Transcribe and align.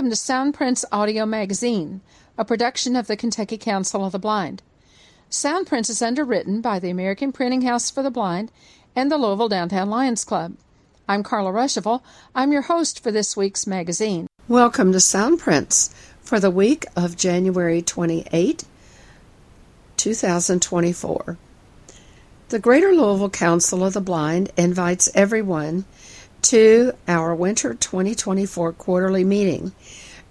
Welcome 0.00 0.10
to 0.12 0.16
Soundprints 0.16 0.86
Audio 0.90 1.26
Magazine, 1.26 2.00
a 2.38 2.44
production 2.46 2.96
of 2.96 3.06
the 3.06 3.18
Kentucky 3.18 3.58
Council 3.58 4.02
of 4.02 4.12
the 4.12 4.18
Blind. 4.18 4.62
Soundprints 5.30 5.90
is 5.90 6.00
underwritten 6.00 6.62
by 6.62 6.78
the 6.78 6.88
American 6.88 7.32
Printing 7.32 7.60
House 7.60 7.90
for 7.90 8.02
the 8.02 8.10
Blind 8.10 8.50
and 8.96 9.12
the 9.12 9.18
Louisville 9.18 9.50
Downtown 9.50 9.90
Lions 9.90 10.24
Club. 10.24 10.54
I'm 11.06 11.22
Carla 11.22 11.52
Ruschival. 11.52 12.00
I'm 12.34 12.50
your 12.50 12.62
host 12.62 13.02
for 13.02 13.12
this 13.12 13.36
week's 13.36 13.66
magazine. 13.66 14.26
Welcome 14.48 14.92
to 14.92 14.98
Soundprints 14.98 15.92
for 16.22 16.40
the 16.40 16.50
week 16.50 16.86
of 16.96 17.14
January 17.14 17.82
28, 17.82 18.64
2024. 19.98 21.36
The 22.48 22.58
Greater 22.58 22.94
Louisville 22.94 23.28
Council 23.28 23.84
of 23.84 23.92
the 23.92 24.00
Blind 24.00 24.50
invites 24.56 25.10
everyone 25.14 25.84
to 26.50 26.92
our 27.06 27.32
winter 27.32 27.74
2024 27.74 28.72
quarterly 28.72 29.22
meeting 29.22 29.70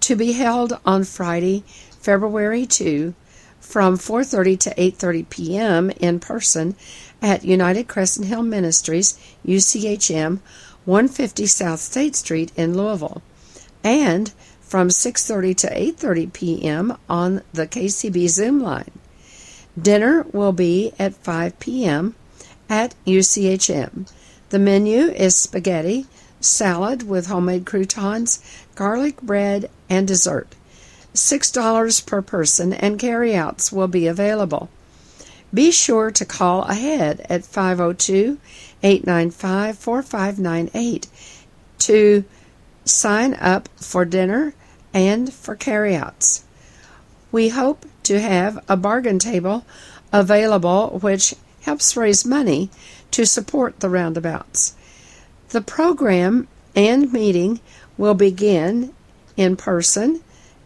to 0.02 0.18
be 0.18 0.34
held 0.34 0.78
on 0.86 1.02
Friday, 1.06 1.64
February 2.02 2.66
2 2.66 3.14
from 3.62 3.98
4:30 3.98 4.60
to 4.60 4.76
8:30 4.76 5.30
p.m. 5.30 5.90
in 5.92 6.20
person 6.20 6.76
at 7.22 7.46
United 7.46 7.88
Crescent 7.88 8.28
Hill 8.28 8.44
Ministries, 8.44 9.18
UCHM, 9.48 10.40
150 10.84 11.46
South 11.46 11.80
State 11.80 12.18
Street 12.18 12.52
in 12.58 12.76
Louisville, 12.76 13.22
and 13.82 14.34
from 14.60 14.90
6:30 14.90 15.56
to 15.56 15.68
8:30 15.68 16.34
p.m. 16.34 16.98
on 17.08 17.44
the 17.54 17.66
KCB 17.66 18.28
Zoom 18.28 18.60
line. 18.60 18.92
Dinner 19.82 20.26
will 20.34 20.52
be 20.52 20.92
at 21.00 21.14
5 21.14 21.58
p.m. 21.62 22.16
at 22.70 22.94
UCHM. 23.08 24.06
The 24.50 24.60
menu 24.60 25.10
is 25.12 25.36
spaghetti, 25.36 26.08
salad 26.42 27.08
with 27.08 27.28
homemade 27.28 27.66
croutons, 27.66 28.40
garlic 28.76 29.22
bread, 29.22 29.70
and 29.90 30.08
dessert. 30.08 30.56
$6 31.14 32.06
per 32.06 32.22
person 32.22 32.74
and 32.74 32.98
carryouts 33.00 33.72
will 33.72 33.88
be 33.88 34.08
available. 34.08 34.70
Be 35.54 35.72
sure 35.72 36.12
to 36.12 36.26
call 36.26 36.64
ahead 36.64 37.26
at 37.30 37.46
502 37.46 38.38
895 38.82 39.78
4598 39.78 41.08
to 41.80 42.24
sign 42.86 43.34
up 43.36 43.70
for 43.76 44.06
dinner 44.06 44.54
and 44.94 45.34
for 45.34 45.56
carryouts. 45.56 46.44
We 47.32 47.50
hope 47.50 47.86
to 48.04 48.20
have 48.20 48.64
a 48.68 48.78
bargain 48.78 49.20
table 49.20 49.66
available 50.12 51.00
which 51.02 51.36
helps 51.62 51.96
raise 51.96 52.26
money 52.26 52.70
to 53.12 53.26
support 53.26 53.80
the 53.80 53.90
roundabouts. 53.90 54.76
The 55.50 55.62
program 55.62 56.48
and 56.76 57.12
meeting 57.12 57.60
will 57.98 58.14
begin 58.14 58.94
in 59.36 59.56
person 59.56 60.22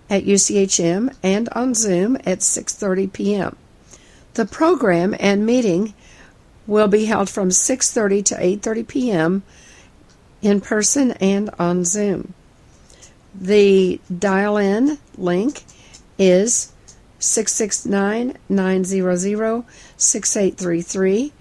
at 0.10 0.26
UCHM 0.26 1.16
and 1.24 1.50
on 1.50 1.74
Zoom 1.74 2.16
at 2.18 2.40
6:30 2.40 3.14
p.m. 3.14 3.56
The 4.34 4.46
program 4.46 5.16
and 5.20 5.46
meeting 5.46 5.94
will 6.68 6.88
be 6.88 7.06
held 7.06 7.30
from 7.30 7.50
6:30 7.50 8.26
to 8.26 8.36
8:30 8.36 8.88
p.m. 8.88 9.44
in 10.42 10.62
person 10.62 11.12
and 11.14 11.50
on 11.58 11.86
Zoom. 11.86 12.34
The 13.34 14.00
dial-in 14.20 15.00
link 15.18 15.64
is 16.20 16.72
669 17.20 18.38
900 18.50 19.64
6833 19.98 21.34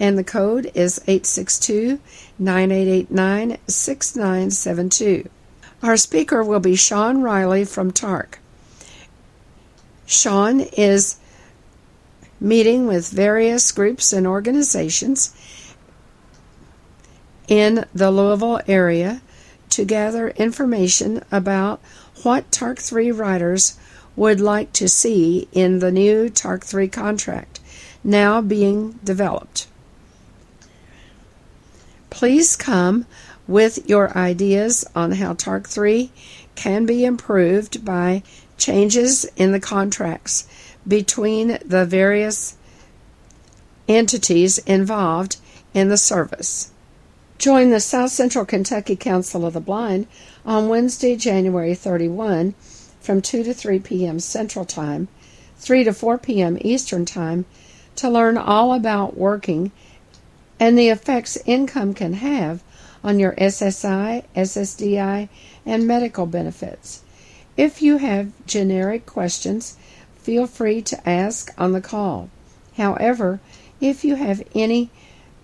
and 0.00 0.16
the 0.16 0.24
code 0.24 0.72
is 0.74 0.98
862 1.06 2.00
9889 2.38 3.58
6972. 3.66 5.28
Our 5.82 5.96
speaker 5.98 6.42
will 6.42 6.60
be 6.60 6.74
Sean 6.74 7.20
Riley 7.20 7.64
from 7.64 7.90
TARC. 7.90 8.38
Sean 10.06 10.60
is 10.60 11.16
meeting 12.40 12.86
with 12.86 13.10
various 13.10 13.70
groups 13.70 14.12
and 14.12 14.26
organizations 14.26 15.34
in 17.46 17.84
the 17.94 18.10
Louisville 18.10 18.60
area 18.66 19.20
to 19.68 19.84
gather 19.84 20.30
information 20.30 21.22
about 21.30 21.80
what 22.22 22.50
TARC 22.50 22.78
3 22.78 23.12
riders 23.12 23.78
would 24.16 24.40
like 24.40 24.72
to 24.72 24.88
see 24.88 25.48
in 25.52 25.78
the 25.78 25.92
new 25.92 26.28
TARC 26.30 26.64
3 26.64 26.88
contract 26.88 27.60
now 28.02 28.40
being 28.40 28.92
developed. 29.04 29.66
Please 32.10 32.56
come 32.56 33.06
with 33.46 33.88
your 33.88 34.16
ideas 34.16 34.84
on 34.94 35.12
how 35.12 35.34
TARC 35.34 35.66
3 35.68 36.10
can 36.54 36.84
be 36.84 37.04
improved 37.04 37.84
by 37.84 38.22
changes 38.58 39.24
in 39.36 39.52
the 39.52 39.60
contracts 39.60 40.46
between 40.86 41.58
the 41.64 41.86
various 41.86 42.56
entities 43.88 44.58
involved 44.58 45.36
in 45.72 45.88
the 45.88 45.96
service. 45.96 46.70
Join 47.38 47.70
the 47.70 47.80
South 47.80 48.10
Central 48.10 48.44
Kentucky 48.44 48.96
Council 48.96 49.46
of 49.46 49.54
the 49.54 49.60
Blind 49.60 50.06
on 50.44 50.68
Wednesday, 50.68 51.16
January 51.16 51.74
31 51.74 52.54
from 53.00 53.22
2 53.22 53.42
to 53.44 53.54
3 53.54 53.78
p.m. 53.78 54.20
Central 54.20 54.64
Time, 54.64 55.08
3 55.56 55.84
to 55.84 55.92
4 55.92 56.18
p.m. 56.18 56.58
Eastern 56.60 57.06
Time 57.06 57.46
to 57.96 58.10
learn 58.10 58.36
all 58.36 58.74
about 58.74 59.16
working 59.16 59.72
and 60.60 60.78
the 60.78 60.90
effects 60.90 61.38
income 61.46 61.94
can 61.94 62.12
have 62.12 62.62
on 63.02 63.18
your 63.18 63.32
SSI, 63.36 64.22
SSDI, 64.36 65.28
and 65.64 65.86
medical 65.86 66.26
benefits. 66.26 67.02
If 67.56 67.80
you 67.80 67.96
have 67.96 68.32
generic 68.46 69.06
questions, 69.06 69.78
feel 70.16 70.46
free 70.46 70.82
to 70.82 71.08
ask 71.08 71.52
on 71.56 71.72
the 71.72 71.80
call. 71.80 72.28
However, 72.76 73.40
if 73.80 74.04
you 74.04 74.16
have 74.16 74.42
any 74.54 74.90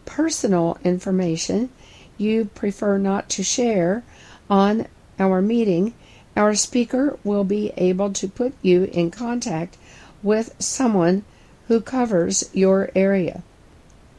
personal 0.04 0.78
information 0.84 1.70
you 2.18 2.46
prefer 2.54 2.98
not 2.98 3.28
to 3.30 3.42
share 3.42 4.04
on 4.48 4.86
our 5.18 5.40
meeting, 5.40 5.94
our 6.36 6.54
speaker 6.54 7.18
will 7.24 7.44
be 7.44 7.72
able 7.76 8.12
to 8.12 8.28
put 8.28 8.52
you 8.60 8.84
in 8.84 9.10
contact 9.10 9.76
with 10.22 10.54
someone 10.58 11.24
who 11.68 11.80
covers 11.80 12.50
your 12.52 12.90
area. 12.94 13.42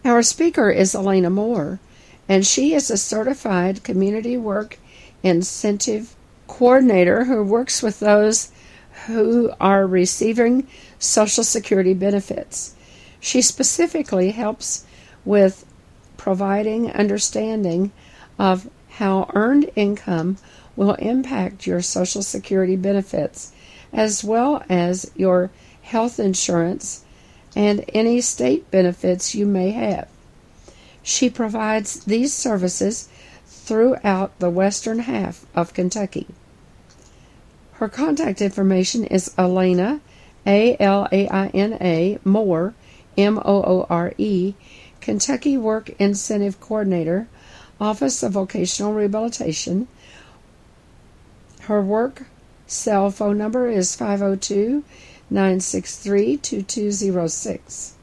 Our 0.08 0.24
speaker 0.24 0.70
is 0.70 0.94
Alaina 0.94 1.30
Moore, 1.30 1.82
and 2.30 2.48
she 2.48 2.74
is 2.74 2.90
a 2.90 2.96
certified 2.96 3.84
community 3.84 4.38
work 4.38 4.80
incentive 5.22 6.16
coordinator 6.48 7.26
who 7.26 7.44
works 7.44 7.84
with 7.84 8.00
those 8.00 8.50
who 9.08 9.52
are 9.60 9.86
receiving 9.86 10.66
Social 10.98 11.44
Security 11.44 11.94
benefits. 11.94 12.74
She 13.20 13.42
specifically 13.42 14.32
helps 14.32 14.86
with 15.26 15.66
providing 16.16 16.90
understanding 16.90 17.92
of 18.40 18.70
how 18.92 19.30
earned 19.34 19.70
income 19.76 20.38
will 20.78 20.94
impact 20.94 21.68
your 21.68 21.82
Social 21.82 22.22
Security 22.22 22.78
benefits, 22.78 23.52
as 23.92 24.24
well 24.24 24.64
as 24.70 25.12
your 25.18 25.50
health 25.82 26.18
insurance 26.18 27.04
and 27.58 27.84
any 27.92 28.22
state 28.22 28.70
benefits 28.70 29.34
you 29.34 29.44
may 29.44 29.72
have. 29.72 30.08
She 31.02 31.28
provides 31.28 32.04
these 32.04 32.32
services 32.32 33.10
throughout 33.48 34.38
the 34.38 34.52
western 34.52 35.00
half 35.00 35.44
of 35.56 35.74
Kentucky. 35.74 36.28
Her 37.74 37.90
contact 37.90 38.44
information 38.44 39.06
is 39.06 39.34
Alaina, 39.40 40.02
A 40.46 40.78
L 40.80 41.08
A 41.12 41.28
I 41.30 41.48
N 41.48 41.80
A, 41.82 42.20
Moore, 42.24 42.76
M 43.18 43.40
O 43.40 43.64
O 43.64 43.88
R 43.90 44.14
E, 44.20 44.54
Kentucky 45.02 45.58
Work 45.58 45.90
Incentive 46.00 46.60
Coordinator, 46.60 47.28
Office 47.82 48.22
of 48.22 48.34
Vocational 48.34 48.94
Rehabilitation. 48.94 49.88
Her 51.62 51.82
work 51.82 52.28
cell 52.68 53.10
phone 53.10 53.40
number 53.40 53.68
is 53.68 53.96
502 53.96 54.84
963 55.30 56.38
2206. 56.38 57.94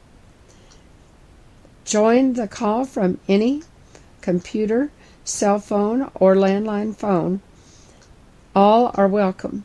Join 1.84 2.32
the 2.34 2.48
call 2.48 2.84
from 2.84 3.18
any 3.28 3.62
computer, 4.20 4.90
cell 5.24 5.58
phone, 5.58 6.10
or 6.14 6.34
landline 6.34 6.94
phone. 6.96 7.40
All 8.54 8.90
are 8.94 9.08
welcome. 9.08 9.64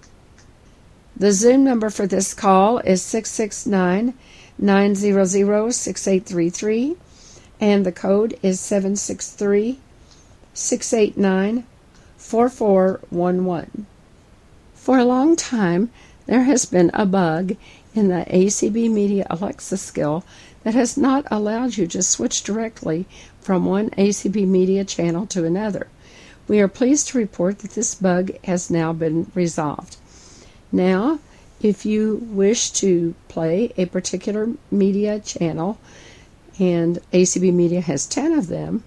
The 1.16 1.32
Zoom 1.32 1.64
number 1.64 1.90
for 1.90 2.08
this 2.08 2.34
call 2.34 2.80
is 2.80 3.02
669 3.02 4.14
900 4.58 5.74
6833, 5.74 6.96
and 7.60 7.86
the 7.86 7.92
code 7.92 8.40
is 8.42 8.60
763 8.60 9.80
689 10.54 11.66
4411. 12.18 13.86
For 14.76 14.98
a 14.98 15.06
long 15.06 15.36
time, 15.36 15.92
there 16.30 16.44
has 16.44 16.66
been 16.66 16.92
a 16.94 17.08
bug 17.08 17.56
in 17.96 18.10
the 18.10 18.24
ACB 18.30 18.88
Media 18.92 19.26
Alexa 19.32 19.78
skill 19.78 20.24
that 20.64 20.76
has 20.76 20.96
not 20.96 21.26
allowed 21.32 21.76
you 21.76 21.88
to 21.88 22.04
switch 22.04 22.44
directly 22.44 23.08
from 23.42 23.66
one 23.66 23.90
ACB 23.92 24.48
Media 24.48 24.86
channel 24.86 25.26
to 25.26 25.44
another. 25.44 25.88
We 26.48 26.60
are 26.60 26.68
pleased 26.68 27.08
to 27.08 27.18
report 27.18 27.60
that 27.60 27.72
this 27.72 27.96
bug 27.96 28.32
has 28.44 28.70
now 28.70 28.94
been 28.94 29.32
resolved. 29.34 29.98
Now, 30.72 31.18
if 31.62 31.84
you 31.84 32.18
wish 32.30 32.70
to 32.74 33.16
play 33.28 33.74
a 33.76 33.88
particular 33.88 34.50
media 34.70 35.20
channel, 35.20 35.80
and 36.60 37.00
ACB 37.12 37.52
Media 37.52 37.82
has 37.82 38.06
10 38.06 38.34
of 38.34 38.50
them, 38.50 38.84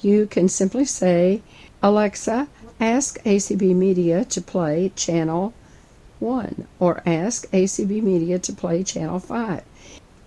you 0.00 0.26
can 0.26 0.48
simply 0.48 0.84
say, 0.84 1.42
Alexa, 1.80 2.48
ask 2.80 3.22
ACB 3.22 3.72
Media 3.72 4.24
to 4.24 4.40
play 4.40 4.90
channel 4.96 5.54
1 6.22 6.68
or 6.78 7.02
ask 7.04 7.50
ACB 7.50 8.00
Media 8.00 8.38
to 8.38 8.52
play 8.52 8.82
channel 8.84 9.18
5. 9.18 9.62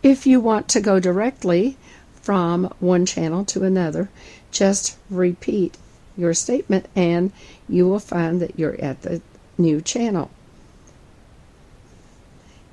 If 0.04 0.28
you 0.28 0.40
want 0.40 0.68
to 0.68 0.82
go 0.82 1.00
directly 1.00 1.78
from 2.22 2.66
one 2.80 3.06
channel 3.06 3.46
to 3.46 3.64
another, 3.64 4.10
just 4.52 4.98
repeat 5.10 5.78
your 6.18 6.34
statement 6.34 6.88
and 6.96 7.32
you 7.68 7.88
will 7.88 8.00
find 8.00 8.42
that 8.42 8.60
you're 8.60 8.80
at 8.82 9.02
the 9.02 9.22
new 9.58 9.82
channel. 9.82 10.30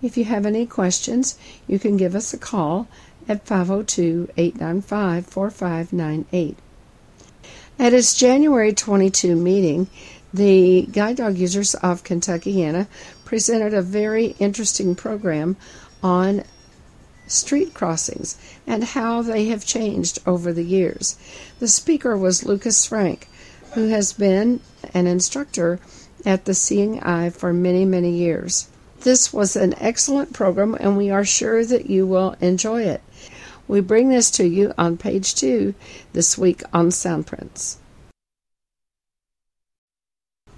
If 0.03 0.17
you 0.17 0.25
have 0.25 0.45
any 0.45 0.67
questions, 0.67 1.39
you 1.69 1.79
can 1.79 1.97
give 1.97 2.17
us 2.17 2.35
a 2.35 2.39
call 2.39 2.89
at 3.29 3.47
502 3.47 4.31
895 4.37 5.27
4598. 5.27 6.57
At 7.79 7.95
its 7.95 8.15
January 8.15 8.73
22 8.73 9.37
meeting, 9.37 9.89
the 10.33 10.83
Guide 10.93 11.17
Dog 11.17 11.37
Users 11.37 11.75
of 11.75 12.05
Kentuckiana 12.05 12.87
presented 13.25 13.75
a 13.75 13.83
very 13.83 14.35
interesting 14.39 14.95
program 14.95 15.57
on 16.03 16.45
street 17.27 17.73
crossings 17.75 18.37
and 18.67 18.85
how 18.85 19.23
they 19.23 19.47
have 19.47 19.65
changed 19.65 20.19
over 20.27 20.53
the 20.53 20.65
years. 20.65 21.17
The 21.61 21.69
speaker 21.69 22.17
was 22.17 22.45
Lukas 22.45 22.85
Franck, 22.87 23.29
who 23.75 23.89
has 23.89 24.13
been 24.13 24.61
an 24.93 25.07
instructor 25.07 25.81
at 26.25 26.45
the 26.45 26.55
Seeing 26.55 27.01
Eye 27.01 27.31
for 27.31 27.53
many, 27.53 27.85
many 27.85 28.11
years. 28.11 28.69
This 29.01 29.33
was 29.33 29.57
an 29.57 29.75
excellent 29.79 30.33
program, 30.33 30.75
and 30.75 30.97
we 30.97 31.11
are 31.11 31.25
sure 31.25 31.65
that 31.65 31.91
you 31.91 32.07
will 32.07 32.37
enjoy 32.41 32.83
it. 32.83 33.03
We 33.67 33.81
bring 33.81 34.09
this 34.09 34.31
to 34.33 34.47
you 34.47 34.73
on 34.77 34.97
page 34.97 35.35
two 35.35 35.75
this 36.13 36.37
week 36.37 36.63
on 36.73 36.89
Soundprints. 36.89 37.77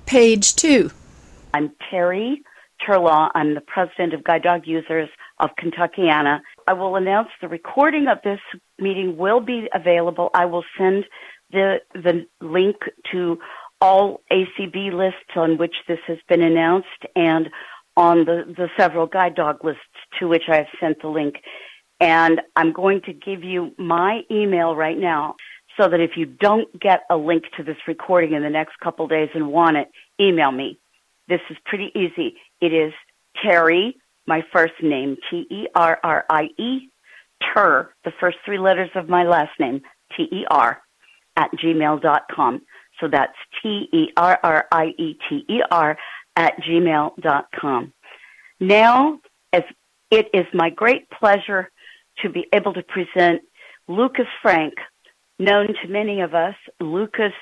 Page 0.07 0.55
two. 0.57 0.91
I'm 1.55 1.73
Terrie 1.91 2.37
Terlau. 2.87 3.31
I'm 3.35 3.55
the 3.55 3.63
president 3.63 4.13
of 4.13 4.23
Guide 4.23 4.43
Dog 4.43 4.63
Users 4.67 5.09
of 5.39 5.51
Kentuckiana. 5.59 6.41
I 6.67 6.75
will 6.75 6.97
announce 6.97 7.29
the 7.41 7.49
recording 7.49 8.07
of 8.09 8.19
this 8.23 8.41
meeting 8.79 9.17
will 9.17 9.41
be 9.41 9.69
available. 9.75 10.31
I 10.35 10.45
will 10.45 10.65
send 10.77 11.05
the 11.51 11.79
the 11.95 12.27
link 12.41 12.77
to 13.13 13.39
all 13.81 14.21
ACB 14.31 14.93
lists 14.93 15.37
on 15.37 15.57
which 15.57 15.75
this 15.89 15.99
has 16.07 16.19
been 16.29 16.43
announced 16.43 16.89
and 17.17 17.49
on 17.97 18.25
the, 18.25 18.45
the 18.57 18.69
several 18.77 19.07
guide 19.07 19.35
dog 19.35 19.65
lists 19.65 19.83
to 20.19 20.29
which 20.29 20.45
I 20.49 20.57
have 20.57 20.67
sent 20.81 21.01
the 21.01 21.09
link. 21.09 21.37
And 22.01 22.41
I'm 22.57 22.73
going 22.73 23.01
to 23.03 23.13
give 23.13 23.45
you 23.45 23.73
my 23.79 24.23
email 24.31 24.75
right 24.75 24.99
now 24.99 25.37
so 25.77 25.89
that 25.89 26.01
if 26.01 26.13
you 26.17 26.27
don't 26.27 26.69
get 26.81 27.01
a 27.11 27.17
link 27.17 27.45
to 27.57 27.63
this 27.63 27.77
recording 27.89 28.33
in 28.33 28.43
the 28.43 28.51
next 28.51 28.79
couple 28.83 29.07
days 29.09 29.31
and 29.35 29.49
want 29.49 29.77
it, 29.77 29.89
email 30.21 30.53
me. 30.53 30.79
This 31.29 31.41
is 31.51 31.57
pretty 31.65 31.91
easy. 31.95 32.37
It 32.61 32.73
is 32.73 32.93
Terrie, 33.45 33.95
my 34.27 34.43
first 34.53 34.75
name, 34.83 35.17
T 35.31 35.47
E 35.51 35.67
R 35.75 35.99
R 36.03 36.25
I 36.31 36.45
E, 36.59 36.91
Ter, 37.55 37.91
the 38.05 38.13
first 38.21 38.39
three 38.45 38.59
letters 38.59 38.91
of 38.95 39.09
my 39.09 39.25
last 39.25 39.59
name, 39.59 39.81
T 40.17 40.25
E 40.25 40.45
R, 40.51 40.81
at 41.37 41.51
gmail.com. 41.53 42.63
So 43.01 43.09
that's 43.11 43.37
T 43.63 43.89
E 43.93 44.09
R 44.17 44.39
R 44.43 44.67
I 44.71 44.87
E 44.99 45.19
T 45.29 45.45
E 45.49 45.61
R 45.71 45.97
at 46.37 46.55
gmail.com. 46.61 47.93
Now, 48.61 49.19
as 49.53 49.63
it 50.11 50.29
is 50.33 50.47
my 50.53 50.71
great 50.71 51.09
pleasure 51.11 51.71
to 52.23 52.29
be 52.29 52.47
able 52.53 52.73
to 52.75 52.83
present 52.83 53.43
Lukas 53.89 54.27
Franck, 54.43 54.75
known 55.39 55.69
to 55.69 55.89
many 55.89 56.21
of 56.21 56.35
us. 56.35 56.55
Lukas 56.81 57.33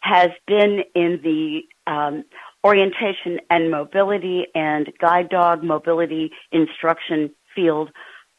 has 0.00 0.30
been 0.46 0.80
in 0.94 1.20
the 1.22 1.60
um, 1.90 2.24
orientation 2.64 3.40
and 3.50 3.70
mobility 3.70 4.46
and 4.54 4.92
guide 5.00 5.28
dog 5.28 5.62
mobility 5.62 6.30
instruction 6.52 7.30
field 7.54 7.90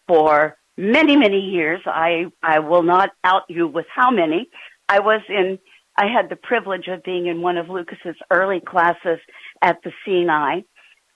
for 0.07 0.57
many, 0.77 1.15
many 1.15 1.39
years. 1.39 1.81
I, 1.85 2.25
I 2.41 2.59
will 2.59 2.83
not 2.83 3.09
out 3.23 3.43
you 3.49 3.67
with 3.67 3.85
how 3.93 4.11
many. 4.11 4.49
I 4.87 4.99
was 4.99 5.21
in, 5.29 5.59
I 5.97 6.07
had 6.07 6.29
the 6.29 6.35
privilege 6.35 6.87
of 6.87 7.03
being 7.03 7.27
in 7.27 7.41
one 7.41 7.57
of 7.57 7.67
Lukas's 7.67 8.15
early 8.31 8.61
classes 8.61 9.19
at 9.61 9.77
the 9.83 9.91
CNI. 10.05 10.63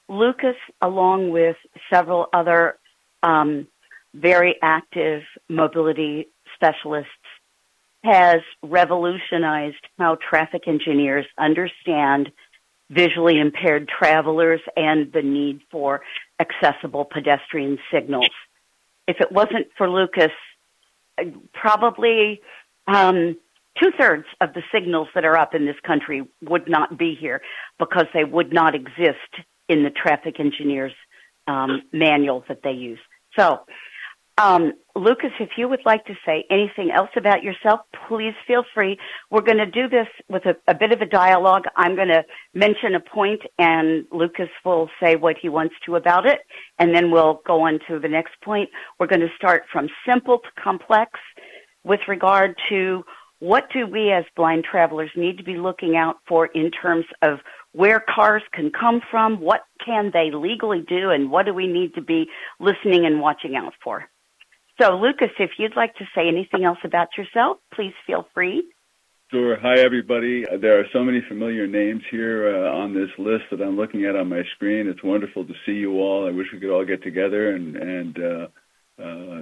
Lukas, 0.09 0.57
along 0.81 1.31
with 1.31 1.55
several 1.91 2.27
other 2.33 2.77
um, 3.23 3.67
very 4.13 4.55
active 4.61 5.23
mobility 5.49 6.27
specialists, 6.55 7.09
has 8.03 8.41
revolutionized 8.61 9.85
how 9.97 10.17
traffic 10.29 10.67
engineers 10.67 11.25
understand 11.37 12.31
visually 12.89 13.39
impaired 13.39 13.87
travelers 13.87 14.59
and 14.75 15.11
the 15.13 15.21
need 15.21 15.61
for 15.71 16.01
accessible 16.39 17.05
pedestrian 17.05 17.79
signals. 17.91 18.29
If 19.07 19.17
it 19.19 19.31
wasn't 19.31 19.67
for 19.77 19.89
Lukas, 19.89 20.31
probably 21.53 22.41
um, 22.87 23.37
two 23.81 23.91
thirds 23.97 24.25
of 24.41 24.53
the 24.53 24.61
signals 24.71 25.07
that 25.15 25.25
are 25.25 25.37
up 25.37 25.55
in 25.55 25.65
this 25.65 25.79
country 25.85 26.23
would 26.41 26.69
not 26.69 26.97
be 26.97 27.15
here 27.19 27.41
because 27.79 28.05
they 28.13 28.23
would 28.23 28.53
not 28.53 28.75
exist 28.75 29.45
in 29.69 29.83
the 29.83 29.89
traffic 29.89 30.39
engineers 30.39 30.93
um, 31.47 31.83
manual 31.91 32.43
that 32.47 32.63
they 32.63 32.71
use. 32.71 32.99
So 33.37 33.61
um, 34.37 34.73
Lukas, 34.95 35.31
if 35.39 35.49
you 35.57 35.67
would 35.67 35.85
like 35.85 36.05
to 36.05 36.15
say 36.25 36.45
anything 36.49 36.91
else 36.91 37.09
about 37.15 37.43
yourself, 37.43 37.81
please 38.07 38.33
feel 38.47 38.63
free. 38.73 38.97
We're 39.29 39.41
going 39.41 39.57
to 39.57 39.65
do 39.65 39.87
this 39.87 40.07
with 40.27 40.43
a, 40.45 40.55
a 40.67 40.73
bit 40.73 40.91
of 40.91 41.01
a 41.01 41.05
dialogue. 41.05 41.63
I'm 41.75 41.95
going 41.95 42.07
to 42.07 42.23
mention 42.53 42.95
a 42.95 42.99
point, 42.99 43.41
and 43.59 44.05
Lucas 44.11 44.49
will 44.65 44.89
say 45.01 45.15
what 45.15 45.35
he 45.39 45.49
wants 45.49 45.75
to 45.85 45.95
about 45.95 46.25
it, 46.25 46.39
and 46.79 46.95
then 46.95 47.11
we'll 47.11 47.41
go 47.45 47.61
on 47.61 47.79
to 47.87 47.99
the 47.99 48.07
next 48.07 48.33
point. 48.43 48.69
We're 48.99 49.07
going 49.07 49.21
to 49.21 49.35
start 49.37 49.63
from 49.71 49.87
simple 50.07 50.39
to 50.39 50.61
complex 50.61 51.11
with 51.83 51.99
regard 52.07 52.55
to 52.69 53.03
what 53.39 53.65
do 53.73 53.85
we 53.85 54.11
as 54.11 54.23
blind 54.35 54.63
travelers 54.63 55.11
need 55.15 55.37
to 55.37 55.43
be 55.43 55.57
looking 55.57 55.95
out 55.95 56.15
for 56.27 56.47
in 56.47 56.71
terms 56.71 57.05
of 57.21 57.39
where 57.73 57.99
cars 57.99 58.43
can 58.53 58.71
come 58.71 59.01
from, 59.11 59.41
what 59.41 59.61
can 59.83 60.11
they 60.13 60.31
legally 60.31 60.83
do, 60.87 61.09
and 61.09 61.29
what 61.29 61.45
do 61.45 61.53
we 61.53 61.67
need 61.67 61.93
to 61.95 62.01
be 62.01 62.25
listening 62.59 63.05
and 63.05 63.19
watching 63.19 63.55
out 63.55 63.73
for. 63.83 64.05
So, 64.83 64.97
Lukas, 64.97 65.29
if 65.39 65.51
you'd 65.57 65.77
like 65.77 65.95
to 65.95 66.05
say 66.13 66.27
anything 66.27 66.65
else 66.65 66.79
about 66.83 67.07
yourself, 67.17 67.57
please 67.73 67.93
feel 68.05 68.27
free. 68.33 68.67
Sure. 69.31 69.57
Hi, 69.61 69.79
everybody. 69.79 70.43
There 70.59 70.77
are 70.77 70.85
so 70.91 71.03
many 71.03 71.21
familiar 71.29 71.67
names 71.67 72.01
here 72.11 72.53
uh, 72.53 72.69
on 72.69 72.93
this 72.93 73.09
list 73.17 73.45
that 73.51 73.61
I'm 73.61 73.77
looking 73.77 74.05
at 74.05 74.17
on 74.17 74.27
my 74.27 74.41
screen. 74.55 74.87
It's 74.87 75.01
wonderful 75.01 75.45
to 75.45 75.53
see 75.65 75.71
you 75.71 75.93
all. 75.93 76.27
I 76.27 76.31
wish 76.31 76.47
we 76.51 76.59
could 76.59 76.69
all 76.69 76.85
get 76.85 77.01
together 77.01 77.55
and 77.55 77.77
and 77.77 78.17
uh, 78.19 78.47
uh, 79.01 79.41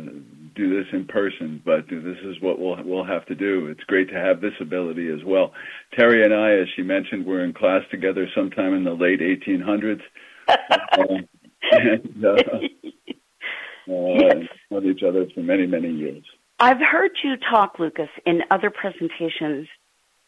do 0.56 0.78
this 0.78 0.86
in 0.94 1.06
person, 1.08 1.60
but 1.66 1.88
this 1.90 2.18
is 2.24 2.36
what 2.42 2.60
we'll 2.60 2.78
we'll 2.86 3.06
have 3.06 3.26
to 3.26 3.36
do. 3.36 3.66
It's 3.66 3.84
great 3.86 4.10
to 4.10 4.20
have 4.20 4.42
this 4.42 4.54
ability 4.62 5.10
as 5.10 5.26
well. 5.26 5.54
Terrie 5.98 6.24
and 6.24 6.36
I, 6.36 6.62
as 6.62 6.68
she 6.76 6.84
mentioned, 6.84 7.26
were 7.26 7.44
in 7.44 7.54
class 7.54 7.82
together 7.90 8.28
sometime 8.36 8.76
in 8.76 8.84
the 8.84 8.94
late 8.94 9.22
1800s. 9.22 10.02
Uh, 10.48 10.56
and, 11.72 12.26
uh, 12.26 12.30
uh, 13.92 14.38
yes. 14.38 14.48
Known 14.72 14.86
each 14.86 15.04
other 15.04 15.28
for 15.36 15.42
many, 15.42 15.68
many 15.68 15.92
years. 15.92 16.24
I've 16.58 16.80
heard 16.80 17.12
you 17.24 17.36
talk, 17.36 17.78
Lukas, 17.78 18.10
in 18.26 18.42
other 18.50 18.70
presentations 18.70 19.68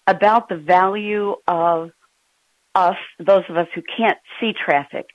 about 0.06 0.50
the 0.50 0.58
value 0.58 1.36
of 1.48 1.92
us, 2.76 2.98
those 3.20 3.44
of 3.50 3.56
us 3.56 3.68
who 3.74 3.82
can't 3.96 4.18
see 4.40 4.52
traffic, 4.54 5.06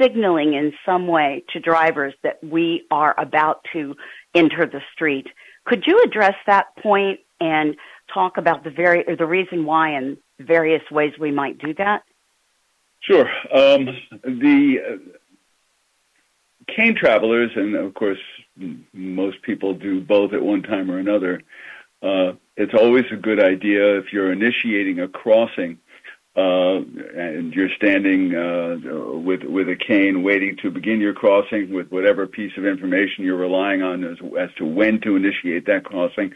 signaling 0.00 0.54
in 0.54 0.72
some 0.84 1.08
way 1.08 1.42
to 1.52 1.58
drivers 1.58 2.14
that 2.22 2.38
we 2.44 2.86
are 2.90 3.14
about 3.18 3.64
to 3.72 3.96
enter 4.34 4.66
the 4.66 4.82
street. 4.92 5.26
Could 5.64 5.84
you 5.86 6.00
address 6.04 6.34
that 6.46 6.66
point 6.80 7.20
and 7.40 7.76
talk 8.12 8.36
about 8.36 8.62
the 8.62 8.70
very 8.70 9.02
or 9.08 9.16
the 9.16 9.26
reason 9.26 9.64
why 9.64 9.90
and 9.90 10.16
various 10.38 10.82
ways 10.92 11.12
we 11.18 11.32
might 11.32 11.58
do 11.58 11.74
that? 11.74 12.02
Sure. 13.00 13.28
Um, 13.52 13.86
the 14.22 15.00
cane 16.74 16.94
travelers, 16.94 17.50
and 17.56 17.74
of 17.74 17.94
course, 17.94 18.18
most 18.92 19.42
people 19.42 19.74
do 19.74 20.00
both 20.00 20.32
at 20.32 20.42
one 20.42 20.62
time 20.62 20.90
or 20.90 20.98
another. 20.98 21.42
Uh, 22.02 22.32
it's 22.56 22.74
always 22.74 23.04
a 23.12 23.16
good 23.16 23.42
idea 23.42 23.98
if 23.98 24.12
you're 24.12 24.32
initiating 24.32 25.00
a 25.00 25.08
crossing 25.08 25.78
uh, 26.36 26.76
and 27.16 27.54
you're 27.54 27.70
standing 27.76 28.34
uh, 28.34 28.76
with 29.18 29.42
with 29.44 29.68
a 29.68 29.76
cane, 29.76 30.22
waiting 30.22 30.56
to 30.62 30.70
begin 30.70 31.00
your 31.00 31.14
crossing 31.14 31.72
with 31.72 31.90
whatever 31.90 32.26
piece 32.26 32.52
of 32.58 32.66
information 32.66 33.24
you're 33.24 33.36
relying 33.36 33.82
on 33.82 34.04
as, 34.04 34.18
as 34.38 34.50
to 34.58 34.66
when 34.66 35.00
to 35.00 35.16
initiate 35.16 35.66
that 35.66 35.84
crossing. 35.84 36.32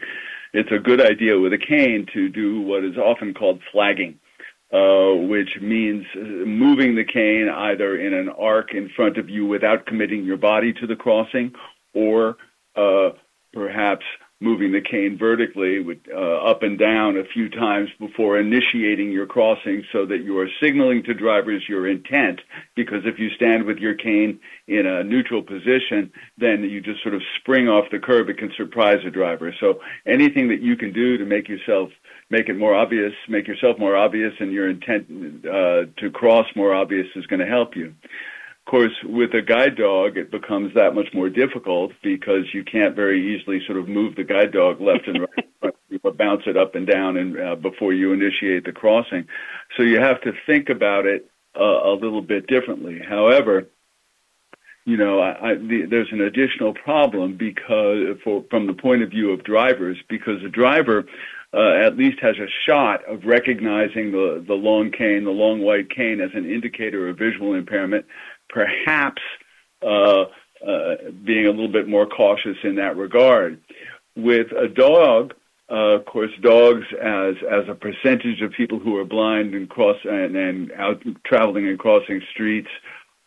It's 0.53 0.71
a 0.71 0.79
good 0.79 0.99
idea 0.99 1.39
with 1.39 1.53
a 1.53 1.57
cane 1.57 2.07
to 2.13 2.29
do 2.29 2.61
what 2.61 2.83
is 2.83 2.97
often 2.97 3.33
called 3.33 3.61
flagging 3.71 4.19
uh, 4.73 5.11
which 5.27 5.59
means 5.61 6.05
moving 6.15 6.95
the 6.95 7.03
cane 7.03 7.49
either 7.49 7.99
in 7.99 8.13
an 8.13 8.29
arc 8.29 8.73
in 8.73 8.89
front 8.95 9.17
of 9.17 9.29
you 9.29 9.45
without 9.45 9.85
committing 9.85 10.23
your 10.23 10.37
body 10.37 10.71
to 10.71 10.87
the 10.87 10.95
crossing, 10.95 11.53
or 11.93 12.37
uh, 12.75 13.09
perhaps 13.53 14.05
moving 14.41 14.71
the 14.71 14.81
cane 14.81 15.17
vertically 15.17 15.79
with, 15.79 15.99
uh, 16.11 16.17
up 16.17 16.63
and 16.63 16.79
down 16.79 17.15
a 17.15 17.23
few 17.23 17.47
times 17.47 17.89
before 17.99 18.39
initiating 18.39 19.11
your 19.11 19.27
crossing 19.27 19.83
so 19.93 20.03
that 20.03 20.23
you 20.23 20.37
are 20.39 20.49
signaling 20.59 21.03
to 21.03 21.13
drivers 21.13 21.63
your 21.69 21.87
intent 21.87 22.41
because 22.75 23.03
if 23.05 23.19
you 23.19 23.29
stand 23.35 23.63
with 23.63 23.77
your 23.77 23.93
cane 23.93 24.39
in 24.67 24.87
a 24.87 25.03
neutral 25.03 25.43
position 25.43 26.11
then 26.39 26.63
you 26.63 26.81
just 26.81 27.03
sort 27.03 27.13
of 27.13 27.21
spring 27.39 27.69
off 27.69 27.85
the 27.91 27.99
curb 27.99 28.29
it 28.29 28.37
can 28.39 28.51
surprise 28.57 28.99
a 29.05 29.11
driver. 29.11 29.53
So 29.59 29.79
anything 30.07 30.47
that 30.47 30.61
you 30.61 30.75
can 30.75 30.91
do 30.91 31.17
to 31.17 31.25
make 31.25 31.47
yourself 31.47 31.89
make 32.31 32.49
it 32.49 32.57
more 32.57 32.73
obvious 32.73 33.13
make 33.29 33.47
yourself 33.47 33.77
more 33.77 33.95
obvious 33.95 34.33
and 34.39 34.51
your 34.51 34.69
intent 34.69 35.45
uh, 35.45 35.85
to 35.97 36.09
cross 36.11 36.47
more 36.55 36.73
obvious 36.73 37.05
is 37.15 37.27
going 37.27 37.41
to 37.41 37.45
help 37.45 37.75
you 37.75 37.93
of 38.65 38.71
course, 38.71 38.93
with 39.03 39.33
a 39.33 39.41
guide 39.41 39.75
dog, 39.75 40.17
it 40.17 40.29
becomes 40.29 40.73
that 40.75 40.93
much 40.93 41.07
more 41.13 41.29
difficult 41.29 41.91
because 42.03 42.45
you 42.53 42.63
can't 42.63 42.95
very 42.95 43.35
easily 43.35 43.59
sort 43.65 43.79
of 43.79 43.89
move 43.89 44.15
the 44.15 44.23
guide 44.23 44.51
dog 44.51 44.79
left 44.79 45.07
and 45.07 45.21
right, 45.21 45.73
or 46.03 46.11
bounce 46.13 46.43
it 46.45 46.55
up 46.55 46.75
and 46.75 46.85
down, 46.87 47.17
and 47.17 47.39
uh, 47.39 47.55
before 47.55 47.91
you 47.91 48.13
initiate 48.13 48.63
the 48.63 48.71
crossing. 48.71 49.25
So 49.75 49.83
you 49.83 49.99
have 49.99 50.21
to 50.21 50.33
think 50.45 50.69
about 50.69 51.05
it 51.05 51.29
uh, 51.59 51.63
a 51.63 51.93
little 51.93 52.21
bit 52.21 52.47
differently. 52.47 52.99
However, 52.99 53.67
you 54.85 54.95
know, 54.95 55.19
I, 55.19 55.51
I, 55.51 55.55
the, 55.55 55.87
there's 55.89 56.11
an 56.11 56.21
additional 56.21 56.73
problem 56.73 57.37
because, 57.37 58.17
for, 58.23 58.45
from 58.49 58.67
the 58.67 58.73
point 58.73 59.01
of 59.01 59.09
view 59.09 59.31
of 59.31 59.43
drivers, 59.43 59.97
because 60.07 60.43
a 60.43 60.49
driver 60.49 61.05
uh, 61.53 61.85
at 61.85 61.97
least 61.97 62.19
has 62.21 62.35
a 62.37 62.47
shot 62.65 63.03
of 63.05 63.25
recognizing 63.25 64.11
the, 64.11 64.43
the 64.47 64.53
long 64.53 64.91
cane, 64.91 65.25
the 65.25 65.31
long 65.31 65.61
white 65.61 65.89
cane, 65.89 66.21
as 66.21 66.31
an 66.33 66.49
indicator 66.49 67.09
of 67.09 67.17
visual 67.17 67.53
impairment 67.53 68.05
perhaps 68.51 69.21
uh, 69.81 70.25
uh, 70.65 70.95
being 71.25 71.47
a 71.47 71.49
little 71.49 71.71
bit 71.71 71.87
more 71.87 72.05
cautious 72.05 72.57
in 72.63 72.75
that 72.75 72.95
regard. 72.95 73.59
With 74.15 74.51
a 74.51 74.67
dog, 74.67 75.33
uh, 75.71 75.95
of 75.95 76.05
course, 76.05 76.31
dogs 76.41 76.85
as 77.01 77.35
as 77.49 77.67
a 77.69 77.75
percentage 77.75 78.41
of 78.41 78.51
people 78.51 78.77
who 78.77 78.97
are 78.97 79.05
blind 79.05 79.55
and 79.55 79.69
cross 79.69 79.97
and, 80.03 80.35
and 80.35 80.71
out 80.73 81.01
traveling 81.25 81.67
and 81.67 81.79
crossing 81.79 82.21
streets 82.31 82.67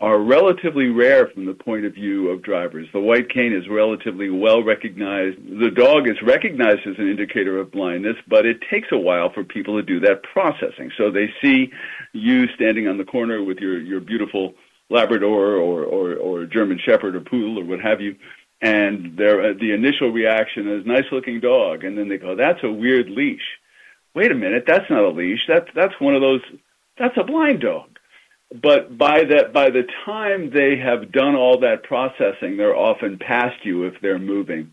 are 0.01 0.19
relatively 0.19 0.89
rare 0.89 1.29
from 1.29 1.47
the 1.47 1.55
point 1.55 1.87
of 1.87 1.95
view 1.95 2.29
of 2.29 2.43
drivers. 2.43 2.87
The 2.93 3.01
white 3.01 3.31
cane 3.31 3.55
is 3.55 3.69
relatively 3.69 4.29
well 4.29 4.63
recognized. 4.63 5.39
The 5.39 5.71
dog 5.71 6.07
is 6.07 6.21
recognized 6.23 6.81
as 6.87 6.99
an 6.99 7.09
indicator 7.09 7.59
of 7.59 7.71
blindness, 7.71 8.17
but 8.29 8.45
it 8.45 8.59
takes 8.71 8.89
a 8.93 8.99
while 8.99 9.33
for 9.33 9.45
people 9.45 9.77
to 9.77 9.83
do 9.83 10.01
that 10.01 10.23
processing. 10.25 10.91
So 10.99 11.11
they 11.11 11.33
see 11.41 11.73
you 12.13 12.47
standing 12.49 12.89
on 12.89 12.99
the 12.99 13.05
corner 13.05 13.43
with 13.43 13.59
your 13.59 13.81
your 13.81 14.01
beautiful 14.01 14.55
Labrador 14.95 15.57
or, 15.57 15.83
or, 15.85 16.15
or 16.15 16.47
German 16.47 16.79
Shepherd 16.87 17.17
or 17.17 17.21
Poodle 17.21 17.59
or 17.59 17.65
what 17.65 17.81
have 17.81 18.01
you, 18.01 18.17
and 18.61 19.17
their, 19.19 19.51
uh, 19.51 19.55
the 19.61 19.73
initial 19.73 20.11
reaction 20.11 20.63
is 20.71 20.87
nice 20.87 21.05
looking 21.13 21.41
dog, 21.41 21.85
and 21.85 21.99
then 21.99 22.09
they 22.09 22.19
go, 22.19 22.37
that's 22.37 22.63
a 22.63 22.71
weird 22.71 23.11
leash. 23.11 23.47
Wait 24.15 24.31
a 24.31 24.35
minute, 24.35 24.65
that's 24.67 24.89
not 24.89 25.03
a 25.03 25.11
leash. 25.11 25.41
That's 25.49 25.69
that's 25.75 25.95
one 26.01 26.15
of 26.15 26.23
those. 26.23 26.41
That's 26.97 27.17
a 27.19 27.25
blind 27.25 27.61
dog. 27.61 27.89
But 28.63 28.97
by 28.97 29.25
that, 29.25 29.53
by 29.53 29.71
the 29.71 29.83
time 30.05 30.51
they 30.51 30.77
have 30.77 31.11
done 31.11 31.35
all 31.35 31.59
that 31.61 31.83
processing, 31.83 32.57
they're 32.57 32.77
often 32.77 33.19
past 33.19 33.65
you 33.65 33.85
if 33.85 33.95
they're 34.01 34.21
moving. 34.21 34.73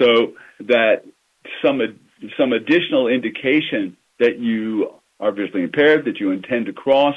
So 0.00 0.32
that 0.60 1.04
some 1.62 1.80
some 2.38 2.52
additional 2.52 3.08
indication 3.08 3.98
that 4.18 4.38
you 4.38 4.94
are 5.20 5.32
visually 5.32 5.64
impaired, 5.64 6.06
that 6.06 6.18
you 6.18 6.30
intend 6.30 6.66
to 6.66 6.72
cross, 6.72 7.16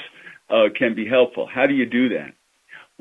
uh, 0.50 0.67
can 0.77 0.93
be 0.93 1.08
helpful. 1.08 1.48
How 1.48 1.65
do 1.67 1.74
you 1.74 1.86
do 1.86 2.10
that? 2.10 2.34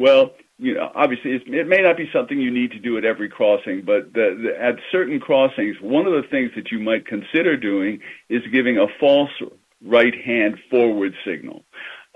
Well, 0.01 0.31
you 0.57 0.75
know, 0.75 0.91
obviously 0.95 1.33
it 1.33 1.69
may 1.69 1.83
not 1.83 1.99
be 1.99 2.09
something 2.11 2.41
you 2.41 2.51
need 2.51 2.71
to 2.71 2.79
do 2.79 2.97
at 2.97 3.05
every 3.05 3.29
crossing, 3.29 3.83
but 3.85 4.15
the, 4.15 4.35
the, 4.43 4.63
at 4.63 4.77
certain 4.91 5.21
crossings, 5.21 5.77
one 5.83 6.07
of 6.07 6.13
the 6.13 6.27
things 6.31 6.53
that 6.57 6.71
you 6.73 6.79
might 6.79 7.07
consider 7.07 7.55
doing 7.59 8.01
is 8.31 8.41
giving 8.51 8.79
a 8.79 8.87
false 8.99 9.29
right 9.85 10.15
hand 10.25 10.57
forward 10.71 11.13
signal. 11.27 11.65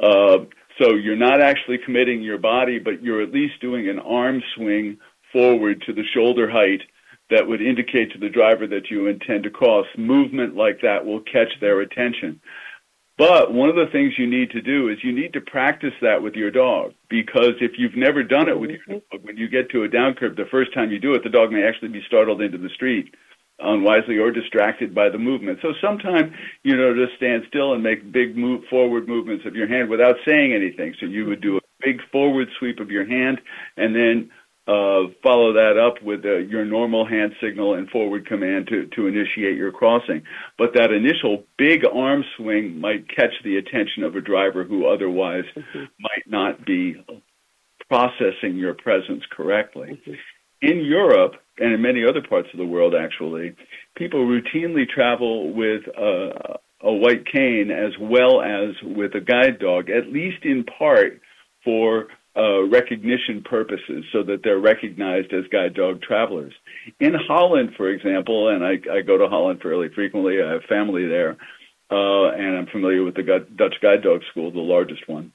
Uh, 0.02 0.38
so 0.80 0.94
you're 0.94 1.14
not 1.14 1.42
actually 1.42 1.76
committing 1.84 2.22
your 2.22 2.38
body, 2.38 2.78
but 2.78 3.02
you're 3.02 3.22
at 3.22 3.32
least 3.32 3.60
doing 3.60 3.86
an 3.90 3.98
arm 3.98 4.42
swing 4.56 4.96
forward 5.30 5.82
to 5.86 5.92
the 5.92 6.04
shoulder 6.14 6.50
height 6.50 6.80
that 7.28 7.46
would 7.46 7.60
indicate 7.60 8.12
to 8.12 8.18
the 8.18 8.30
driver 8.30 8.66
that 8.66 8.90
you 8.90 9.08
intend 9.08 9.44
to 9.44 9.50
cross. 9.50 9.86
Movement 9.98 10.56
like 10.56 10.80
that 10.80 11.04
will 11.04 11.20
catch 11.20 11.52
their 11.60 11.80
attention. 11.80 12.40
But 13.16 13.52
one 13.52 13.68
of 13.68 13.76
the 13.76 13.86
things 13.92 14.14
you 14.18 14.26
need 14.26 14.50
to 14.50 14.60
do 14.60 14.88
is 14.88 14.98
you 15.04 15.12
need 15.12 15.32
to 15.34 15.40
practice 15.40 15.94
that 16.02 16.22
with 16.22 16.34
your 16.34 16.50
dog 16.50 16.94
because 17.08 17.54
if 17.60 17.72
you've 17.78 17.96
never 17.96 18.24
done 18.24 18.48
it 18.48 18.58
with 18.58 18.70
your 18.70 18.80
mm-hmm. 18.80 19.16
dog, 19.16 19.24
when 19.24 19.36
you 19.36 19.48
get 19.48 19.70
to 19.70 19.84
a 19.84 19.88
down 19.88 20.14
curve, 20.14 20.36
the 20.36 20.46
first 20.50 20.74
time 20.74 20.90
you 20.90 20.98
do 20.98 21.14
it, 21.14 21.22
the 21.22 21.30
dog 21.30 21.52
may 21.52 21.62
actually 21.62 21.88
be 21.90 22.02
startled 22.06 22.42
into 22.42 22.58
the 22.58 22.70
street 22.70 23.14
unwisely 23.60 24.18
or 24.18 24.32
distracted 24.32 24.94
by 24.94 25.08
the 25.08 25.18
movement. 25.18 25.60
So 25.62 25.74
sometimes, 25.80 26.32
you 26.64 26.76
know, 26.76 26.94
just 26.94 27.16
stand 27.16 27.44
still 27.48 27.72
and 27.72 27.82
make 27.82 28.10
big 28.10 28.36
move 28.36 28.64
forward 28.68 29.06
movements 29.06 29.46
of 29.46 29.54
your 29.54 29.68
hand 29.68 29.88
without 29.88 30.16
saying 30.24 30.52
anything. 30.52 30.94
So 30.98 31.06
you 31.06 31.26
would 31.26 31.40
do 31.40 31.58
a 31.58 31.60
big 31.80 32.00
forward 32.10 32.48
sweep 32.58 32.80
of 32.80 32.90
your 32.90 33.06
hand 33.06 33.40
and 33.76 33.94
then 33.94 34.30
uh, 34.66 35.12
follow 35.22 35.52
that 35.52 35.76
up 35.78 36.02
with 36.02 36.24
uh, 36.24 36.36
your 36.36 36.64
normal 36.64 37.06
hand 37.06 37.34
signal 37.42 37.74
and 37.74 37.88
forward 37.90 38.26
command 38.26 38.66
to, 38.68 38.86
to 38.96 39.06
initiate 39.06 39.56
your 39.56 39.70
crossing. 39.70 40.22
But 40.56 40.74
that 40.74 40.90
initial 40.90 41.44
big 41.58 41.84
arm 41.84 42.24
swing 42.36 42.80
might 42.80 43.08
catch 43.14 43.32
the 43.44 43.58
attention 43.58 44.04
of 44.04 44.16
a 44.16 44.22
driver 44.22 44.64
who 44.64 44.86
otherwise 44.86 45.44
mm-hmm. 45.54 45.84
might 46.00 46.24
not 46.26 46.64
be 46.64 46.96
processing 47.90 48.56
your 48.56 48.72
presence 48.72 49.22
correctly. 49.30 50.00
Mm-hmm. 50.00 50.12
In 50.62 50.78
Europe 50.78 51.34
and 51.58 51.74
in 51.74 51.82
many 51.82 52.02
other 52.08 52.22
parts 52.26 52.48
of 52.54 52.58
the 52.58 52.64
world, 52.64 52.94
actually, 52.94 53.54
people 53.96 54.24
routinely 54.26 54.88
travel 54.88 55.52
with 55.52 55.82
a, 55.88 56.58
a 56.80 56.92
white 56.92 57.26
cane 57.30 57.70
as 57.70 57.92
well 58.00 58.40
as 58.40 58.74
with 58.82 59.14
a 59.14 59.20
guide 59.20 59.58
dog, 59.58 59.90
at 59.90 60.10
least 60.10 60.42
in 60.42 60.64
part 60.64 61.20
for 61.64 62.06
uh, 62.36 62.64
recognition 62.64 63.42
purposes 63.42 64.04
so 64.12 64.22
that 64.24 64.42
they're 64.42 64.58
recognized 64.58 65.32
as 65.32 65.44
guide 65.52 65.74
dog 65.74 66.02
travelers. 66.02 66.52
In 66.98 67.14
Holland, 67.14 67.70
for 67.76 67.88
example, 67.88 68.48
and 68.48 68.64
I, 68.64 68.78
I 68.92 69.02
go 69.02 69.18
to 69.18 69.28
Holland 69.28 69.60
fairly 69.62 69.88
frequently, 69.94 70.42
I 70.42 70.52
have 70.52 70.64
family 70.64 71.06
there, 71.06 71.36
uh, 71.90 72.30
and 72.30 72.56
I'm 72.56 72.66
familiar 72.66 73.04
with 73.04 73.14
the 73.14 73.46
Dutch 73.56 73.76
Guide 73.80 74.02
Dog 74.02 74.22
School, 74.30 74.50
the 74.50 74.58
largest 74.58 75.08
one. 75.08 75.32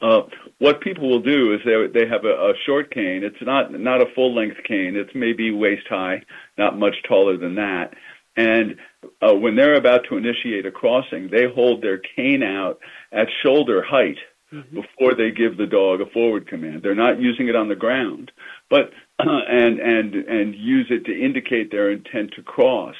Uh, 0.00 0.22
what 0.58 0.80
people 0.80 1.08
will 1.08 1.22
do 1.22 1.54
is 1.54 1.60
they 1.64 2.00
they 2.00 2.08
have 2.08 2.24
a, 2.24 2.50
a 2.50 2.54
short 2.66 2.92
cane. 2.92 3.22
It's 3.22 3.40
not 3.40 3.72
not 3.72 4.02
a 4.02 4.12
full 4.16 4.34
length 4.34 4.56
cane. 4.66 4.96
It's 4.96 5.14
maybe 5.14 5.52
waist 5.52 5.86
high, 5.88 6.22
not 6.58 6.76
much 6.76 6.94
taller 7.08 7.36
than 7.36 7.54
that. 7.54 7.94
And 8.36 8.78
uh, 9.20 9.34
when 9.34 9.54
they're 9.54 9.76
about 9.76 10.06
to 10.08 10.16
initiate 10.16 10.66
a 10.66 10.72
crossing, 10.72 11.28
they 11.30 11.44
hold 11.46 11.82
their 11.82 11.98
cane 11.98 12.42
out 12.42 12.80
at 13.12 13.28
shoulder 13.44 13.82
height 13.82 14.18
mm-hmm. 14.52 14.74
before 14.74 15.14
they 15.14 15.30
give 15.30 15.56
the 15.56 15.66
dog 15.66 16.00
a 16.00 16.06
forward 16.06 16.46
command. 16.48 16.82
They're 16.82 16.94
not 16.94 17.20
using 17.20 17.48
it 17.48 17.56
on 17.56 17.68
the 17.68 17.76
ground, 17.76 18.30
but 18.68 18.90
and 19.18 19.78
and 19.80 20.14
and 20.14 20.54
use 20.54 20.86
it 20.90 21.04
to 21.06 21.12
indicate 21.12 21.70
their 21.70 21.90
intent 21.90 22.32
to 22.36 22.42
cross. 22.42 22.94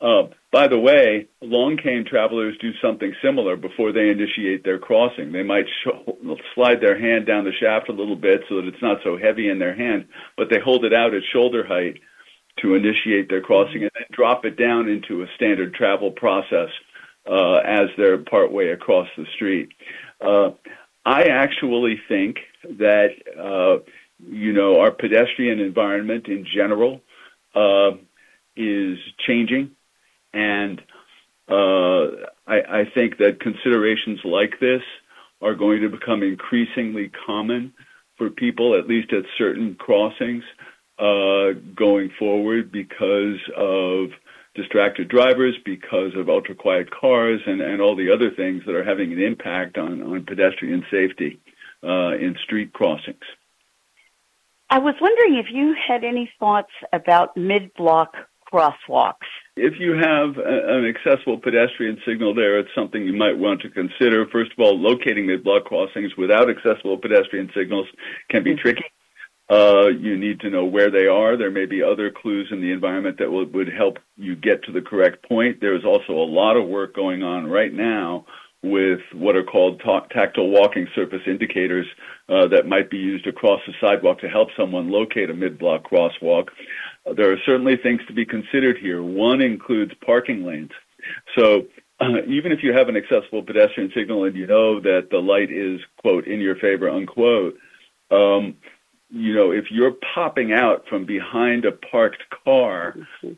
Uh, 0.00 0.24
by 0.52 0.68
the 0.68 0.78
way, 0.78 1.28
long 1.40 1.78
cane 1.82 2.04
travelers 2.08 2.56
do 2.60 2.72
something 2.82 3.14
similar 3.22 3.56
before 3.56 3.90
they 3.92 4.10
initiate 4.10 4.62
their 4.62 4.78
crossing. 4.78 5.32
They 5.32 5.42
might 5.42 5.64
sh- 5.84 6.28
slide 6.54 6.80
their 6.80 6.98
hand 6.98 7.26
down 7.26 7.44
the 7.44 7.52
shaft 7.58 7.88
a 7.88 7.92
little 7.92 8.16
bit 8.16 8.42
so 8.48 8.56
that 8.56 8.66
it's 8.66 8.82
not 8.82 8.98
so 9.02 9.16
heavy 9.16 9.48
in 9.48 9.58
their 9.58 9.74
hand, 9.74 10.06
but 10.36 10.48
they 10.50 10.58
hold 10.62 10.84
it 10.84 10.92
out 10.92 11.14
at 11.14 11.22
shoulder 11.32 11.66
height 11.66 12.00
to 12.60 12.74
initiate 12.74 13.28
their 13.28 13.40
crossing 13.40 13.82
and 13.82 13.90
then 13.94 14.06
drop 14.12 14.44
it 14.44 14.56
down 14.56 14.88
into 14.88 15.22
a 15.22 15.26
standard 15.36 15.74
travel 15.74 16.10
process 16.10 16.68
uh, 17.28 17.56
as 17.56 17.88
they're 17.96 18.18
partway 18.18 18.68
across 18.68 19.08
the 19.16 19.26
street. 19.34 19.70
Uh, 20.20 20.50
I 21.04 21.24
actually 21.24 22.00
think 22.08 22.38
that 22.64 23.10
uh, 23.38 23.84
you 24.26 24.52
know 24.52 24.80
our 24.80 24.90
pedestrian 24.90 25.60
environment 25.60 26.28
in 26.28 26.46
general 26.46 27.00
uh, 27.54 27.92
is 28.56 28.98
changing, 29.26 29.70
and 30.32 30.80
uh, 31.48 32.04
I, 32.46 32.80
I 32.80 32.90
think 32.94 33.18
that 33.18 33.40
considerations 33.40 34.20
like 34.24 34.58
this 34.60 34.82
are 35.42 35.54
going 35.54 35.82
to 35.82 35.90
become 35.90 36.22
increasingly 36.22 37.10
common 37.26 37.74
for 38.16 38.30
people, 38.30 38.78
at 38.78 38.88
least 38.88 39.12
at 39.12 39.24
certain 39.36 39.74
crossings, 39.74 40.44
uh, 40.98 41.50
going 41.74 42.10
forward 42.18 42.70
because 42.72 43.40
of 43.56 44.10
distracted 44.54 45.08
drivers 45.08 45.56
because 45.64 46.12
of 46.16 46.28
ultra 46.28 46.54
quiet 46.54 46.90
cars 46.90 47.40
and, 47.46 47.60
and 47.60 47.80
all 47.80 47.96
the 47.96 48.12
other 48.12 48.30
things 48.30 48.62
that 48.66 48.74
are 48.74 48.84
having 48.84 49.12
an 49.12 49.20
impact 49.20 49.76
on, 49.78 50.02
on 50.02 50.24
pedestrian 50.24 50.84
safety 50.90 51.40
uh, 51.82 52.14
in 52.14 52.36
street 52.42 52.72
crossings. 52.72 53.24
I 54.70 54.78
was 54.78 54.94
wondering 55.00 55.36
if 55.36 55.46
you 55.52 55.74
had 55.86 56.04
any 56.04 56.30
thoughts 56.38 56.72
about 56.92 57.36
mid 57.36 57.74
block 57.74 58.14
crosswalks. 58.54 59.28
If 59.56 59.74
you 59.78 59.92
have 59.92 60.36
a, 60.38 60.78
an 60.78 60.86
accessible 60.86 61.38
pedestrian 61.38 61.98
signal 62.06 62.34
there, 62.34 62.58
it's 62.58 62.70
something 62.74 63.04
you 63.04 63.12
might 63.12 63.36
want 63.36 63.60
to 63.62 63.70
consider. 63.70 64.26
First 64.26 64.52
of 64.52 64.58
all, 64.58 64.78
locating 64.78 65.26
mid-block 65.26 65.64
crossings 65.64 66.16
without 66.16 66.48
accessible 66.50 66.98
pedestrian 66.98 67.50
signals 67.56 67.86
can 68.30 68.42
be 68.42 68.52
mm-hmm. 68.52 68.60
tricky. 68.60 68.84
Uh, 69.50 69.88
you 69.88 70.16
need 70.16 70.40
to 70.40 70.48
know 70.48 70.64
where 70.64 70.90
they 70.90 71.06
are. 71.06 71.36
There 71.36 71.50
may 71.50 71.66
be 71.66 71.82
other 71.82 72.10
clues 72.10 72.48
in 72.50 72.62
the 72.62 72.72
environment 72.72 73.18
that 73.18 73.30
would, 73.30 73.52
would 73.54 73.68
help 73.68 73.98
you 74.16 74.34
get 74.36 74.62
to 74.64 74.72
the 74.72 74.80
correct 74.80 75.28
point. 75.28 75.60
There's 75.60 75.84
also 75.84 76.14
a 76.14 76.30
lot 76.30 76.56
of 76.56 76.66
work 76.66 76.94
going 76.94 77.22
on 77.22 77.46
right 77.46 77.72
now 77.72 78.24
with 78.62 79.00
what 79.12 79.36
are 79.36 79.44
called 79.44 79.82
ta- 79.84 80.06
tactile 80.10 80.48
walking 80.48 80.88
surface 80.94 81.20
indicators 81.26 81.86
uh, 82.30 82.48
that 82.48 82.66
might 82.66 82.88
be 82.88 82.96
used 82.96 83.26
across 83.26 83.60
the 83.66 83.74
sidewalk 83.78 84.18
to 84.20 84.28
help 84.28 84.48
someone 84.56 84.90
locate 84.90 85.28
a 85.28 85.34
mid-block 85.34 85.82
crosswalk. 85.84 86.48
Uh, 87.06 87.12
there 87.12 87.30
are 87.30 87.36
certainly 87.44 87.76
things 87.76 88.00
to 88.08 88.14
be 88.14 88.24
considered 88.24 88.78
here. 88.78 89.02
One 89.02 89.42
includes 89.42 89.92
parking 90.06 90.46
lanes. 90.46 90.70
So 91.36 91.66
uh, 92.00 92.22
even 92.26 92.52
if 92.52 92.62
you 92.62 92.72
have 92.72 92.88
an 92.88 92.96
accessible 92.96 93.42
pedestrian 93.42 93.92
signal 93.94 94.24
and 94.24 94.34
you 94.34 94.46
know 94.46 94.80
that 94.80 95.08
the 95.10 95.18
light 95.18 95.50
is, 95.52 95.80
quote, 96.00 96.26
in 96.26 96.40
your 96.40 96.56
favor, 96.56 96.88
unquote, 96.88 97.58
um, 98.10 98.56
you 99.14 99.32
know, 99.32 99.52
if 99.52 99.66
you're 99.70 99.94
popping 100.14 100.52
out 100.52 100.88
from 100.88 101.06
behind 101.06 101.64
a 101.64 101.70
parked 101.72 102.24
car, 102.44 102.96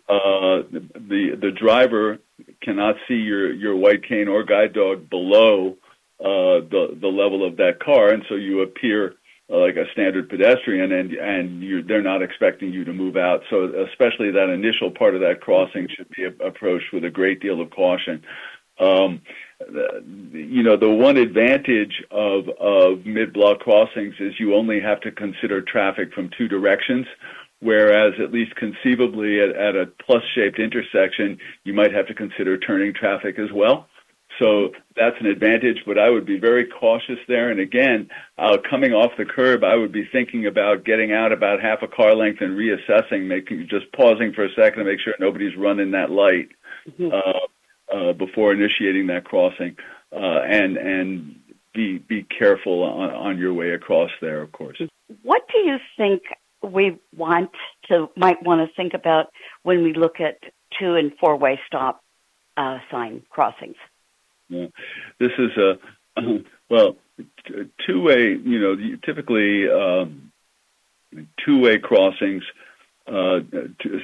uh, 0.08 0.64
the 0.70 1.36
the 1.38 1.52
driver 1.54 2.18
cannot 2.62 2.96
see 3.06 3.14
your 3.14 3.52
your 3.52 3.76
white 3.76 4.02
cane 4.02 4.26
or 4.26 4.42
guide 4.42 4.72
dog 4.72 5.10
below 5.10 5.76
uh, 6.18 6.64
the 6.70 6.96
the 6.98 7.08
level 7.08 7.46
of 7.46 7.58
that 7.58 7.78
car, 7.78 8.08
and 8.08 8.24
so 8.26 8.36
you 8.36 8.62
appear 8.62 9.16
uh, 9.52 9.58
like 9.58 9.76
a 9.76 9.84
standard 9.92 10.30
pedestrian, 10.30 10.92
and 10.92 11.12
and 11.12 11.62
you 11.62 11.82
they're 11.82 12.00
not 12.00 12.22
expecting 12.22 12.72
you 12.72 12.84
to 12.84 12.94
move 12.94 13.18
out. 13.18 13.42
So 13.50 13.86
especially 13.90 14.30
that 14.30 14.48
initial 14.48 14.90
part 14.90 15.14
of 15.14 15.20
that 15.20 15.42
crossing 15.42 15.88
should 15.94 16.08
be 16.08 16.24
approached 16.24 16.90
with 16.90 17.04
a 17.04 17.10
great 17.10 17.40
deal 17.40 17.60
of 17.60 17.68
caution. 17.68 18.24
Um, 18.78 19.20
you 20.32 20.62
know, 20.62 20.76
the 20.76 20.90
one 20.90 21.16
advantage 21.16 22.02
of, 22.10 22.48
of 22.60 23.06
mid-block 23.06 23.60
crossings 23.60 24.14
is 24.20 24.34
you 24.38 24.54
only 24.54 24.80
have 24.80 25.00
to 25.00 25.10
consider 25.10 25.62
traffic 25.62 26.12
from 26.12 26.30
two 26.36 26.46
directions, 26.46 27.06
whereas 27.60 28.12
at 28.22 28.32
least 28.32 28.54
conceivably 28.56 29.40
at, 29.40 29.56
at 29.56 29.74
a 29.74 29.86
plus-shaped 30.04 30.58
intersection, 30.58 31.38
you 31.64 31.72
might 31.72 31.92
have 31.92 32.06
to 32.06 32.14
consider 32.14 32.58
turning 32.58 32.92
traffic 32.92 33.38
as 33.38 33.50
well. 33.52 33.88
So 34.38 34.72
that's 34.94 35.16
an 35.20 35.26
advantage, 35.26 35.78
but 35.86 35.98
I 35.98 36.10
would 36.10 36.26
be 36.26 36.38
very 36.38 36.66
cautious 36.66 37.18
there. 37.26 37.50
And 37.50 37.58
again, 37.58 38.10
uh, 38.36 38.58
coming 38.68 38.92
off 38.92 39.12
the 39.16 39.24
curb, 39.24 39.64
I 39.64 39.74
would 39.74 39.92
be 39.92 40.06
thinking 40.12 40.46
about 40.46 40.84
getting 40.84 41.12
out 41.12 41.32
about 41.32 41.62
half 41.62 41.80
a 41.80 41.88
car 41.88 42.14
length 42.14 42.42
and 42.42 42.58
reassessing, 42.58 43.26
making 43.26 43.66
just 43.70 43.90
pausing 43.92 44.34
for 44.34 44.44
a 44.44 44.52
second 44.54 44.80
to 44.80 44.84
make 44.84 45.00
sure 45.00 45.14
nobody's 45.18 45.56
running 45.56 45.92
that 45.92 46.10
light. 46.10 46.50
Mm-hmm. 46.86 47.14
Uh, 47.14 47.46
uh, 47.92 48.12
before 48.12 48.52
initiating 48.52 49.06
that 49.08 49.24
crossing, 49.24 49.76
uh, 50.12 50.40
and 50.48 50.76
and 50.76 51.40
be 51.74 51.98
be 51.98 52.24
careful 52.24 52.82
on, 52.82 53.10
on 53.10 53.38
your 53.38 53.54
way 53.54 53.70
across 53.70 54.10
there, 54.20 54.42
of 54.42 54.52
course. 54.52 54.80
What 55.22 55.42
do 55.52 55.58
you 55.58 55.76
think 55.96 56.22
we 56.62 56.98
want 57.16 57.50
to 57.88 58.08
might 58.16 58.42
want 58.42 58.68
to 58.68 58.74
think 58.74 58.94
about 58.94 59.26
when 59.62 59.82
we 59.82 59.92
look 59.94 60.20
at 60.20 60.38
two 60.78 60.94
and 60.94 61.12
four 61.20 61.36
way 61.36 61.60
stop 61.66 62.02
uh, 62.56 62.78
sign 62.90 63.22
crossings? 63.30 63.76
Yeah. 64.48 64.66
This 65.18 65.32
is 65.38 65.50
a 65.56 65.78
well 66.70 66.96
two 67.86 68.02
way. 68.02 68.36
You 68.42 68.60
know, 68.60 68.76
typically 69.04 69.68
um, 69.68 70.32
two 71.44 71.60
way 71.60 71.78
crossings 71.78 72.42
uh, 73.08 73.40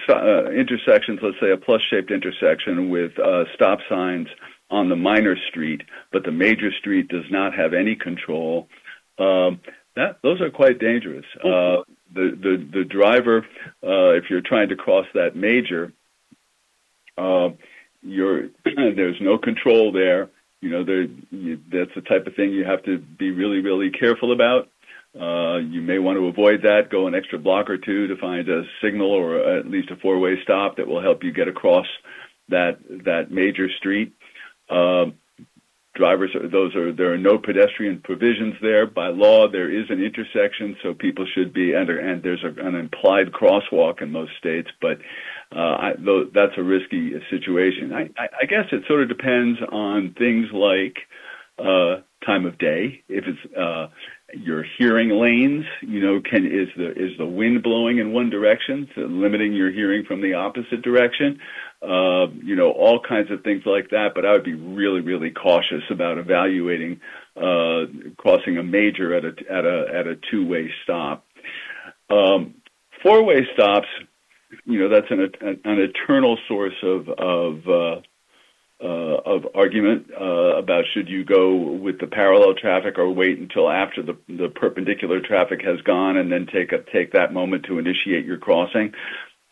uh, 0.08 0.50
intersections, 0.50 1.20
let's 1.22 1.40
say 1.40 1.50
a 1.50 1.56
plus-shaped 1.56 2.10
intersection 2.10 2.90
with 2.90 3.18
uh, 3.18 3.44
stop 3.54 3.80
signs 3.88 4.28
on 4.70 4.88
the 4.88 4.96
minor 4.96 5.36
street, 5.48 5.82
but 6.12 6.24
the 6.24 6.30
major 6.30 6.70
street 6.72 7.08
does 7.08 7.24
not 7.30 7.54
have 7.54 7.74
any 7.74 7.94
control. 7.94 8.68
Um, 9.18 9.60
that 9.94 10.18
those 10.22 10.40
are 10.40 10.50
quite 10.50 10.78
dangerous. 10.78 11.26
Uh, 11.36 11.84
the 12.14 12.36
the 12.40 12.68
the 12.72 12.84
driver, 12.84 13.46
uh, 13.82 14.12
if 14.14 14.30
you're 14.30 14.40
trying 14.40 14.70
to 14.70 14.76
cross 14.76 15.06
that 15.14 15.36
major, 15.36 15.92
uh, 17.18 17.50
you're 18.02 18.48
there's 18.64 19.20
no 19.20 19.36
control 19.36 19.92
there. 19.92 20.30
You 20.60 20.70
know, 20.70 20.84
there 20.84 21.02
you, 21.30 21.60
that's 21.70 21.94
the 21.94 22.00
type 22.00 22.26
of 22.26 22.34
thing 22.34 22.52
you 22.52 22.64
have 22.64 22.82
to 22.84 22.98
be 22.98 23.30
really 23.30 23.60
really 23.60 23.90
careful 23.90 24.32
about. 24.32 24.68
Uh, 25.18 25.58
you 25.58 25.82
may 25.82 25.98
want 25.98 26.16
to 26.16 26.26
avoid 26.26 26.62
that. 26.62 26.88
Go 26.90 27.06
an 27.06 27.14
extra 27.14 27.38
block 27.38 27.68
or 27.68 27.76
two 27.76 28.06
to 28.06 28.16
find 28.16 28.48
a 28.48 28.62
signal 28.82 29.10
or 29.10 29.58
at 29.58 29.66
least 29.66 29.90
a 29.90 29.96
four-way 29.96 30.36
stop 30.42 30.76
that 30.76 30.86
will 30.86 31.02
help 31.02 31.22
you 31.22 31.32
get 31.32 31.48
across 31.48 31.86
that 32.48 32.78
that 33.04 33.30
major 33.30 33.68
street. 33.78 34.14
Uh, 34.70 35.06
drivers, 35.94 36.34
those 36.50 36.74
are 36.74 36.92
there 36.92 37.12
are 37.12 37.18
no 37.18 37.38
pedestrian 37.38 38.00
provisions 38.02 38.54
there 38.62 38.86
by 38.86 39.08
law. 39.08 39.48
There 39.48 39.70
is 39.70 39.84
an 39.90 40.02
intersection, 40.02 40.76
so 40.82 40.94
people 40.94 41.26
should 41.34 41.52
be 41.52 41.74
and, 41.74 41.90
and 41.90 42.22
there's 42.22 42.44
a, 42.44 42.66
an 42.66 42.74
implied 42.74 43.32
crosswalk 43.32 44.00
in 44.00 44.10
most 44.10 44.32
states, 44.38 44.68
but 44.80 44.98
uh, 45.54 45.58
I, 45.58 45.92
that's 46.34 46.56
a 46.56 46.62
risky 46.62 47.12
situation. 47.30 47.92
I, 47.92 48.02
I, 48.18 48.28
I 48.42 48.46
guess 48.46 48.64
it 48.72 48.84
sort 48.88 49.02
of 49.02 49.08
depends 49.08 49.58
on 49.70 50.14
things 50.16 50.46
like 50.52 50.96
uh, 51.58 52.00
time 52.24 52.46
of 52.46 52.58
day. 52.58 53.02
If 53.08 53.24
it's 53.26 53.54
uh, 53.54 53.88
your 54.32 54.64
hearing 54.78 55.10
lanes, 55.10 55.64
you 55.80 56.00
know, 56.00 56.20
can 56.20 56.46
is 56.46 56.68
the 56.76 56.90
is 56.90 57.16
the 57.18 57.26
wind 57.26 57.62
blowing 57.62 57.98
in 57.98 58.12
one 58.12 58.30
direction, 58.30 58.88
limiting 58.96 59.52
your 59.52 59.70
hearing 59.70 60.04
from 60.04 60.22
the 60.22 60.34
opposite 60.34 60.82
direction. 60.82 61.38
Uh, 61.82 62.28
you 62.42 62.54
know, 62.54 62.70
all 62.70 63.00
kinds 63.00 63.30
of 63.30 63.42
things 63.42 63.62
like 63.66 63.90
that. 63.90 64.12
But 64.14 64.24
I 64.24 64.32
would 64.32 64.44
be 64.44 64.54
really, 64.54 65.00
really 65.00 65.30
cautious 65.30 65.82
about 65.90 66.18
evaluating 66.18 67.00
uh, 67.36 67.86
crossing 68.16 68.58
a 68.58 68.62
major 68.62 69.14
at 69.14 69.24
a 69.24 69.34
at 69.50 69.64
a 69.64 69.86
at 69.94 70.06
a 70.06 70.16
two 70.30 70.46
way 70.46 70.70
stop. 70.84 71.26
Um, 72.10 72.54
four 73.02 73.24
way 73.24 73.46
stops, 73.54 73.88
you 74.64 74.78
know, 74.78 74.88
that's 74.88 75.10
an 75.10 75.32
an 75.64 75.78
eternal 75.80 76.38
source 76.48 76.74
of 76.82 77.08
of 77.08 77.68
uh, 77.68 78.00
uh, 78.82 79.20
of 79.24 79.46
argument 79.54 80.10
uh, 80.20 80.56
about 80.58 80.84
should 80.92 81.08
you 81.08 81.24
go 81.24 81.56
with 81.56 82.00
the 82.00 82.06
parallel 82.06 82.54
traffic 82.54 82.98
or 82.98 83.10
wait 83.10 83.38
until 83.38 83.70
after 83.70 84.02
the, 84.02 84.16
the 84.28 84.48
perpendicular 84.48 85.20
traffic 85.20 85.60
has 85.64 85.80
gone 85.82 86.16
and 86.16 86.30
then 86.32 86.46
take 86.52 86.72
a, 86.72 86.78
take 86.92 87.12
that 87.12 87.32
moment 87.32 87.64
to 87.66 87.78
initiate 87.78 88.24
your 88.24 88.38
crossing. 88.38 88.92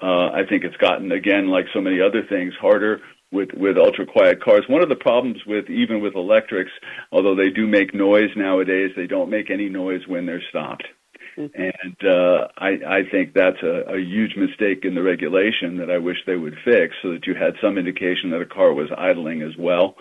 Uh, 0.03 0.31
I 0.31 0.43
think 0.49 0.65
it's 0.65 0.77
gotten 0.77 1.13
again, 1.13 1.49
like 1.49 1.67
so 1.73 1.81
many 1.81 2.01
other 2.01 2.23
things, 2.29 2.55
harder 2.61 3.01
with 3.33 3.51
with 3.55 3.77
ultra 3.77 4.07
quiet 4.07 4.43
cars. 4.43 4.65
One 4.69 4.83
of 4.83 4.89
the 4.89 4.97
problems 4.97 5.39
with 5.47 5.69
even 5.69 6.01
with 6.01 6.15
electrics, 6.15 6.73
although 7.13 7.37
they 7.37 7.51
do 7.51 7.67
make 7.67 7.95
noise 7.95 8.31
nowadays, 8.37 8.91
they 8.97 9.07
don't 9.07 9.31
make 9.31 9.51
any 9.51 9.69
noise 9.69 10.01
when 10.07 10.27
they're 10.27 10.43
stopped. 10.49 10.85
And 11.55 11.97
uh, 12.05 12.49
I, 12.59 12.69
I 12.99 13.01
think 13.11 13.35
that's 13.35 13.63
a, 13.63 13.95
a 13.95 13.99
huge 13.99 14.37
mistake 14.37 14.85
in 14.85 14.95
the 14.95 15.03
regulation 15.03 15.79
that 15.79 15.91
I 15.91 15.99
wish 15.99 16.17
they 16.27 16.37
would 16.37 16.57
fix 16.65 16.95
so 17.03 17.13
that 17.13 17.27
you 17.27 17.35
had 17.35 17.55
some 17.63 17.79
indication 17.79 18.31
that 18.31 18.41
a 18.41 18.47
car 18.47 18.73
was 18.73 18.89
idling 18.97 19.43
as 19.43 19.57
well. 19.59 19.95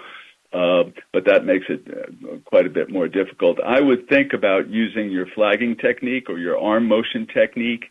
Uh, 0.52 0.84
but 1.14 1.26
that 1.26 1.46
makes 1.46 1.66
it 1.70 1.86
uh, 1.88 2.38
quite 2.46 2.66
a 2.66 2.70
bit 2.70 2.90
more 2.90 3.08
difficult. 3.08 3.60
I 3.64 3.80
would 3.80 4.10
think 4.10 4.34
about 4.34 4.68
using 4.68 5.12
your 5.12 5.28
flagging 5.36 5.76
technique 5.76 6.28
or 6.28 6.40
your 6.40 6.60
arm 6.60 6.88
motion 6.88 7.28
technique 7.32 7.86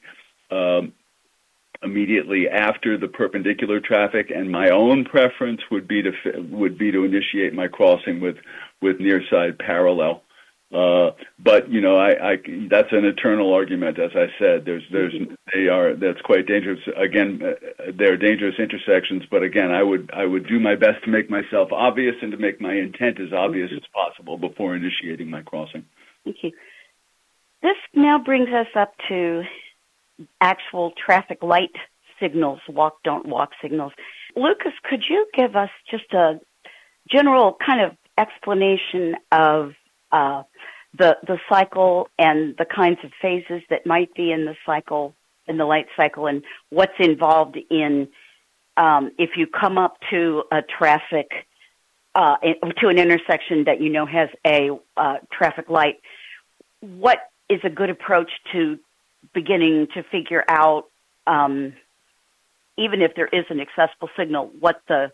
um, 0.50 0.92
immediately 1.82 2.48
after 2.48 2.98
the 2.98 3.06
perpendicular 3.06 3.78
traffic, 3.80 4.32
and 4.34 4.50
my 4.50 4.70
own 4.70 5.04
preference 5.04 5.60
would 5.70 5.86
be 5.86 6.02
to 6.02 6.10
would 6.50 6.76
be 6.76 6.90
to 6.90 7.04
initiate 7.04 7.54
my 7.54 7.68
crossing 7.68 8.20
with 8.20 8.36
with 8.82 8.98
near 8.98 9.22
side 9.30 9.58
parallel. 9.58 10.22
Uh, 10.72 11.12
but 11.38 11.70
you 11.70 11.80
know, 11.80 11.96
I, 11.96 12.32
I 12.32 12.36
that's 12.70 12.92
an 12.92 13.06
eternal 13.06 13.54
argument. 13.54 13.98
As 13.98 14.10
I 14.14 14.26
said, 14.38 14.66
there's 14.66 14.82
there's 14.92 15.14
they 15.54 15.68
are 15.68 15.94
that's 15.94 16.20
quite 16.20 16.46
dangerous. 16.46 16.80
Again, 16.94 17.40
uh, 17.42 17.92
they're 17.94 18.18
dangerous 18.18 18.56
intersections. 18.58 19.22
But 19.30 19.42
again, 19.42 19.70
I 19.70 19.82
would 19.82 20.10
I 20.12 20.26
would 20.26 20.46
do 20.46 20.60
my 20.60 20.74
best 20.74 21.02
to 21.04 21.10
make 21.10 21.30
myself 21.30 21.72
obvious 21.72 22.16
and 22.20 22.32
to 22.32 22.38
make 22.38 22.60
my 22.60 22.74
intent 22.74 23.18
as 23.18 23.32
obvious 23.32 23.70
as 23.74 23.82
possible 23.94 24.36
before 24.36 24.76
initiating 24.76 25.30
my 25.30 25.40
crossing. 25.40 25.86
Thank 26.24 26.36
you. 26.42 26.52
This 27.62 27.76
now 27.94 28.18
brings 28.18 28.50
us 28.50 28.68
up 28.76 28.92
to 29.08 29.44
actual 30.42 30.92
traffic 31.02 31.42
light 31.42 31.74
signals, 32.20 32.60
walk 32.68 33.02
don't 33.04 33.26
walk 33.26 33.50
signals. 33.62 33.92
Lukas, 34.36 34.72
could 34.84 35.04
you 35.08 35.26
give 35.34 35.56
us 35.56 35.70
just 35.90 36.12
a 36.12 36.40
general 37.10 37.56
kind 37.64 37.80
of 37.80 37.96
explanation 38.18 39.16
of 39.32 39.72
uh, 40.12 40.42
the 40.96 41.16
the 41.26 41.38
cycle 41.48 42.08
and 42.18 42.56
the 42.56 42.64
kinds 42.64 42.98
of 43.04 43.10
phases 43.20 43.62
that 43.70 43.86
might 43.86 44.14
be 44.14 44.32
in 44.32 44.44
the 44.44 44.56
cycle 44.64 45.14
in 45.46 45.56
the 45.56 45.64
light 45.64 45.86
cycle 45.96 46.26
and 46.26 46.42
what's 46.70 46.98
involved 46.98 47.58
in 47.70 48.08
um, 48.76 49.10
if 49.18 49.30
you 49.36 49.46
come 49.46 49.76
up 49.76 49.96
to 50.10 50.44
a 50.52 50.62
traffic 50.62 51.30
uh, 52.14 52.36
to 52.80 52.88
an 52.88 52.98
intersection 52.98 53.64
that 53.64 53.80
you 53.80 53.90
know 53.90 54.06
has 54.06 54.28
a 54.46 54.70
uh, 54.96 55.16
traffic 55.30 55.68
light, 55.68 56.00
what 56.80 57.18
is 57.48 57.60
a 57.64 57.70
good 57.70 57.90
approach 57.90 58.30
to 58.52 58.78
beginning 59.34 59.88
to 59.94 60.02
figure 60.04 60.44
out 60.48 60.84
um, 61.26 61.74
even 62.76 63.02
if 63.02 63.14
there 63.14 63.26
is 63.26 63.44
an 63.50 63.60
accessible 63.60 64.08
signal, 64.16 64.50
what 64.60 64.80
the 64.88 65.10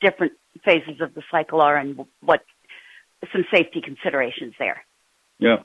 different 0.00 0.32
phases 0.64 1.00
of 1.00 1.14
the 1.14 1.22
cycle 1.30 1.60
are 1.60 1.76
and 1.76 2.04
what 2.20 2.44
some 3.32 3.44
safety 3.52 3.80
considerations 3.80 4.54
there. 4.58 4.84
Yeah, 5.42 5.56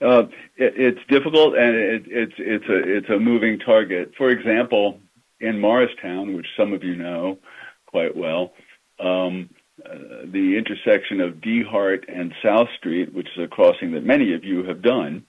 uh, 0.00 0.22
it, 0.56 0.74
it's 0.76 1.00
difficult 1.08 1.56
and 1.56 1.74
it, 1.74 2.02
it's 2.06 2.34
it's 2.38 2.64
a 2.68 2.96
it's 2.96 3.08
a 3.10 3.18
moving 3.18 3.58
target. 3.58 4.12
For 4.16 4.30
example, 4.30 5.00
in 5.40 5.60
Morristown, 5.60 6.36
which 6.36 6.46
some 6.56 6.72
of 6.72 6.84
you 6.84 6.94
know 6.94 7.38
quite 7.86 8.16
well, 8.16 8.52
um, 9.00 9.50
uh, 9.84 9.98
the 10.26 10.56
intersection 10.56 11.20
of 11.20 11.34
Dehart 11.34 12.04
and 12.08 12.32
South 12.44 12.68
Street, 12.78 13.12
which 13.12 13.26
is 13.36 13.44
a 13.44 13.48
crossing 13.48 13.92
that 13.92 14.04
many 14.04 14.34
of 14.34 14.44
you 14.44 14.64
have 14.64 14.82
done, 14.82 15.24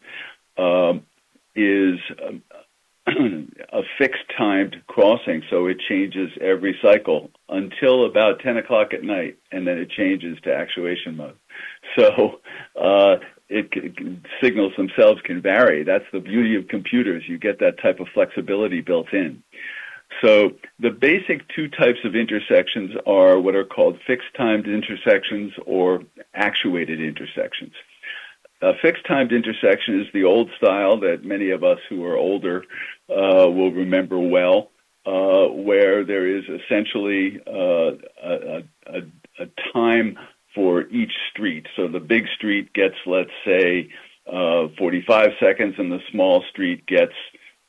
uh, 0.55 0.93
is 1.55 1.99
a 3.07 3.81
fixed 3.97 4.23
timed 4.37 4.75
crossing, 4.87 5.41
so 5.49 5.65
it 5.65 5.77
changes 5.89 6.29
every 6.41 6.77
cycle 6.81 7.31
until 7.49 8.05
about 8.05 8.39
10 8.41 8.57
o'clock 8.57 8.93
at 8.93 9.03
night, 9.03 9.37
and 9.51 9.67
then 9.67 9.77
it 9.77 9.89
changes 9.89 10.37
to 10.43 10.53
actuation 10.53 11.17
mode. 11.17 11.37
So 11.97 12.39
uh, 12.79 13.17
it, 13.49 13.71
signals 14.41 14.73
themselves 14.77 15.21
can 15.23 15.41
vary. 15.41 15.83
That's 15.83 16.05
the 16.11 16.19
beauty 16.19 16.55
of 16.55 16.67
computers. 16.67 17.23
You 17.27 17.37
get 17.37 17.59
that 17.59 17.79
type 17.81 17.99
of 17.99 18.07
flexibility 18.13 18.81
built 18.81 19.13
in. 19.13 19.43
So 20.21 20.51
the 20.79 20.91
basic 20.91 21.47
two 21.55 21.67
types 21.67 21.99
of 22.03 22.15
intersections 22.15 22.91
are 23.05 23.39
what 23.39 23.55
are 23.55 23.65
called 23.65 23.97
fixed 24.07 24.27
timed 24.37 24.67
intersections 24.67 25.53
or 25.65 26.03
actuated 26.33 27.01
intersections. 27.01 27.73
A 28.61 28.73
fixed 28.81 29.05
timed 29.05 29.31
intersection 29.31 29.99
is 29.99 30.07
the 30.13 30.23
old 30.23 30.49
style 30.57 30.99
that 31.01 31.25
many 31.25 31.51
of 31.51 31.63
us 31.63 31.79
who 31.89 32.05
are 32.05 32.17
older 32.17 32.63
uh, 33.09 33.49
will 33.49 33.71
remember 33.71 34.17
well, 34.17 34.71
uh, 35.05 35.47
where 35.47 36.03
there 36.03 36.25
is 36.25 36.45
essentially 36.45 37.39
uh, 37.45 37.91
a, 38.23 38.63
a, 38.87 39.01
a, 39.39 39.47
time 39.73 40.17
for 40.55 40.83
each 40.87 41.11
street. 41.29 41.67
So 41.75 41.87
the 41.87 41.99
big 41.99 42.25
street 42.35 42.73
gets, 42.73 42.95
let's 43.05 43.29
say, 43.45 43.89
uh, 44.31 44.69
45 44.77 45.29
seconds, 45.39 45.75
and 45.77 45.91
the 45.91 45.99
small 46.11 46.43
street 46.49 46.87
gets, 46.87 47.13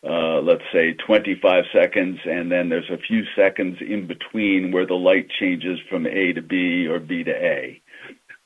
uh, 0.09 0.41
let's 0.41 0.65
say, 0.73 0.95
25 0.95 1.65
seconds, 1.73 2.19
and 2.25 2.51
then 2.51 2.69
there's 2.69 2.89
a 2.91 2.97
few 2.97 3.25
seconds 3.37 3.79
in 3.81 4.07
between 4.07 4.73
where 4.73 4.87
the 4.87 4.95
light 4.95 5.29
changes 5.39 5.79
from 5.91 6.07
A 6.07 6.33
to 6.33 6.41
B 6.41 6.87
or 6.87 7.01
B 7.01 7.25
to 7.25 7.33
A. 7.33 7.83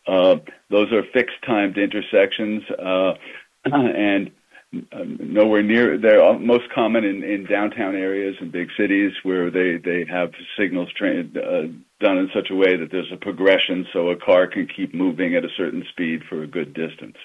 Uh, 0.07 0.37
those 0.71 0.91
are 0.93 1.05
fixed 1.13 1.37
timed 1.47 1.79
intersections, 1.79 2.63
uh, 2.71 3.13
and 3.65 4.33
nowhere 4.73 5.63
near. 5.63 5.99
They're 5.99 6.39
most 6.39 6.71
common 6.75 7.05
in, 7.05 7.23
in 7.25 7.47
downtown 7.47 7.97
areas 7.97 8.37
and 8.41 8.53
big 8.53 8.69
cities 8.79 9.13
where 9.23 9.51
they 9.51 9.79
they 9.79 10.05
have 10.11 10.31
signals 10.59 10.93
trained 10.97 11.37
uh, 11.37 11.63
done 12.01 12.19
in 12.19 12.31
such 12.35 12.51
a 12.51 12.55
way 12.55 12.77
that 12.77 12.91
there's 12.91 13.11
a 13.13 13.17
progression, 13.17 13.87
so 13.93 14.11
a 14.11 14.17
car 14.17 14.47
can 14.47 14.67
keep 14.67 14.95
moving 14.95 15.35
at 15.35 15.45
a 15.45 15.49
certain 15.57 15.85
speed 15.91 16.23
for 16.29 16.43
a 16.43 16.47
good 16.47 16.73
distance. 16.73 17.17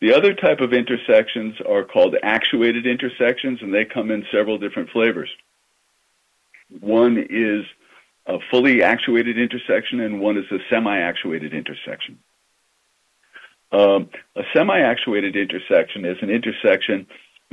The 0.00 0.14
other 0.14 0.34
type 0.34 0.60
of 0.60 0.72
intersections 0.72 1.54
are 1.68 1.84
called 1.84 2.16
actuated 2.22 2.86
intersections, 2.86 3.60
and 3.62 3.72
they 3.72 3.84
come 3.84 4.10
in 4.10 4.24
several 4.32 4.58
different 4.58 4.90
flavors. 4.90 5.30
One 6.80 7.18
is 7.18 7.64
a 8.26 8.38
fully 8.50 8.82
actuated 8.82 9.38
intersection, 9.38 10.00
and 10.00 10.20
one 10.20 10.38
is 10.38 10.50
a 10.50 10.58
semi-actuated 10.70 11.52
intersection. 11.52 12.18
Um, 13.72 14.10
a 14.36 14.42
semi-actuated 14.54 15.34
intersection 15.34 16.04
is 16.04 16.18
an 16.20 16.30
intersection 16.30 17.06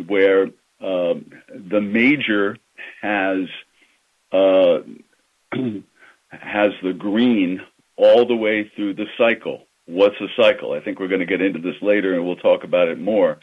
where 0.08 0.50
um, 0.82 1.32
the 1.50 1.82
major 1.82 2.58
has 3.02 3.48
uh, 4.32 4.80
has 6.30 6.72
the 6.84 6.94
green 6.98 7.62
all 7.96 8.26
the 8.26 8.36
way 8.36 8.70
through 8.76 8.94
the 8.96 9.08
cycle. 9.18 9.64
What's 9.86 10.16
a 10.22 10.28
cycle? 10.42 10.74
I 10.74 10.82
think 10.82 11.00
we're 11.00 11.08
going 11.08 11.22
to 11.22 11.26
get 11.26 11.42
into 11.42 11.60
this 11.60 11.82
later, 11.82 12.14
and 12.14 12.26
we'll 12.26 12.36
talk 12.36 12.64
about 12.64 12.90
it 12.90 13.00
more. 13.00 13.40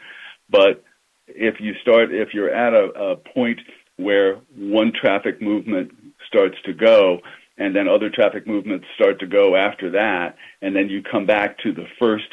But 0.49 0.85
if 1.27 1.61
you 1.61 1.75
start, 1.83 2.12
if 2.12 2.35
you're 2.35 2.55
at 2.55 2.73
a, 2.73 3.12
a 3.12 3.17
point 3.17 3.61
where 3.97 4.37
one 4.57 4.93
traffic 4.99 5.43
movement 5.43 5.91
starts 6.29 6.57
to 6.65 6.73
go, 6.73 7.21
and 7.59 7.75
then 7.75 7.89
other 7.89 8.11
traffic 8.11 8.47
movements 8.47 8.87
start 8.95 9.19
to 9.21 9.27
go 9.27 9.57
after 9.57 9.91
that, 9.93 10.37
and 10.62 10.77
then 10.77 10.89
you 10.89 11.03
come 11.03 11.27
back 11.27 11.59
to 11.61 11.73
the 11.73 11.87
first 11.99 12.29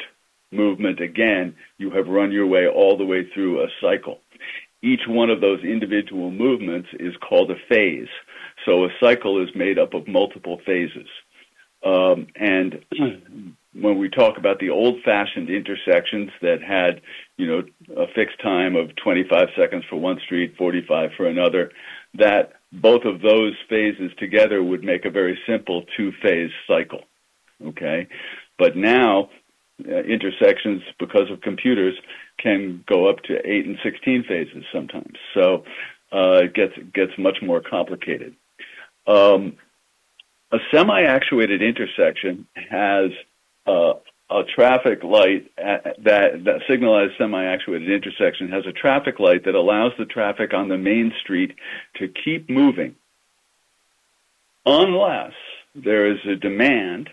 movement 0.54 1.00
again, 1.00 1.54
you 1.78 1.90
have 1.90 2.06
run 2.06 2.32
your 2.32 2.46
way 2.46 2.66
all 2.66 2.96
the 2.96 3.04
way 3.04 3.28
through 3.32 3.62
a 3.62 3.68
cycle. 3.80 4.20
Each 4.82 5.02
one 5.08 5.30
of 5.30 5.40
those 5.40 5.64
individual 5.64 6.30
movements 6.30 6.88
is 7.00 7.14
called 7.26 7.50
a 7.50 7.56
phase. 7.68 8.08
So 8.64 8.84
a 8.84 8.88
cycle 9.00 9.42
is 9.42 9.48
made 9.54 9.78
up 9.78 9.94
of 9.94 10.06
multiple 10.06 10.60
phases. 10.66 11.08
Um, 11.84 12.28
and 12.36 12.84
when 13.74 13.98
we 13.98 14.08
talk 14.08 14.38
about 14.38 14.58
the 14.58 14.70
old-fashioned 14.70 15.50
intersections 15.50 16.30
that 16.40 16.62
had, 16.62 17.00
you 17.36 17.46
know, 17.46 17.62
a 17.96 18.06
fixed 18.14 18.40
time 18.42 18.76
of 18.76 18.94
25 18.96 19.48
seconds 19.58 19.84
for 19.90 19.96
one 19.96 20.18
street, 20.24 20.54
45 20.56 21.10
for 21.16 21.26
another, 21.26 21.72
that 22.14 22.52
both 22.72 23.04
of 23.04 23.20
those 23.20 23.54
phases 23.68 24.10
together 24.18 24.62
would 24.62 24.82
make 24.82 25.04
a 25.04 25.10
very 25.10 25.38
simple 25.46 25.84
two-phase 25.96 26.50
cycle. 26.66 27.02
Okay, 27.64 28.08
but 28.58 28.76
now 28.76 29.30
uh, 29.88 30.02
intersections 30.02 30.82
because 30.98 31.30
of 31.30 31.40
computers 31.40 31.94
can 32.38 32.84
go 32.86 33.08
up 33.08 33.22
to 33.24 33.34
eight 33.44 33.66
and 33.66 33.78
16 33.82 34.24
phases 34.24 34.64
sometimes. 34.72 35.16
So 35.34 35.64
uh, 36.12 36.44
it 36.44 36.54
gets 36.54 36.74
gets 36.92 37.12
much 37.18 37.38
more 37.42 37.60
complicated. 37.60 38.36
Um, 39.06 39.56
a 40.52 40.58
semi-actuated 40.72 41.60
intersection 41.60 42.46
has 42.54 43.10
uh, 43.66 43.94
a 44.30 44.42
traffic 44.54 45.02
light 45.02 45.50
at, 45.58 45.96
that 46.04 46.44
that 46.44 46.60
signalized 46.68 47.14
semi-actuated 47.18 47.90
intersection 47.90 48.50
has 48.50 48.64
a 48.66 48.72
traffic 48.72 49.18
light 49.18 49.44
that 49.44 49.54
allows 49.54 49.92
the 49.98 50.04
traffic 50.04 50.54
on 50.54 50.68
the 50.68 50.78
main 50.78 51.12
street 51.20 51.54
to 51.96 52.08
keep 52.08 52.48
moving 52.48 52.94
unless 54.64 55.32
there 55.74 56.10
is 56.10 56.18
a 56.26 56.36
demand 56.36 57.10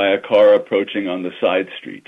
by 0.00 0.14
a 0.14 0.26
car 0.26 0.54
approaching 0.54 1.08
on 1.08 1.22
the 1.22 1.32
side 1.42 1.68
street. 1.78 2.06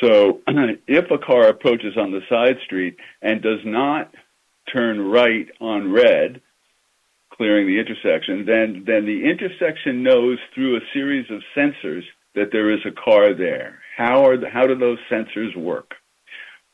So 0.00 0.40
if 0.86 1.10
a 1.10 1.18
car 1.18 1.48
approaches 1.48 1.98
on 1.98 2.12
the 2.12 2.22
side 2.30 2.56
street 2.64 2.96
and 3.20 3.42
does 3.42 3.60
not 3.66 4.10
turn 4.74 5.02
right 5.10 5.48
on 5.60 5.92
red, 5.92 6.40
clearing 7.30 7.66
the 7.66 7.78
intersection, 7.78 8.46
then, 8.46 8.84
then 8.86 9.04
the 9.04 9.28
intersection 9.28 10.02
knows 10.02 10.38
through 10.54 10.78
a 10.78 10.88
series 10.94 11.26
of 11.30 11.42
sensors 11.54 12.04
that 12.34 12.52
there 12.52 12.72
is 12.72 12.80
a 12.86 13.02
car 13.04 13.34
there. 13.34 13.80
How, 13.94 14.24
are 14.24 14.38
the, 14.38 14.48
how 14.48 14.66
do 14.66 14.78
those 14.78 14.98
sensors 15.12 15.54
work? 15.54 15.92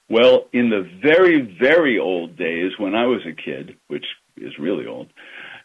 Well, 0.09 0.47
in 0.53 0.71
the 0.71 0.89
very, 1.03 1.41
very 1.61 1.99
old 1.99 2.37
days 2.37 2.71
when 2.79 2.95
I 2.95 3.07
was 3.07 3.23
a 3.27 3.35
kid, 3.35 3.79
which 3.89 4.05
is 4.37 4.53
really 4.61 4.87
old, 4.87 5.09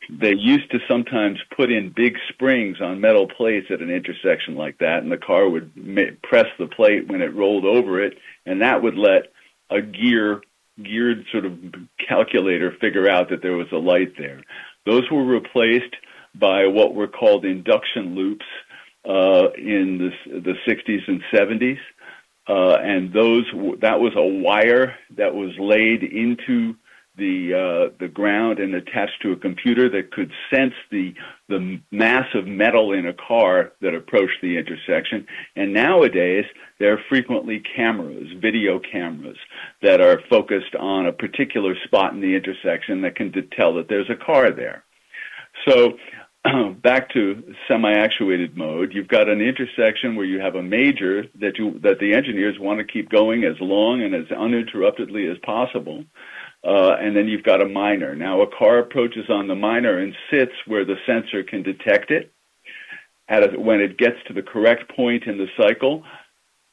they 0.10 0.34
used 0.34 0.72
to 0.72 0.80
sometimes 0.88 1.38
put 1.56 1.72
in 1.72 1.94
big 1.96 2.16
springs 2.30 2.82
on 2.82 3.00
metal 3.00 3.28
plates 3.28 3.68
at 3.70 3.82
an 3.82 3.92
intersection 3.92 4.56
like 4.56 4.80
that, 4.80 5.04
and 5.04 5.12
the 5.12 5.18
car 5.18 5.48
would 5.48 5.72
ma- 5.76 6.16
press 6.24 6.48
the 6.58 6.68
plate 6.68 7.08
when 7.08 7.22
it 7.22 7.36
rolled 7.36 7.66
over 7.66 8.02
it, 8.04 8.18
and 8.46 8.62
that 8.62 8.82
would 8.82 8.96
let 8.98 9.32
a 9.70 9.82
gear 9.82 10.42
geared 10.82 11.26
sort 11.32 11.46
of 11.46 11.54
calculator 12.08 12.72
figure 12.80 13.10
out 13.10 13.30
that 13.30 13.42
there 13.42 13.58
was 13.58 13.68
a 13.72 13.78
light 13.78 14.14
there. 14.18 14.42
Those 14.86 15.04
were 15.12 15.26
replaced 15.26 15.94
by 16.34 16.68
what 16.68 16.96
were 16.96 17.08
called 17.08 17.44
induction 17.44 18.16
loops 18.16 18.46
uh, 19.06 19.50
in 19.58 20.12
the, 20.26 20.40
the 20.40 20.56
60s 20.66 21.08
and 21.08 21.22
70s. 21.34 21.80
Uh, 22.48 22.78
and 22.82 23.14
those 23.14 23.46
that 23.82 24.00
was 24.00 24.14
a 24.16 24.26
wire 24.26 24.96
that 25.18 25.36
was 25.36 25.52
laid 25.60 26.02
into 26.02 26.76
the 27.20 27.54
uh, 27.54 27.96
the 28.00 28.08
ground 28.08 28.60
and 28.60 28.74
attached 28.74 29.22
to 29.22 29.32
a 29.32 29.36
computer 29.36 29.90
that 29.90 30.12
could 30.12 30.32
sense 30.50 30.74
the 30.90 31.14
the 31.48 31.80
mass 31.92 32.26
of 32.34 32.48
metal 32.48 32.94
in 32.94 33.06
a 33.06 33.14
car 33.14 33.74
that 33.82 33.94
approached 33.94 34.42
the 34.42 34.58
intersection. 34.58 35.28
And 35.56 35.74
nowadays, 35.74 36.46
there 36.80 36.94
are 36.94 37.00
frequently 37.10 37.62
cameras, 37.76 38.28
video 38.42 38.80
cameras, 38.80 39.38
that 39.82 40.02
are 40.02 40.22
focused 40.30 40.76
on 40.80 41.06
a 41.06 41.14
particular 41.14 41.76
spot 41.86 42.14
in 42.14 42.22
the 42.22 42.36
intersection 42.36 43.02
that 43.02 43.16
can 43.16 43.32
tell 43.56 43.76
that 43.76 43.88
there's 43.90 44.10
a 44.10 44.26
car 44.26 44.52
there. 44.52 44.84
So. 45.68 45.94
back 46.82 47.10
to 47.12 47.54
semi-actuated 47.68 48.56
mode, 48.56 48.94
you've 48.94 49.10
got 49.10 49.28
an 49.28 49.42
intersection 49.42 50.16
where 50.16 50.26
you 50.26 50.40
have 50.40 50.56
a 50.56 50.64
major 50.64 51.24
that 51.42 51.58
you 51.58 51.78
that 51.82 52.00
the 52.00 52.14
engineers 52.14 52.56
want 52.58 52.80
to 52.80 52.86
keep 52.86 53.10
going 53.10 53.44
as 53.44 53.56
long 53.60 54.02
and 54.02 54.16
as 54.16 54.26
uninterruptedly 54.32 55.30
as 55.30 55.38
possible 55.40 56.06
uh, 56.64 56.96
and 57.00 57.16
then 57.16 57.28
you've 57.28 57.44
got 57.44 57.62
a 57.62 57.68
minor. 57.68 58.16
Now, 58.16 58.42
a 58.42 58.48
car 58.48 58.80
approaches 58.80 59.30
on 59.30 59.48
the 59.48 59.56
minor 59.56 59.98
and 59.98 60.14
sits 60.30 60.52
where 60.68 60.86
the 60.86 60.96
sensor 61.06 61.44
can 61.44 61.64
detect 61.64 62.12
it. 62.12 62.32
A, 63.30 63.48
when 63.60 63.80
it 63.80 63.98
gets 63.98 64.18
to 64.28 64.34
the 64.34 64.42
correct 64.42 64.94
point 64.96 65.24
in 65.24 65.38
the 65.38 65.48
cycle, 65.58 66.04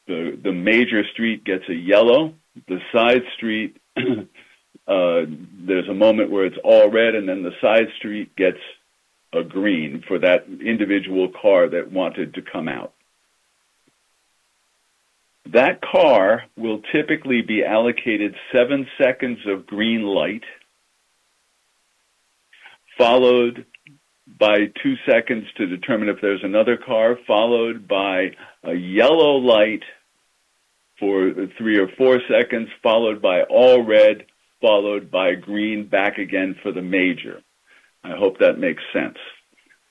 the, 0.06 0.38
the 0.42 0.52
major 0.52 1.02
street 1.12 1.44
gets 1.44 1.68
a 1.68 1.74
yellow, 1.74 2.34
the 2.66 2.80
side 2.92 3.22
street 3.36 3.76
uh, 3.96 5.22
there's 5.66 5.88
a 5.88 5.94
moment 5.94 6.30
where 6.30 6.46
it's 6.46 6.58
all 6.64 6.90
red, 6.90 7.14
and 7.14 7.28
then 7.28 7.42
the 7.42 7.54
side 7.60 7.88
street 7.98 8.34
gets 8.36 8.58
a 9.32 9.42
green 9.42 10.02
for 10.06 10.18
that 10.18 10.46
individual 10.64 11.28
car 11.40 11.68
that 11.68 11.92
wanted 11.92 12.34
to 12.34 12.42
come 12.42 12.68
out. 12.68 12.92
That 15.52 15.80
car 15.80 16.44
will 16.56 16.80
typically 16.92 17.42
be 17.42 17.64
allocated 17.64 18.34
seven 18.52 18.86
seconds 19.00 19.38
of 19.46 19.66
green 19.66 20.02
light, 20.02 20.42
followed 22.98 23.64
by 24.26 24.72
two 24.82 24.94
seconds 25.08 25.44
to 25.56 25.66
determine 25.66 26.08
if 26.08 26.20
there's 26.20 26.42
another 26.42 26.76
car, 26.76 27.16
followed 27.26 27.86
by 27.86 28.32
a 28.64 28.74
yellow 28.74 29.36
light 29.36 29.84
for 30.98 31.32
three 31.56 31.78
or 31.78 31.88
four 31.96 32.20
seconds, 32.28 32.68
followed 32.82 33.22
by 33.22 33.42
all 33.42 33.84
red, 33.84 34.26
followed 34.60 35.10
by 35.10 35.34
green 35.34 35.86
back 35.86 36.18
again 36.18 36.56
for 36.60 36.72
the 36.72 36.82
major. 36.82 37.40
I 38.02 38.16
hope 38.16 38.38
that 38.38 38.58
makes 38.58 38.82
sense. 38.92 39.18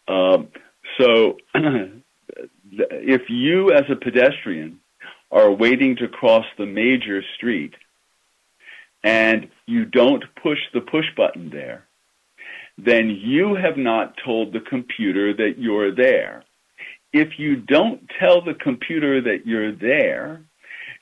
Um, 0.07 0.49
so 0.99 1.37
if 2.71 3.21
you 3.29 3.71
as 3.71 3.83
a 3.89 3.95
pedestrian 3.95 4.81
are 5.35 5.51
waiting 5.51 5.97
to 5.97 6.07
cross 6.07 6.45
the 6.57 6.65
major 6.65 7.21
street 7.35 7.73
and 9.03 9.49
you 9.67 9.85
don't 9.85 10.23
push 10.41 10.57
the 10.73 10.81
push 10.81 11.05
button 11.15 11.51
there, 11.51 11.85
then 12.77 13.09
you 13.09 13.53
have 13.53 13.77
not 13.77 14.15
told 14.25 14.51
the 14.51 14.61
computer 14.61 15.33
that 15.33 15.55
you're 15.57 15.93
there. 15.93 16.43
If 17.13 17.37
you 17.37 17.57
don't 17.57 18.09
tell 18.19 18.41
the 18.41 18.55
computer 18.55 19.21
that 19.21 19.45
you're 19.45 19.73
there, 19.73 20.41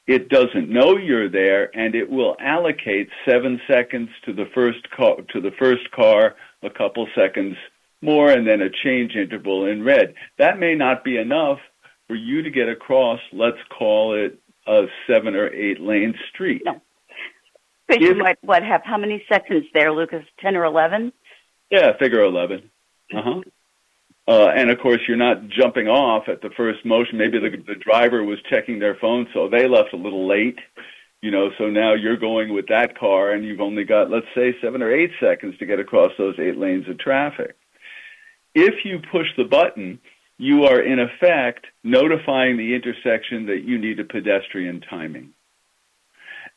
it 0.07 0.29
doesn't 0.29 0.69
know 0.69 0.97
you're 0.97 1.29
there 1.29 1.75
and 1.77 1.95
it 1.95 2.09
will 2.09 2.35
allocate 2.39 3.09
seven 3.29 3.61
seconds 3.67 4.09
to 4.25 4.33
the 4.33 4.49
first 4.53 4.89
car, 4.91 5.17
to 5.31 5.39
the 5.39 5.53
first 5.57 5.89
car, 5.91 6.35
a 6.63 6.69
couple 6.69 7.07
seconds 7.15 7.55
more, 8.01 8.31
and 8.31 8.45
then 8.45 8.61
a 8.61 8.69
change 8.83 9.15
interval 9.15 9.65
in 9.67 9.83
red. 9.83 10.15
That 10.37 10.59
may 10.59 10.75
not 10.75 11.03
be 11.03 11.17
enough 11.17 11.59
for 12.07 12.15
you 12.15 12.41
to 12.43 12.49
get 12.49 12.69
across, 12.69 13.19
let's 13.31 13.57
call 13.77 14.15
it 14.15 14.39
a 14.67 14.85
seven 15.07 15.35
or 15.35 15.47
eight 15.47 15.79
lane 15.79 16.15
street. 16.33 16.61
No. 16.65 16.81
But 17.87 18.01
you 18.01 18.15
might 18.15 18.37
what 18.41 18.63
have 18.63 18.81
how 18.83 18.97
many 18.97 19.23
seconds 19.27 19.65
there, 19.73 19.91
Lukas? 19.91 20.23
Ten 20.39 20.55
or 20.55 20.63
eleven? 20.63 21.11
Yeah, 21.69 21.91
figure 21.99 22.23
eleven. 22.23 22.69
Uh-huh. 23.13 23.41
Uh, 24.25 24.47
and 24.55 24.69
of 24.69 24.79
course, 24.79 25.01
you're 25.07 25.17
not 25.17 25.49
jumping 25.49 25.87
off 25.87 26.29
at 26.29 26.41
the 26.41 26.49
first 26.55 26.85
motion. 26.85 27.17
Maybe 27.17 27.39
the, 27.39 27.57
the 27.67 27.75
driver 27.75 28.23
was 28.23 28.39
checking 28.49 28.79
their 28.79 28.95
phone, 28.95 29.27
so 29.33 29.49
they 29.49 29.67
left 29.67 29.93
a 29.93 29.97
little 29.97 30.27
late. 30.27 30.59
You 31.21 31.31
know, 31.31 31.49
so 31.57 31.65
now 31.65 31.93
you're 31.93 32.17
going 32.17 32.53
with 32.53 32.67
that 32.67 32.97
car, 32.97 33.31
and 33.31 33.45
you've 33.45 33.61
only 33.61 33.85
got, 33.85 34.09
let's 34.09 34.25
say, 34.35 34.55
seven 34.61 34.81
or 34.81 34.91
eight 34.91 35.11
seconds 35.21 35.57
to 35.57 35.65
get 35.65 35.79
across 35.79 36.11
those 36.17 36.35
eight 36.37 36.57
lanes 36.57 36.87
of 36.89 36.99
traffic. 36.99 37.55
If 38.55 38.85
you 38.85 38.99
push 39.11 39.27
the 39.37 39.45
button, 39.45 39.99
you 40.43 40.65
are 40.65 40.82
in 40.82 40.99
effect 40.99 41.67
notifying 41.84 42.58
the 42.58 42.75
intersection 42.75 43.45
that 43.45 43.63
you 43.63 43.77
need 43.77 43.99
a 43.99 44.03
pedestrian 44.03 44.82
timing. 44.82 45.29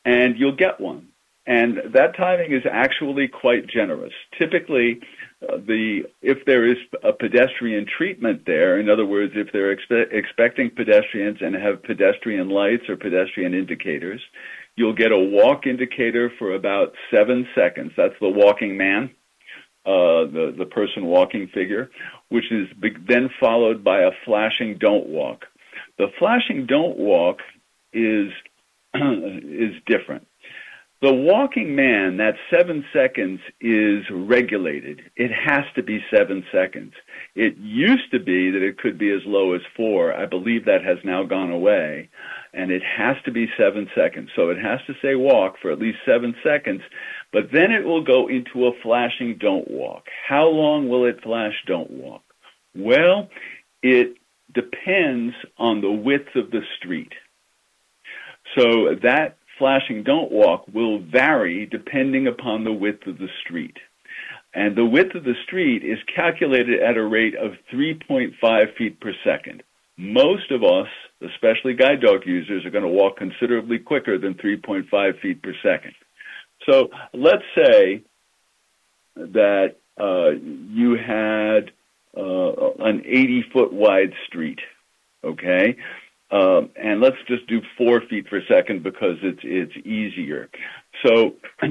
And 0.04 0.36
you'll 0.36 0.56
get 0.56 0.80
one. 0.80 1.08
And 1.46 1.80
that 1.94 2.16
timing 2.16 2.52
is 2.52 2.64
actually 2.68 3.28
quite 3.28 3.68
generous. 3.68 4.12
Typically, 4.36 5.00
uh, 5.40 5.58
the 5.58 6.02
if 6.20 6.44
there 6.46 6.66
is 6.68 6.78
a 7.04 7.12
pedestrian 7.12 7.86
treatment 7.86 8.42
there, 8.46 8.80
in 8.80 8.90
other 8.90 9.06
words, 9.06 9.34
if 9.36 9.52
they're 9.52 9.76
expe- 9.76 10.12
expecting 10.12 10.70
pedestrians 10.70 11.38
and 11.40 11.54
have 11.54 11.84
pedestrian 11.84 12.48
lights 12.48 12.88
or 12.88 12.96
pedestrian 12.96 13.54
indicators, 13.54 14.20
you'll 14.74 14.92
get 14.92 15.12
a 15.12 15.18
walk 15.18 15.68
indicator 15.68 16.32
for 16.40 16.56
about 16.56 16.92
seven 17.12 17.46
seconds. 17.54 17.92
That's 17.96 18.18
the 18.20 18.28
walking 18.28 18.76
man, 18.76 19.10
uh, 19.86 20.26
the 20.26 20.54
the 20.56 20.66
person 20.66 21.06
walking 21.06 21.46
figure, 21.48 21.90
which 22.28 22.50
is 22.50 22.68
then 23.08 23.30
followed 23.40 23.84
by 23.84 24.00
a 24.00 24.10
flashing 24.24 24.78
don't 24.78 25.06
walk. 25.06 25.46
The 25.98 26.08
flashing 26.18 26.66
don't 26.66 26.98
walk 26.98 27.38
is 27.92 28.32
is 28.94 29.74
different. 29.86 30.26
The 31.02 31.12
walking 31.12 31.76
man, 31.76 32.16
that 32.16 32.36
seven 32.50 32.82
seconds 32.90 33.40
is 33.60 34.04
regulated. 34.10 35.02
It 35.14 35.30
has 35.30 35.64
to 35.74 35.82
be 35.82 36.02
seven 36.10 36.42
seconds. 36.50 36.94
It 37.34 37.58
used 37.58 38.10
to 38.12 38.18
be 38.18 38.50
that 38.50 38.62
it 38.62 38.78
could 38.78 38.96
be 38.96 39.10
as 39.10 39.20
low 39.26 39.52
as 39.52 39.60
four. 39.76 40.14
I 40.14 40.24
believe 40.24 40.64
that 40.64 40.82
has 40.82 40.96
now 41.04 41.22
gone 41.24 41.50
away. 41.50 42.08
And 42.54 42.70
it 42.70 42.82
has 42.82 43.16
to 43.26 43.30
be 43.30 43.46
seven 43.58 43.90
seconds. 43.94 44.30
So 44.34 44.48
it 44.48 44.56
has 44.56 44.80
to 44.86 44.94
say 45.02 45.14
walk 45.16 45.56
for 45.60 45.70
at 45.70 45.78
least 45.78 45.98
seven 46.06 46.34
seconds, 46.42 46.80
but 47.30 47.52
then 47.52 47.72
it 47.72 47.84
will 47.84 48.02
go 48.02 48.28
into 48.28 48.66
a 48.66 48.80
flashing 48.82 49.36
don't 49.38 49.70
walk. 49.70 50.04
How 50.26 50.46
long 50.46 50.88
will 50.88 51.04
it 51.04 51.22
flash 51.22 51.54
don't 51.66 51.90
walk? 51.90 52.22
Well, 52.74 53.28
it 53.82 54.16
depends 54.54 55.34
on 55.58 55.82
the 55.82 55.92
width 55.92 56.34
of 56.34 56.50
the 56.50 56.62
street. 56.78 57.12
So 58.56 58.94
that 59.02 59.36
flashing 59.58 60.02
don't 60.02 60.30
walk 60.30 60.66
will 60.72 60.98
vary 60.98 61.66
depending 61.66 62.26
upon 62.26 62.64
the 62.64 62.72
width 62.72 63.06
of 63.06 63.18
the 63.18 63.28
street. 63.44 63.76
And 64.54 64.74
the 64.74 64.86
width 64.86 65.14
of 65.14 65.24
the 65.24 65.34
street 65.44 65.84
is 65.84 65.98
calculated 66.14 66.82
at 66.82 66.96
a 66.96 67.04
rate 67.04 67.34
of 67.34 67.52
3.5 67.72 68.76
feet 68.76 69.00
per 69.00 69.12
second. 69.22 69.62
Most 69.98 70.50
of 70.50 70.62
us, 70.62 70.88
especially 71.22 71.74
guide 71.74 72.00
dog 72.00 72.26
users, 72.26 72.64
are 72.64 72.70
going 72.70 72.84
to 72.84 72.88
walk 72.88 73.16
considerably 73.16 73.78
quicker 73.78 74.18
than 74.18 74.34
3.5 74.34 75.20
feet 75.20 75.42
per 75.42 75.54
second. 75.62 75.94
So 76.68 76.88
let's 77.12 77.44
say 77.54 78.02
that 79.16 79.76
uh, 79.98 80.30
you 80.30 80.96
had 80.96 81.70
uh, 82.16 82.72
an 82.78 83.02
80 83.04 83.44
foot 83.52 83.72
wide 83.72 84.12
street, 84.26 84.60
okay? 85.24 85.76
Um, 86.30 86.70
and 86.74 87.00
let's 87.00 87.16
just 87.28 87.46
do 87.46 87.60
four 87.78 88.00
feet 88.00 88.28
per 88.28 88.42
second 88.48 88.82
because 88.82 89.16
it's 89.22 89.40
it's 89.42 89.86
easier. 89.86 90.48
So 91.04 91.36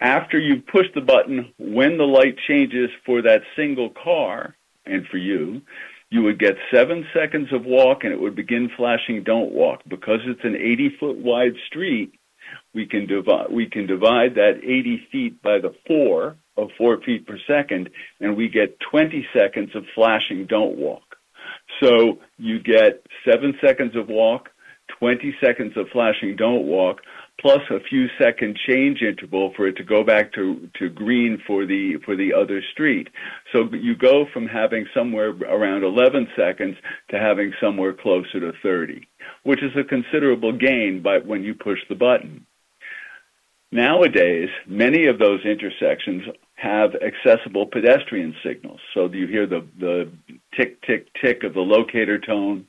after 0.00 0.38
you 0.38 0.62
push 0.62 0.86
the 0.94 1.02
button, 1.02 1.52
when 1.58 1.98
the 1.98 2.04
light 2.04 2.36
changes 2.48 2.90
for 3.04 3.22
that 3.22 3.42
single 3.54 3.90
car 3.90 4.56
and 4.86 5.06
for 5.08 5.18
you, 5.18 5.60
you 6.08 6.22
would 6.22 6.38
get 6.38 6.56
seven 6.72 7.06
seconds 7.14 7.52
of 7.52 7.64
walk 7.64 8.04
and 8.04 8.12
it 8.12 8.20
would 8.20 8.34
begin 8.34 8.70
flashing 8.76 9.22
don't 9.24 9.52
walk. 9.52 9.80
Because 9.88 10.20
it's 10.24 10.44
an 10.44 10.56
80 10.56 10.96
foot 10.98 11.16
wide 11.18 11.54
street, 11.66 12.14
we 12.74 12.86
can 12.86 13.06
divide 13.06 13.50
we 13.50 13.66
can 13.66 13.86
divide 13.86 14.34
that 14.36 14.60
80 14.62 15.08
feet 15.12 15.42
by 15.42 15.58
the 15.58 15.74
four 15.86 16.36
of 16.56 16.68
four 16.78 17.00
feet 17.00 17.26
per 17.26 17.38
second, 17.46 17.90
and 18.20 18.36
we 18.36 18.48
get 18.48 18.78
20 18.90 19.26
seconds 19.34 19.70
of 19.74 19.84
flashing 19.94 20.46
don't 20.46 20.76
walk. 20.76 21.16
So 21.80 22.18
you 22.38 22.60
get 22.60 23.04
seven 23.28 23.54
seconds 23.64 23.96
of 23.96 24.08
walk, 24.08 24.50
20 24.98 25.34
seconds 25.44 25.72
of 25.76 25.86
flashing 25.92 26.36
don't 26.36 26.66
walk, 26.66 27.00
plus 27.40 27.60
a 27.70 27.80
few 27.88 28.06
second 28.20 28.56
change 28.68 29.00
interval 29.02 29.52
for 29.56 29.66
it 29.66 29.76
to 29.76 29.84
go 29.84 30.04
back 30.04 30.32
to, 30.34 30.68
to 30.78 30.88
green 30.88 31.42
for 31.46 31.66
the 31.66 31.94
for 32.04 32.14
the 32.14 32.32
other 32.32 32.62
street. 32.72 33.08
So 33.52 33.64
you 33.72 33.96
go 33.96 34.26
from 34.32 34.46
having 34.46 34.86
somewhere 34.94 35.30
around 35.30 35.82
11 35.82 36.28
seconds 36.36 36.76
to 37.10 37.18
having 37.18 37.52
somewhere 37.60 37.92
closer 37.92 38.40
to 38.40 38.52
30, 38.62 39.06
which 39.42 39.62
is 39.62 39.72
a 39.76 39.84
considerable 39.84 40.56
gain 40.56 41.02
by 41.02 41.18
when 41.18 41.42
you 41.42 41.54
push 41.54 41.78
the 41.88 41.94
button. 41.94 42.46
Nowadays, 43.72 44.50
many 44.66 45.06
of 45.06 45.18
those 45.18 45.40
intersections 45.46 46.24
have 46.56 46.90
accessible 46.94 47.66
pedestrian 47.66 48.34
signals. 48.44 48.80
So 48.92 49.10
you 49.10 49.26
hear 49.26 49.46
the, 49.46 49.66
the 49.80 50.12
tick, 50.54 50.82
tick, 50.82 51.08
tick 51.24 51.42
of 51.42 51.54
the 51.54 51.60
locator 51.60 52.18
tone. 52.18 52.66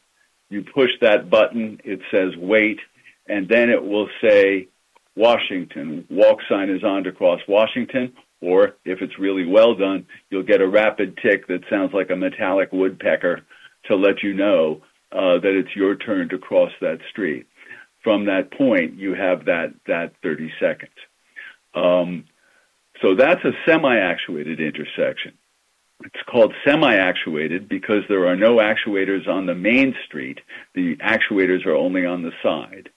You 0.50 0.63
push 0.63 0.92
that 1.02 1.30
button, 1.30 1.82
it 1.84 2.00
says 2.10 2.32
wait, 2.38 2.80
and 3.28 3.50
then 3.50 3.70
it 3.70 3.84
will 3.84 4.08
say 4.22 4.70
Washington. 5.16 6.08
Walk 6.10 6.39
sign 6.50 6.70
is 6.70 6.84
on 6.84 7.04
to 7.04 7.12
cross 7.12 7.42
Washington. 7.50 8.13
Or 8.42 8.76
if 8.84 9.02
it's 9.02 9.20
really 9.20 9.46
well 9.46 9.76
done, 9.76 10.06
you'll 10.30 10.44
get 10.44 10.62
a 10.62 10.68
rapid 10.68 11.18
tick 11.22 11.48
that 11.48 11.63
sounds 11.70 11.94
like 11.94 12.10
a 12.12 12.16
metallic 12.16 12.72
woodpecker 12.72 13.42
to 13.86 13.96
let 13.96 14.24
you 14.24 14.34
know 14.34 14.82
uh, 15.12 15.39
that 15.39 15.56
it's 15.58 15.76
your 15.76 15.96
turn 15.96 16.30
to 16.30 16.38
cross 16.38 16.72
that 16.82 17.00
street. 17.10 17.46
From 18.04 18.26
that 18.26 18.52
point, 18.52 18.96
you 18.96 19.13
have 19.13 19.46
that, 19.46 19.74
that 19.88 20.13
30 20.24 20.52
seconds. 20.60 20.92
Um, 21.73 22.25
so 23.01 23.15
that's 23.15 23.43
a 23.43 23.51
semi-actuated 23.65 24.59
intersection. 24.59 25.33
It's 26.03 26.23
called 26.29 26.53
semi-actuated 26.65 27.69
because 27.69 28.03
there 28.09 28.27
are 28.27 28.36
no 28.36 28.57
actuators 28.57 29.27
on 29.27 29.45
the 29.45 29.55
main 29.55 29.95
street. 30.05 30.39
The 30.75 30.97
actuators 30.97 31.65
are 31.65 31.75
only 31.75 32.05
on 32.05 32.23
the 32.23 32.31
side. 32.41 32.89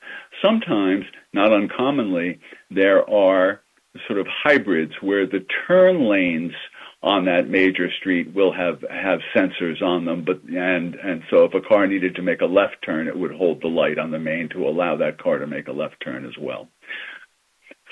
Sometimes, 0.42 1.04
not 1.32 1.52
uncommonly, 1.52 2.40
there 2.70 3.08
are 3.08 3.60
sort 4.06 4.18
of 4.18 4.26
hybrids 4.26 4.92
where 5.00 5.26
the 5.26 5.44
turn 5.66 6.08
lanes 6.08 6.52
on 7.02 7.26
that 7.26 7.48
major 7.48 7.88
street 8.00 8.34
will 8.34 8.52
have 8.52 8.82
have 8.90 9.20
sensors 9.34 9.80
on 9.82 10.04
them 10.04 10.24
but 10.24 10.42
and 10.44 10.94
and 10.96 11.22
so 11.30 11.44
if 11.44 11.54
a 11.54 11.60
car 11.60 11.86
needed 11.86 12.14
to 12.14 12.22
make 12.22 12.40
a 12.40 12.46
left 12.46 12.76
turn 12.84 13.06
it 13.06 13.16
would 13.16 13.32
hold 13.32 13.60
the 13.62 13.68
light 13.68 13.98
on 13.98 14.10
the 14.10 14.18
main 14.18 14.48
to 14.48 14.66
allow 14.66 14.96
that 14.96 15.22
car 15.22 15.38
to 15.38 15.46
make 15.46 15.68
a 15.68 15.72
left 15.72 15.94
turn 16.02 16.24
as 16.24 16.36
well 16.40 16.68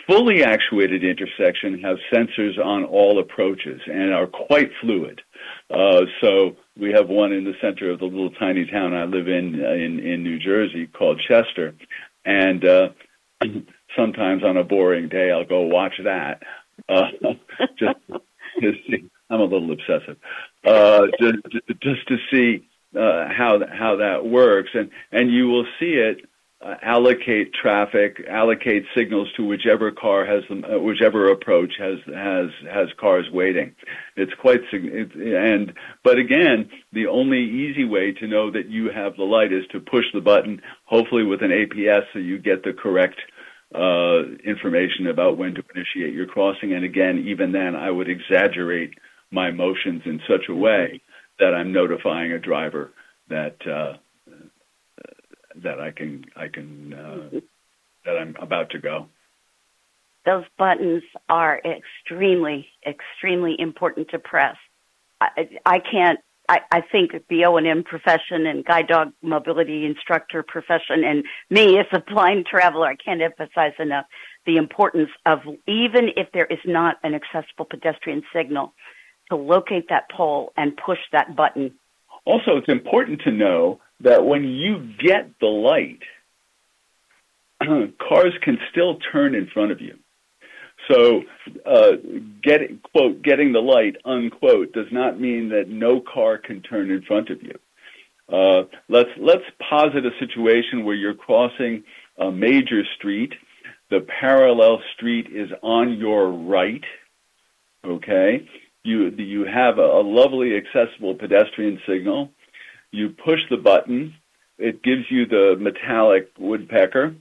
fully 0.06 0.42
actuated 0.44 1.04
intersection 1.04 1.80
have 1.80 1.96
sensors 2.12 2.58
on 2.58 2.84
all 2.84 3.18
approaches 3.18 3.80
and 3.86 4.12
are 4.12 4.26
quite 4.26 4.70
fluid. 4.80 5.20
Uh, 5.70 6.02
so 6.20 6.56
we 6.78 6.92
have 6.92 7.08
one 7.08 7.32
in 7.32 7.44
the 7.44 7.54
center 7.60 7.90
of 7.90 7.98
the 7.98 8.04
little 8.04 8.30
tiny 8.30 8.66
town 8.66 8.94
I 8.94 9.04
live 9.04 9.28
in 9.28 9.62
uh, 9.64 9.72
in, 9.72 10.00
in 10.00 10.22
New 10.22 10.38
Jersey 10.38 10.86
called 10.86 11.20
Chester, 11.26 11.74
and 12.24 12.64
uh, 12.64 12.88
sometimes 13.96 14.42
on 14.44 14.56
a 14.56 14.64
boring 14.64 15.08
day 15.08 15.30
I'll 15.30 15.44
go 15.44 15.62
watch 15.62 15.94
that. 16.04 16.42
Uh, 16.88 17.08
just 17.78 17.96
to 18.60 18.72
see, 18.88 19.10
I'm 19.30 19.40
a 19.40 19.44
little 19.44 19.72
obsessive. 19.72 20.16
Uh, 20.64 21.06
just, 21.20 21.38
just 21.82 22.08
to 22.08 22.16
see 22.30 22.68
uh, 22.98 23.28
how 23.28 23.60
how 23.72 23.96
that 23.96 24.24
works, 24.24 24.70
and 24.74 24.90
and 25.12 25.32
you 25.32 25.48
will 25.48 25.66
see 25.78 25.94
it 25.94 26.20
allocate 26.82 27.52
traffic, 27.52 28.22
allocate 28.28 28.84
signals 28.96 29.28
to 29.36 29.44
whichever 29.44 29.90
car 29.90 30.24
has 30.24 30.42
them, 30.48 30.64
uh, 30.64 30.78
whichever 30.78 31.30
approach 31.30 31.72
has 31.78 31.98
has 32.14 32.50
has 32.70 32.88
cars 32.98 33.26
waiting. 33.32 33.74
It's 34.16 34.32
quite 34.40 34.60
it, 34.72 35.14
and 35.14 35.72
but 36.02 36.18
again, 36.18 36.70
the 36.92 37.06
only 37.06 37.42
easy 37.42 37.84
way 37.84 38.12
to 38.12 38.26
know 38.26 38.50
that 38.50 38.70
you 38.70 38.90
have 38.90 39.16
the 39.16 39.24
light 39.24 39.52
is 39.52 39.64
to 39.72 39.80
push 39.80 40.04
the 40.12 40.20
button, 40.20 40.62
hopefully 40.84 41.24
with 41.24 41.42
an 41.42 41.50
APS, 41.50 42.04
so 42.12 42.18
you 42.18 42.38
get 42.38 42.64
the 42.64 42.72
correct 42.72 43.20
uh, 43.74 44.22
information 44.44 45.08
about 45.08 45.36
when 45.36 45.54
to 45.54 45.62
initiate 45.74 46.14
your 46.14 46.26
crossing. 46.26 46.72
And 46.72 46.84
again, 46.84 47.24
even 47.26 47.52
then, 47.52 47.74
I 47.74 47.90
would 47.90 48.08
exaggerate 48.08 48.94
my 49.30 49.50
motions 49.50 50.02
in 50.06 50.20
such 50.28 50.48
a 50.48 50.54
way 50.54 51.02
that 51.38 51.54
I'm 51.54 51.72
notifying 51.72 52.32
a 52.32 52.38
driver 52.38 52.92
that 53.28 53.56
uh, 53.66 53.94
that 55.62 55.80
I 55.80 55.90
can 55.90 56.24
I 56.36 56.48
can 56.48 56.94
uh, 56.94 57.38
that 58.04 58.18
I'm 58.18 58.36
about 58.40 58.70
to 58.70 58.78
go. 58.78 59.06
Those 60.26 60.44
buttons 60.58 61.02
are 61.28 61.60
extremely 61.64 62.68
extremely 62.86 63.56
important 63.58 64.08
to 64.10 64.18
press. 64.18 64.56
I, 65.20 65.48
I 65.64 65.78
can't. 65.78 66.18
I, 66.46 66.60
I 66.70 66.80
think 66.82 67.12
the 67.30 67.46
O 67.46 67.56
and 67.56 67.66
M 67.66 67.84
profession 67.84 68.46
and 68.46 68.64
guide 68.64 68.86
dog 68.86 69.12
mobility 69.22 69.86
instructor 69.86 70.42
profession 70.42 71.02
and 71.02 71.24
me 71.48 71.78
as 71.78 71.86
a 71.92 72.00
blind 72.00 72.44
traveler, 72.46 72.86
I 72.86 72.96
can't 72.96 73.22
emphasize 73.22 73.72
enough 73.78 74.04
the 74.44 74.56
importance 74.56 75.08
of 75.24 75.38
even 75.66 76.10
if 76.16 76.28
there 76.32 76.44
is 76.44 76.58
not 76.66 76.96
an 77.02 77.14
accessible 77.14 77.64
pedestrian 77.64 78.22
signal, 78.34 78.74
to 79.30 79.36
locate 79.36 79.88
that 79.88 80.10
pole 80.10 80.52
and 80.56 80.76
push 80.76 80.98
that 81.12 81.34
button. 81.34 81.72
Also, 82.26 82.56
it's 82.56 82.68
important 82.68 83.22
to 83.22 83.30
know 83.30 83.80
that 84.00 84.24
when 84.24 84.44
you 84.44 84.90
get 84.98 85.30
the 85.40 85.46
light, 85.46 86.00
cars 87.98 88.34
can 88.42 88.58
still 88.70 88.98
turn 89.12 89.34
in 89.34 89.46
front 89.46 89.72
of 89.72 89.80
you. 89.80 89.98
So, 90.90 91.22
uh, 91.64 91.92
get, 92.42 92.60
quote, 92.92 93.22
getting 93.22 93.52
the 93.52 93.60
light, 93.60 93.96
unquote, 94.04 94.72
does 94.72 94.88
not 94.92 95.18
mean 95.18 95.48
that 95.50 95.68
no 95.68 96.00
car 96.00 96.36
can 96.36 96.60
turn 96.60 96.90
in 96.90 97.02
front 97.02 97.30
of 97.30 97.42
you. 97.42 97.58
Uh, 98.30 98.64
let's, 98.88 99.10
let's 99.18 99.44
posit 99.70 100.04
a 100.04 100.10
situation 100.18 100.84
where 100.84 100.94
you're 100.94 101.14
crossing 101.14 101.84
a 102.18 102.30
major 102.30 102.82
street. 102.96 103.32
The 103.90 104.06
parallel 104.20 104.80
street 104.94 105.28
is 105.32 105.50
on 105.62 105.94
your 105.98 106.30
right. 106.30 106.84
Okay. 107.84 108.46
You, 108.82 109.08
you 109.10 109.44
have 109.44 109.78
a, 109.78 109.82
a 109.82 110.02
lovely 110.02 110.54
accessible 110.56 111.14
pedestrian 111.14 111.80
signal. 111.88 112.30
You 112.94 113.08
push 113.08 113.40
the 113.50 113.56
button. 113.56 114.14
It 114.56 114.84
gives 114.84 115.10
you 115.10 115.26
the 115.26 115.56
metallic 115.58 116.30
woodpecker. 116.38 117.16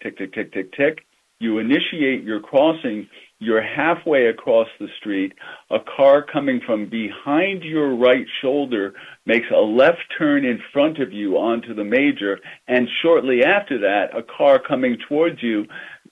Tick, 0.00 0.16
tick, 0.16 0.32
tick, 0.32 0.52
tick, 0.52 0.72
tick. 0.74 0.98
You 1.40 1.58
initiate 1.58 2.22
your 2.22 2.38
crossing. 2.38 3.08
You're 3.40 3.62
halfway 3.62 4.26
across 4.26 4.68
the 4.78 4.86
street. 5.00 5.32
A 5.70 5.78
car 5.96 6.22
coming 6.22 6.60
from 6.64 6.88
behind 6.88 7.64
your 7.64 7.96
right 7.96 8.26
shoulder 8.40 8.94
makes 9.26 9.48
a 9.52 9.58
left 9.60 10.04
turn 10.16 10.44
in 10.44 10.60
front 10.72 11.00
of 11.00 11.12
you 11.12 11.36
onto 11.36 11.74
the 11.74 11.82
major. 11.82 12.38
And 12.68 12.86
shortly 13.02 13.42
after 13.42 13.80
that, 13.80 14.16
a 14.16 14.22
car 14.22 14.60
coming 14.60 14.98
towards 15.08 15.42
you 15.42 15.66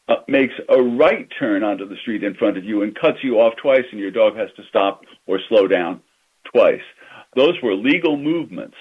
uh, 0.09 0.17
makes 0.27 0.55
a 0.69 0.83
right 0.83 1.29
turn 1.39 1.63
onto 1.63 1.89
the 1.89 1.97
street 2.03 2.25
in 2.25 2.35
front 2.35 2.59
of 2.59 2.65
you 2.65 2.83
and 2.83 2.93
cuts 2.93 3.19
you 3.23 3.37
off 3.37 3.55
twice, 3.63 3.85
and 3.93 4.01
your 4.01 4.11
dog 4.11 4.35
has 4.37 4.49
to 4.57 4.65
stop 4.69 5.03
or 5.29 5.39
slow 5.49 5.69
down 5.69 6.03
twice. 6.53 6.83
Those 7.37 7.61
were 7.63 7.75
legal 7.75 8.17
movements 8.17 8.77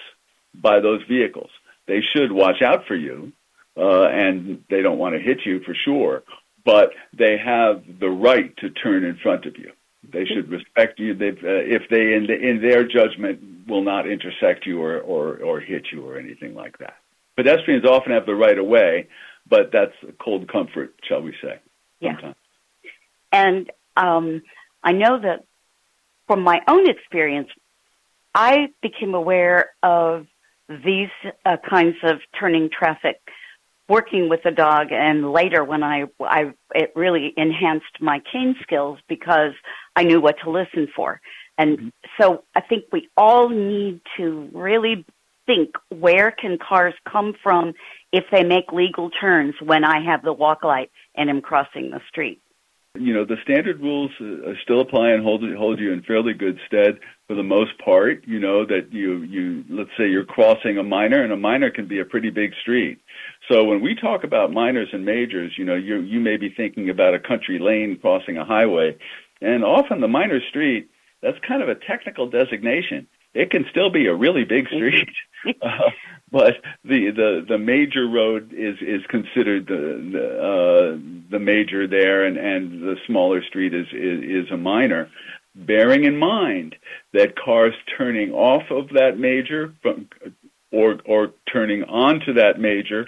by 0.53 0.79
those 0.79 1.01
vehicles. 1.07 1.49
They 1.87 2.01
should 2.15 2.31
watch 2.31 2.61
out 2.61 2.85
for 2.87 2.95
you, 2.95 3.33
uh, 3.75 4.03
and 4.03 4.63
they 4.69 4.81
don't 4.81 4.97
want 4.97 5.15
to 5.15 5.21
hit 5.21 5.39
you 5.45 5.59
for 5.61 5.75
sure, 5.85 6.23
but 6.65 6.91
they 7.17 7.37
have 7.37 7.83
the 7.99 8.09
right 8.09 8.55
to 8.57 8.69
turn 8.69 9.03
in 9.03 9.17
front 9.17 9.45
of 9.45 9.57
you. 9.57 9.71
They 10.11 10.25
should 10.25 10.49
respect 10.49 10.99
you. 10.99 11.13
They've, 11.13 11.37
uh, 11.37 11.63
if 11.77 11.83
they, 11.89 12.13
in, 12.13 12.27
the, 12.27 12.35
in 12.35 12.61
their 12.61 12.83
judgment, 12.83 13.67
will 13.67 13.83
not 13.83 14.07
intersect 14.07 14.65
you 14.65 14.81
or, 14.81 14.99
or, 14.99 15.37
or 15.37 15.59
hit 15.59 15.87
you 15.91 16.05
or 16.05 16.17
anything 16.17 16.53
like 16.55 16.77
that. 16.79 16.97
Pedestrians 17.35 17.85
often 17.85 18.11
have 18.11 18.25
the 18.25 18.35
right 18.35 18.57
of 18.57 18.65
way, 18.65 19.07
but 19.49 19.71
that's 19.71 19.93
cold 20.19 20.47
comfort, 20.51 20.93
shall 21.07 21.21
we 21.21 21.33
say? 21.41 21.59
Sometimes. 22.01 22.35
Yeah. 22.83 22.89
And 23.31 23.71
um, 23.97 24.41
I 24.83 24.91
know 24.91 25.19
that 25.19 25.45
from 26.27 26.41
my 26.41 26.61
own 26.67 26.89
experience, 26.89 27.49
I 28.35 28.69
became 28.81 29.13
aware 29.13 29.71
of 29.83 30.27
these 30.69 31.09
uh, 31.45 31.57
kinds 31.69 31.97
of 32.03 32.17
turning 32.39 32.69
traffic 32.69 33.17
working 33.89 34.29
with 34.29 34.41
the 34.43 34.51
dog 34.51 34.87
and 34.91 35.31
later 35.31 35.63
when 35.63 35.83
I, 35.83 36.05
I 36.21 36.53
it 36.73 36.93
really 36.95 37.33
enhanced 37.35 37.99
my 37.99 38.21
cane 38.31 38.55
skills 38.63 38.99
because 39.07 39.51
I 39.95 40.03
knew 40.03 40.21
what 40.21 40.37
to 40.43 40.49
listen 40.49 40.87
for. 40.95 41.19
And 41.57 41.77
mm-hmm. 41.77 41.87
so 42.19 42.43
I 42.55 42.61
think 42.61 42.85
we 42.91 43.09
all 43.17 43.49
need 43.49 44.01
to 44.17 44.49
really 44.53 45.05
think 45.45 45.75
where 45.89 46.31
can 46.31 46.57
cars 46.57 46.93
come 47.11 47.33
from 47.43 47.73
if 48.11 48.23
they 48.31 48.43
make 48.43 48.71
legal 48.71 49.09
turns 49.09 49.55
when 49.61 49.83
I 49.83 50.03
have 50.03 50.23
the 50.23 50.33
walk 50.33 50.63
light 50.63 50.89
and 51.15 51.29
am 51.29 51.41
crossing 51.41 51.91
the 51.91 51.99
street. 52.07 52.39
You 52.95 53.11
know, 53.11 53.25
the 53.25 53.37
standard 53.41 53.79
rules 53.79 54.11
uh, 54.21 54.53
still 54.61 54.79
apply 54.79 55.09
and 55.09 55.23
hold 55.23 55.43
hold 55.55 55.79
you 55.79 55.91
in 55.91 56.03
fairly 56.03 56.33
good 56.33 56.59
stead 56.67 56.99
for 57.25 57.35
the 57.35 57.41
most 57.41 57.71
part. 57.79 58.23
You 58.27 58.39
know 58.39 58.67
that 58.67 58.93
you 58.93 59.23
you 59.23 59.65
let's 59.67 59.89
say 59.97 60.07
you're 60.07 60.25
crossing 60.25 60.77
a 60.77 60.83
minor, 60.83 61.23
and 61.23 61.33
a 61.33 61.37
minor 61.37 61.71
can 61.71 61.87
be 61.87 61.99
a 61.99 62.05
pretty 62.05 62.29
big 62.29 62.51
street. 62.61 62.99
So 63.49 63.63
when 63.63 63.81
we 63.81 63.95
talk 63.95 64.23
about 64.23 64.53
minors 64.53 64.89
and 64.93 65.05
majors, 65.05 65.53
you 65.57 65.65
know, 65.65 65.73
you 65.73 66.01
you 66.01 66.19
may 66.19 66.37
be 66.37 66.49
thinking 66.49 66.91
about 66.91 67.15
a 67.15 67.19
country 67.19 67.57
lane 67.57 67.97
crossing 67.99 68.37
a 68.37 68.45
highway, 68.45 68.95
and 69.41 69.63
often 69.63 69.99
the 69.99 70.07
minor 70.07 70.39
street 70.49 70.87
that's 71.23 71.39
kind 71.47 71.63
of 71.63 71.69
a 71.69 71.75
technical 71.75 72.29
designation. 72.29 73.07
It 73.33 73.49
can 73.49 73.65
still 73.71 73.89
be 73.89 74.05
a 74.05 74.13
really 74.13 74.43
big 74.43 74.67
street. 74.67 75.09
uh, 75.63 75.89
but 76.33 76.55
the, 76.83 77.11
the 77.11 77.45
the 77.47 77.59
major 77.59 78.07
road 78.07 78.51
is 78.53 78.75
is 78.81 79.05
considered 79.07 79.67
the 79.67 80.09
the, 80.11 80.39
uh, 80.41 80.97
the 81.29 81.39
major 81.39 81.87
there, 81.87 82.25
and 82.25 82.37
and 82.37 82.81
the 82.81 82.95
smaller 83.05 83.43
street 83.43 83.73
is, 83.73 83.85
is 83.93 84.45
is 84.47 84.51
a 84.51 84.57
minor. 84.57 85.09
Bearing 85.55 86.05
in 86.05 86.17
mind 86.17 86.75
that 87.13 87.35
cars 87.37 87.75
turning 87.95 88.31
off 88.31 88.63
of 88.71 88.89
that 88.89 89.19
major 89.19 89.75
or 90.71 90.99
or 91.05 91.33
turning 91.51 91.83
onto 91.83 92.33
that 92.33 92.59
major 92.59 93.07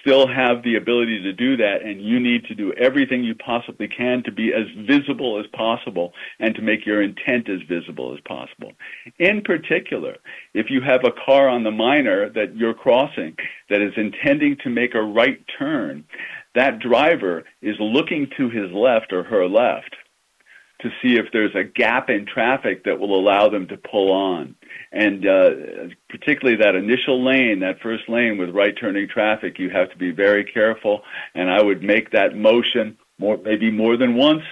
still 0.00 0.26
have 0.28 0.62
the 0.62 0.76
ability 0.76 1.22
to 1.22 1.32
do 1.32 1.56
that 1.56 1.82
and 1.82 2.02
you 2.02 2.20
need 2.20 2.44
to 2.44 2.54
do 2.54 2.74
everything 2.74 3.24
you 3.24 3.34
possibly 3.34 3.88
can 3.88 4.22
to 4.22 4.30
be 4.30 4.52
as 4.52 4.66
visible 4.86 5.40
as 5.40 5.46
possible 5.56 6.12
and 6.38 6.54
to 6.54 6.60
make 6.60 6.84
your 6.84 7.00
intent 7.00 7.48
as 7.48 7.60
visible 7.66 8.12
as 8.12 8.20
possible. 8.28 8.72
In 9.18 9.40
particular, 9.40 10.16
if 10.52 10.66
you 10.68 10.82
have 10.82 11.04
a 11.04 11.24
car 11.24 11.48
on 11.48 11.64
the 11.64 11.70
minor 11.70 12.28
that 12.28 12.54
you're 12.54 12.74
crossing 12.74 13.34
that 13.70 13.80
is 13.80 13.94
intending 13.96 14.58
to 14.62 14.68
make 14.68 14.94
a 14.94 15.02
right 15.02 15.42
turn, 15.58 16.04
that 16.54 16.78
driver 16.78 17.44
is 17.62 17.76
looking 17.80 18.28
to 18.36 18.50
his 18.50 18.70
left 18.72 19.12
or 19.12 19.22
her 19.24 19.48
left 19.48 19.96
to 20.82 20.90
see 21.02 21.16
if 21.16 21.26
there's 21.32 21.54
a 21.54 21.64
gap 21.64 22.08
in 22.10 22.26
traffic 22.26 22.84
that 22.84 22.98
will 22.98 23.18
allow 23.18 23.48
them 23.48 23.66
to 23.68 23.76
pull 23.76 24.12
on. 24.12 24.54
And 24.92 25.26
uh, 25.26 25.50
particularly 26.08 26.56
that 26.62 26.74
initial 26.74 27.24
lane, 27.24 27.60
that 27.60 27.80
first 27.80 28.08
lane 28.08 28.38
with 28.38 28.50
right 28.50 28.74
turning 28.78 29.08
traffic, 29.08 29.58
you 29.58 29.70
have 29.70 29.90
to 29.90 29.96
be 29.96 30.10
very 30.10 30.44
careful. 30.44 31.02
And 31.34 31.50
I 31.50 31.62
would 31.62 31.82
make 31.82 32.10
that 32.12 32.36
motion 32.36 32.96
more, 33.18 33.38
maybe 33.38 33.70
more 33.70 33.96
than 33.96 34.16
once 34.16 34.42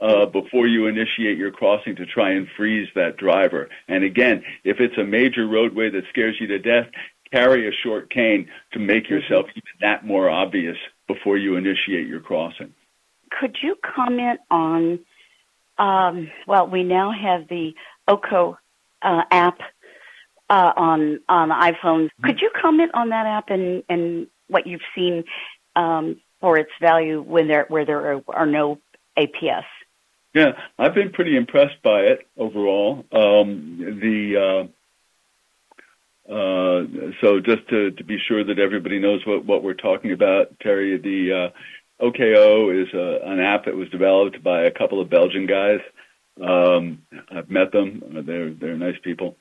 uh, 0.00 0.26
before 0.26 0.66
you 0.66 0.86
initiate 0.86 1.38
your 1.38 1.50
crossing 1.50 1.96
to 1.96 2.06
try 2.06 2.30
and 2.32 2.46
freeze 2.56 2.88
that 2.94 3.16
driver. 3.16 3.68
And 3.88 4.04
again, 4.04 4.42
if 4.64 4.80
it's 4.80 4.96
a 4.98 5.04
major 5.04 5.46
roadway 5.46 5.90
that 5.90 6.04
scares 6.10 6.36
you 6.40 6.46
to 6.48 6.58
death, 6.58 6.86
carry 7.32 7.68
a 7.68 7.72
short 7.82 8.10
cane 8.10 8.48
to 8.72 8.78
make 8.78 9.08
yourself 9.08 9.46
even 9.50 9.62
that 9.80 10.06
more 10.06 10.30
obvious 10.30 10.76
before 11.08 11.36
you 11.36 11.56
initiate 11.56 12.06
your 12.06 12.20
crossing. 12.20 12.72
Could 13.40 13.56
you 13.62 13.76
comment 13.82 14.40
on 14.50 15.00
um, 15.78 16.30
well, 16.46 16.68
we 16.68 16.82
now 16.82 17.12
have 17.12 17.48
the 17.48 17.74
OKO 18.08 18.58
uh, 19.02 19.22
app 19.30 19.58
uh, 20.50 20.72
on 20.76 21.20
on 21.28 21.50
iPhones. 21.50 22.06
Mm-hmm. 22.06 22.26
Could 22.26 22.40
you 22.40 22.50
comment 22.60 22.92
on 22.94 23.10
that 23.10 23.26
app 23.26 23.50
and 23.50 23.82
and 23.88 24.26
what 24.48 24.66
you've 24.66 24.82
seen 24.94 25.24
um, 25.76 26.20
for 26.40 26.58
its 26.58 26.70
value 26.80 27.22
when 27.22 27.48
there 27.48 27.66
where 27.68 27.84
there 27.84 28.14
are, 28.14 28.22
are 28.28 28.46
no 28.46 28.78
APS. 29.16 29.64
Yeah, 30.34 30.52
I've 30.78 30.94
been 30.94 31.10
pretty 31.10 31.36
impressed 31.36 31.80
by 31.82 32.00
it 32.00 32.26
overall. 32.36 33.04
Um, 33.12 33.98
the 34.00 34.68
uh, 36.28 36.32
uh, 36.32 37.12
so 37.20 37.38
just 37.40 37.68
to, 37.68 37.92
to 37.92 38.04
be 38.04 38.18
sure 38.18 38.42
that 38.42 38.58
everybody 38.58 38.98
knows 38.98 39.24
what, 39.26 39.44
what 39.44 39.62
we're 39.62 39.74
talking 39.74 40.12
about, 40.12 40.58
Terrie, 40.58 41.00
the 41.00 41.32
uh, 41.32 41.50
OKO 42.00 42.70
is 42.70 42.88
a, 42.92 43.20
an 43.24 43.40
app 43.40 43.66
that 43.66 43.76
was 43.76 43.88
developed 43.90 44.42
by 44.42 44.62
a 44.62 44.70
couple 44.70 45.00
of 45.00 45.10
Belgian 45.10 45.46
guys. 45.46 45.80
Um, 46.40 47.02
I've 47.30 47.50
met 47.50 47.72
them; 47.72 48.24
they're 48.26 48.50
they're 48.50 48.76
nice 48.76 48.98
people 49.02 49.36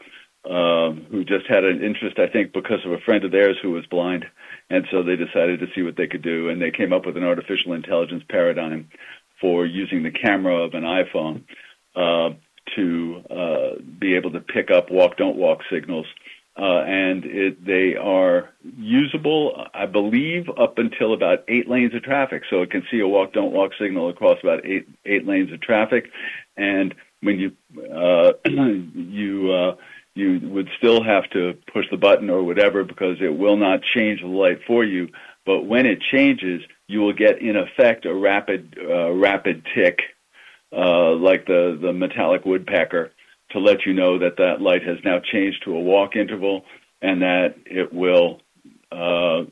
um, 0.50 1.08
who 1.10 1.24
just 1.24 1.48
had 1.48 1.64
an 1.64 1.84
interest, 1.84 2.20
I 2.20 2.28
think, 2.28 2.54
because 2.54 2.86
of 2.86 2.92
a 2.92 3.00
friend 3.00 3.24
of 3.24 3.32
theirs 3.32 3.58
who 3.62 3.72
was 3.72 3.86
blind, 3.88 4.26
and 4.70 4.86
so 4.92 5.02
they 5.02 5.16
decided 5.16 5.60
to 5.62 5.68
see 5.74 5.82
what 5.82 5.96
they 5.96 6.08
could 6.08 6.22
do, 6.22 6.50
and 6.50 6.62
they 6.62 6.72
came 6.72 6.94
up 6.94 7.06
with 7.06 7.18
an 7.18 7.24
artificial 7.24 7.74
intelligence 7.74 8.24
paradigm 8.30 8.90
for 9.40 9.66
using 9.66 10.04
the 10.04 10.12
camera 10.12 10.56
of 10.56 10.74
an 10.74 10.84
iPhone 10.84 11.44
uh, 11.96 12.36
to 12.76 13.24
uh, 13.30 13.82
be 14.00 14.16
able 14.16 14.32
to 14.32 14.40
pick 14.40 14.70
up 14.72 14.92
walk 14.92 15.18
don't 15.18 15.38
walk 15.38 15.60
signals. 15.72 16.06
Uh, 16.56 16.84
and 16.86 17.26
it, 17.26 17.66
they 17.66 17.96
are 17.96 18.50
usable, 18.78 19.66
I 19.74 19.88
believe, 19.88 20.48
up 20.56 20.78
until 20.78 21.14
about 21.14 21.44
eight 21.48 21.68
lanes 21.68 21.96
of 21.96 22.04
traffic. 22.04 22.44
So 22.48 22.62
it 22.62 22.70
can 22.70 22.84
see 22.92 23.00
a 23.00 23.08
walk 23.08 23.34
don't 23.34 23.52
walk 23.52 23.72
signal 23.80 24.10
across 24.10 24.38
about 24.44 24.64
eight 24.64 24.88
eight 25.04 25.26
lanes 25.26 25.52
of 25.52 25.62
traffic, 25.62 26.12
and 26.56 26.94
when 27.22 27.40
you 27.40 27.54
uh, 27.92 28.34
you 28.46 29.52
uh, 29.52 29.76
you 30.16 30.40
would 30.44 30.70
still 30.78 31.04
have 31.04 31.28
to 31.32 31.58
push 31.74 31.86
the 31.90 31.98
button 31.98 32.30
or 32.30 32.44
whatever 32.44 32.84
because 32.84 33.18
it 33.20 33.36
will 33.36 33.58
not 33.58 33.82
change 33.82 34.22
the 34.22 34.28
light 34.28 34.60
for 34.68 34.84
you. 34.84 35.10
But 35.46 35.66
when 35.66 35.86
it 35.86 36.02
changes, 36.12 36.62
you 36.88 37.00
will 37.02 37.14
get 37.14 37.42
in 37.42 37.56
effect 37.56 38.06
a 38.06 38.14
rapid 38.14 38.78
uh, 38.80 39.12
rapid 39.12 39.66
tick, 39.74 40.00
uh, 40.72 41.14
like 41.14 41.48
the 41.48 41.78
the 41.82 41.94
metallic 41.94 42.46
woodpecker, 42.46 43.12
to 43.54 43.60
let 43.60 43.86
you 43.86 43.94
know 43.94 44.20
that 44.20 44.38
that 44.38 44.62
light 44.62 44.84
has 44.84 44.98
now 45.04 45.20
changed 45.20 45.64
to 45.66 45.76
a 45.76 45.80
walk 45.80 46.16
interval 46.16 46.66
and 47.02 47.22
that 47.22 47.56
it 47.66 47.94
will. 47.94 48.42
Uh, 48.92 49.44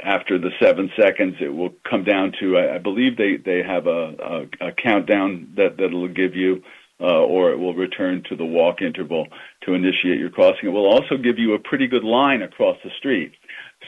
after 0.00 0.38
the 0.38 0.50
seven 0.62 0.92
seconds, 0.96 1.34
it 1.40 1.48
will 1.48 1.74
come 1.90 2.04
down 2.04 2.32
to. 2.38 2.56
I, 2.56 2.76
I 2.76 2.78
believe 2.78 3.16
they 3.16 3.36
they 3.36 3.62
have 3.62 3.88
a, 3.88 4.46
a, 4.60 4.68
a 4.68 4.72
countdown 4.72 5.52
that 5.56 5.76
that'll 5.76 6.06
give 6.08 6.36
you 6.36 6.62
uh, 7.00 7.04
or 7.04 7.50
it 7.50 7.58
will 7.58 7.74
return 7.74 8.22
to 8.28 8.36
the 8.36 8.44
walk 8.44 8.80
interval 8.80 9.26
to 9.62 9.74
initiate 9.74 10.18
your 10.18 10.30
crossing. 10.30 10.68
It 10.68 10.72
will 10.72 10.86
also 10.86 11.16
give 11.16 11.38
you 11.38 11.54
a 11.54 11.58
pretty 11.58 11.86
good 11.86 12.04
line 12.04 12.42
across 12.42 12.76
the 12.82 12.90
street. 12.98 13.32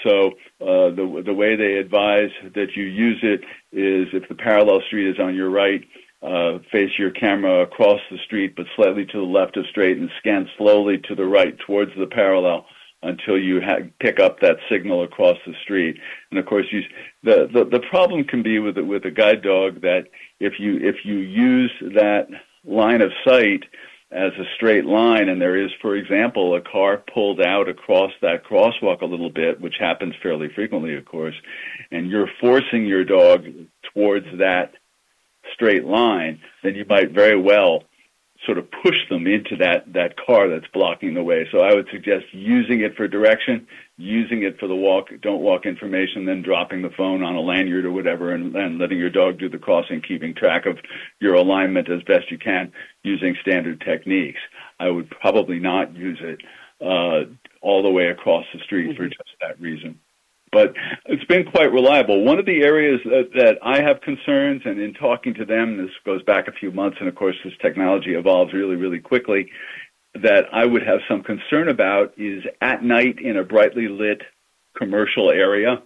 So 0.04 0.32
uh, 0.60 0.90
the 0.94 1.22
the 1.24 1.32
way 1.32 1.56
they 1.56 1.76
advise 1.76 2.30
that 2.54 2.76
you 2.76 2.84
use 2.84 3.18
it 3.22 3.40
is 3.72 4.08
if 4.12 4.28
the 4.28 4.34
parallel 4.34 4.82
street 4.86 5.08
is 5.08 5.18
on 5.18 5.34
your 5.34 5.50
right, 5.50 5.82
uh, 6.22 6.58
face 6.72 6.90
your 6.98 7.10
camera 7.10 7.62
across 7.62 8.00
the 8.10 8.18
street 8.24 8.54
but 8.56 8.66
slightly 8.74 9.04
to 9.06 9.18
the 9.18 9.24
left 9.24 9.56
of 9.56 9.64
straight 9.70 9.98
and 9.98 10.10
scan 10.18 10.48
slowly 10.56 10.98
to 10.98 11.14
the 11.14 11.24
right 11.24 11.56
towards 11.66 11.92
the 11.96 12.06
parallel 12.06 12.66
until 13.02 13.38
you 13.38 13.60
ha- 13.60 13.86
pick 14.00 14.18
up 14.18 14.40
that 14.40 14.56
signal 14.68 15.04
across 15.04 15.36
the 15.46 15.54
street. 15.62 15.96
And 16.30 16.38
of 16.38 16.46
course, 16.46 16.66
you, 16.72 16.82
the, 17.22 17.48
the 17.52 17.64
the 17.64 17.86
problem 17.88 18.24
can 18.24 18.42
be 18.42 18.58
with 18.58 18.76
with 18.78 19.04
a 19.04 19.10
guide 19.10 19.42
dog 19.42 19.82
that 19.82 20.06
if 20.40 20.54
you 20.58 20.78
if 20.80 20.96
you 21.04 21.18
use 21.18 21.72
that 21.94 22.26
line 22.64 23.00
of 23.00 23.12
sight 23.24 23.64
as 24.10 24.32
a 24.38 24.44
straight 24.56 24.86
line 24.86 25.28
and 25.28 25.40
there 25.40 25.62
is 25.62 25.70
for 25.82 25.94
example 25.94 26.56
a 26.56 26.60
car 26.62 27.02
pulled 27.12 27.40
out 27.42 27.68
across 27.68 28.10
that 28.22 28.42
crosswalk 28.42 29.02
a 29.02 29.06
little 29.06 29.28
bit 29.28 29.60
which 29.60 29.74
happens 29.78 30.14
fairly 30.22 30.48
frequently 30.54 30.96
of 30.96 31.04
course 31.04 31.34
and 31.90 32.10
you're 32.10 32.30
forcing 32.40 32.86
your 32.86 33.04
dog 33.04 33.44
towards 33.92 34.26
that 34.38 34.72
straight 35.58 35.84
line 35.84 36.40
then 36.62 36.76
you 36.76 36.84
might 36.88 37.10
very 37.10 37.38
well 37.38 37.82
sort 38.46 38.58
of 38.58 38.70
push 38.82 38.96
them 39.08 39.26
into 39.26 39.56
that 39.56 39.92
that 39.92 40.14
car 40.16 40.48
that's 40.48 40.70
blocking 40.72 41.14
the 41.14 41.22
way. 41.22 41.46
So 41.50 41.60
I 41.60 41.74
would 41.74 41.88
suggest 41.90 42.26
using 42.32 42.80
it 42.80 42.96
for 42.96 43.08
direction, 43.08 43.66
using 43.96 44.42
it 44.42 44.60
for 44.60 44.68
the 44.68 44.76
walk 44.76 45.08
don't 45.20 45.42
walk 45.42 45.66
information, 45.66 46.24
then 46.24 46.42
dropping 46.42 46.82
the 46.82 46.90
phone 46.90 47.22
on 47.22 47.34
a 47.34 47.40
lanyard 47.40 47.84
or 47.84 47.90
whatever, 47.90 48.32
and, 48.32 48.54
and 48.54 48.78
letting 48.78 48.98
your 48.98 49.10
dog 49.10 49.38
do 49.38 49.48
the 49.48 49.58
crossing, 49.58 50.00
keeping 50.00 50.34
track 50.34 50.66
of 50.66 50.78
your 51.20 51.34
alignment 51.34 51.90
as 51.90 52.02
best 52.04 52.30
you 52.30 52.38
can 52.38 52.72
using 53.02 53.36
standard 53.42 53.80
techniques. 53.80 54.40
I 54.78 54.88
would 54.88 55.10
probably 55.10 55.58
not 55.58 55.96
use 55.96 56.20
it 56.22 56.40
uh, 56.80 57.28
all 57.60 57.82
the 57.82 57.90
way 57.90 58.06
across 58.06 58.44
the 58.54 58.60
street 58.60 58.90
mm-hmm. 58.90 58.96
for 58.96 59.08
just 59.08 59.34
that 59.40 59.60
reason 59.60 59.98
but 60.52 60.74
it's 61.06 61.24
been 61.24 61.44
quite 61.44 61.72
reliable. 61.72 62.24
One 62.24 62.38
of 62.38 62.46
the 62.46 62.62
areas 62.62 63.00
that, 63.04 63.30
that, 63.34 63.58
I 63.62 63.82
have 63.82 64.00
concerns, 64.00 64.62
and 64.64 64.80
in 64.80 64.94
talking 64.94 65.34
to 65.34 65.44
them, 65.44 65.76
this 65.76 65.90
goes 66.04 66.22
back 66.22 66.48
a 66.48 66.52
few 66.52 66.70
months, 66.70 66.98
and 67.00 67.08
of 67.08 67.14
course, 67.14 67.36
this 67.44 67.54
technology 67.60 68.14
evolves 68.14 68.52
really, 68.52 68.76
really 68.76 69.00
quickly, 69.00 69.50
that 70.14 70.46
I 70.52 70.64
would 70.64 70.82
have 70.82 71.00
some 71.08 71.22
concern 71.22 71.68
about 71.68 72.14
is 72.16 72.42
at 72.60 72.82
night 72.82 73.18
in 73.20 73.36
a 73.36 73.44
brightly 73.44 73.88
lit 73.88 74.22
commercial 74.76 75.30
area 75.30 75.82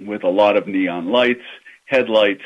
with 0.00 0.24
a 0.24 0.28
lot 0.28 0.56
of 0.56 0.66
neon 0.66 1.10
lights, 1.10 1.44
headlights, 1.86 2.44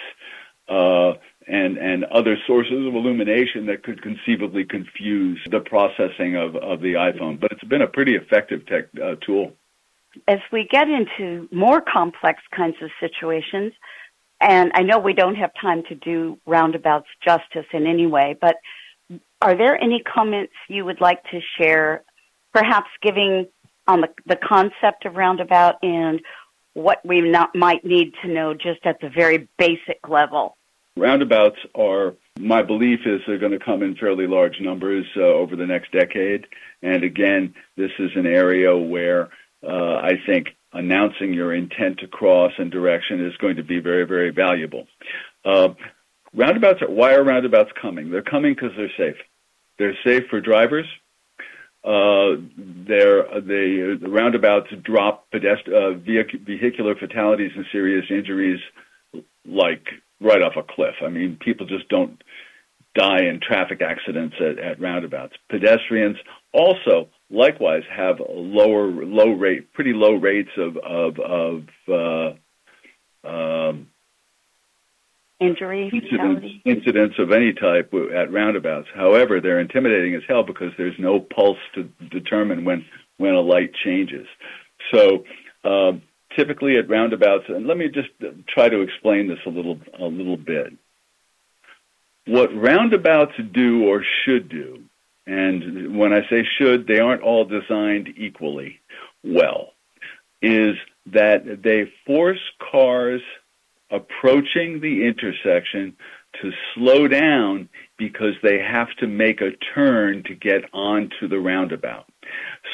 uh, 0.69 1.13
and, 1.49 1.77
and 1.77 2.05
other 2.05 2.37
sources 2.47 2.87
of 2.87 2.95
illumination 2.95 3.67
that 3.67 3.83
could 3.83 4.01
conceivably 4.01 4.65
confuse 4.65 5.41
the 5.51 5.61
processing 5.61 6.37
of, 6.37 6.55
of 6.57 6.81
the 6.81 6.95
iPhone. 6.95 7.41
But 7.41 7.53
it's 7.53 7.65
been 7.65 7.83
a 7.83 7.89
pretty 7.89 8.15
effective 8.15 8.65
tech, 8.67 8.85
uh, 9.03 9.17
tool 9.27 9.53
as 10.29 10.39
we 10.51 10.67
get 10.71 10.89
into 10.89 11.49
more 11.53 11.81
complex 11.81 12.43
kinds 12.55 12.77
of 12.83 12.91
situations, 13.01 13.73
and 14.41 14.73
I 14.75 14.83
know 14.83 14.99
we 14.99 15.15
don't 15.15 15.37
have 15.37 15.51
time 15.61 15.85
to 15.89 15.95
do 15.95 16.39
roundabouts 16.47 17.07
justice 17.25 17.67
in 17.73 17.87
any 17.87 18.07
way, 18.07 18.37
but 18.41 18.57
are 19.41 19.57
there 19.57 19.77
any 19.83 20.03
comments 20.03 20.53
you 20.69 20.85
would 20.85 21.01
like 21.01 21.23
to 21.31 21.41
share, 21.59 22.03
perhaps 22.53 22.89
giving 23.03 23.47
on 23.87 24.01
the, 24.01 24.09
the 24.27 24.37
concept 24.37 25.05
of 25.05 25.15
roundabout 25.15 25.77
and 25.83 26.21
what 26.75 27.05
we 27.05 27.21
not, 27.21 27.55
might 27.55 27.85
need 27.85 28.13
to 28.23 28.29
know 28.29 28.55
just 28.55 28.85
at 28.85 29.01
the 29.01 29.09
very 29.09 29.49
basic 29.59 30.09
level? 30.09 30.57
Roundabouts 30.97 31.57
are, 31.75 32.15
my 32.39 32.63
belief 32.63 33.01
is 33.07 33.21
they're 33.27 33.39
going 33.39 33.59
to 33.59 33.65
come 33.65 33.83
in 33.83 33.97
fairly 33.97 34.27
large 34.27 34.61
numbers 34.61 35.07
uh, 35.17 35.23
over 35.23 35.57
the 35.57 35.67
next 35.67 35.91
decade. 35.93 36.47
And 36.83 37.03
again, 37.03 37.55
this 37.77 37.91
is 37.99 38.11
an 38.15 38.27
area 38.27 38.77
where 38.77 39.31
uh, 39.67 39.97
I 39.97 40.15
think 40.27 40.49
announcing 40.73 41.33
your 41.33 41.55
intent 41.55 41.99
to 42.01 42.07
cross 42.07 42.53
and 42.59 42.71
direction 42.71 43.25
is 43.25 43.37
going 43.37 43.57
to 43.57 43.63
be 43.63 43.81
very, 43.81 44.05
very 44.05 44.31
valuable. 44.31 44.87
Uh, 45.45 45.71
roundabouts, 46.35 46.83
are, 46.83 46.91
why 46.91 47.15
are 47.15 47.23
roundabouts 47.23 47.71
coming? 47.81 48.11
They're 48.11 48.23
coming 48.23 48.55
because 48.55 48.73
they're 48.77 48.93
safe. 48.97 49.21
They're 49.79 49.97
safe 50.05 50.25
for 50.31 50.41
drivers. 50.41 50.87
Uh, 51.85 52.39
they, 52.57 53.03
the 54.01 54.09
roundabouts 54.09 54.69
drop 54.83 55.31
pedest- 55.33 55.69
uh, 55.69 55.95
vehic- 55.99 56.47
vehicular 56.47 56.95
fatalities 56.95 57.51
and 57.57 57.67
serious 57.73 58.07
injuries 58.09 58.61
like 59.45 59.89
right 60.21 60.43
off 60.43 60.53
a 60.57 60.63
cliff. 60.63 60.95
I 61.05 61.09
mean, 61.09 61.39
people 61.41 61.67
just 61.67 61.89
don't 61.89 62.23
die 62.95 63.25
in 63.25 63.41
traffic 63.41 63.81
accidents 63.81 64.37
at, 64.41 64.59
at 64.59 64.81
roundabouts. 64.81 65.35
Pedestrians 65.49 66.17
also 66.53 67.09
likewise 67.31 67.83
have 67.95 68.17
lower 68.29 68.87
low 68.87 69.33
rate, 69.33 69.73
pretty 69.73 69.93
low 69.93 70.15
rates 70.15 70.51
of 70.57 70.77
of, 70.77 71.19
of 71.19 71.63
uh, 71.89 73.29
um, 73.29 73.89
injury 75.41 75.91
incidents, 75.93 76.47
incidents 76.65 77.17
of 77.19 77.33
any 77.33 77.53
type 77.53 77.93
at 78.15 78.33
roundabouts. 78.33 78.89
However, 78.95 79.41
they're 79.41 79.61
intimidating 79.61 80.15
as 80.15 80.23
hell 80.29 80.43
because 80.43 80.73
there's 80.77 80.99
no 80.99 81.21
pulse 81.21 81.59
to 81.75 81.85
determine 82.11 82.65
when 82.65 82.85
when 83.17 83.35
a 83.35 83.41
light 83.41 83.73
changes. 83.85 84.27
So. 84.93 85.25
Uh, 85.65 85.93
typically 86.37 86.77
at 86.77 86.89
roundabouts, 86.89 87.45
and 87.49 87.67
let 87.67 87.77
me 87.77 87.89
just 87.89 88.09
try 88.49 88.69
to 88.69 88.81
explain 88.81 89.29
this 89.29 89.39
a 89.47 89.51
little 89.51 89.79
a 90.01 90.05
little 90.05 90.37
bit. 90.37 90.73
What 92.27 92.55
roundabouts 92.55 93.35
do 93.53 93.87
or 93.89 94.05
should 94.25 94.49
do 94.49 94.85
and 95.27 95.97
when 95.97 96.13
I 96.13 96.29
say 96.29 96.45
should, 96.59 96.87
they 96.87 96.99
aren't 96.99 97.23
all 97.23 97.45
designed 97.45 98.09
equally 98.17 98.81
well, 99.23 99.73
is 100.41 100.77
that 101.07 101.63
they 101.63 101.93
force 102.07 102.41
cars 102.71 103.23
approaching 103.91 104.81
the 104.81 105.07
intersection 105.07 105.97
to 106.41 106.51
slow 106.75 107.07
down 107.07 107.69
because 107.99 108.35
they 108.43 108.59
have 108.59 108.89
to 108.99 109.07
make 109.07 109.41
a 109.41 109.53
turn 109.75 110.25
to 110.25 110.35
get 110.35 110.65
onto 110.73 111.29
the 111.29 111.39
roundabout. 111.39 112.07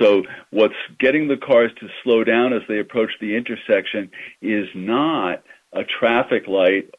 So 0.00 0.22
what's 0.50 0.74
getting 1.00 1.28
the 1.28 1.36
cars 1.36 1.72
to 1.80 1.88
slow 2.04 2.22
down 2.22 2.52
as 2.52 2.62
they 2.68 2.78
approach 2.78 3.10
the 3.20 3.36
intersection 3.36 4.10
is 4.40 4.68
not 4.74 5.42
a 5.72 5.82
traffic 5.84 6.46
light. 6.46 6.94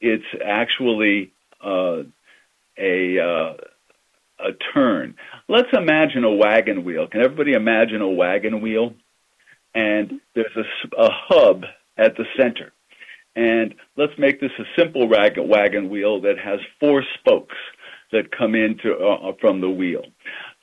It's 0.00 0.24
actually 0.44 1.32
uh, 1.64 2.02
a 2.78 3.18
uh, 3.18 3.54
a 4.40 4.52
turn. 4.72 5.14
Let's 5.48 5.68
imagine 5.72 6.24
a 6.24 6.32
wagon 6.32 6.84
wheel. 6.84 7.08
Can 7.08 7.22
everybody 7.22 7.52
imagine 7.52 8.00
a 8.00 8.08
wagon 8.08 8.60
wheel? 8.60 8.94
And 9.74 10.20
there's 10.34 10.56
a, 10.56 10.96
a 10.96 11.10
hub 11.10 11.64
at 11.96 12.16
the 12.16 12.24
center. 12.36 12.72
And 13.36 13.74
let's 13.96 14.12
make 14.18 14.40
this 14.40 14.50
a 14.58 14.64
simple 14.76 15.08
wagon 15.08 15.88
wheel 15.88 16.20
that 16.22 16.38
has 16.38 16.60
four 16.80 17.04
spokes 17.18 17.56
that 18.10 18.36
come 18.36 18.54
into 18.54 18.96
uh, 18.96 19.32
from 19.40 19.60
the 19.60 19.68
wheel. 19.68 20.02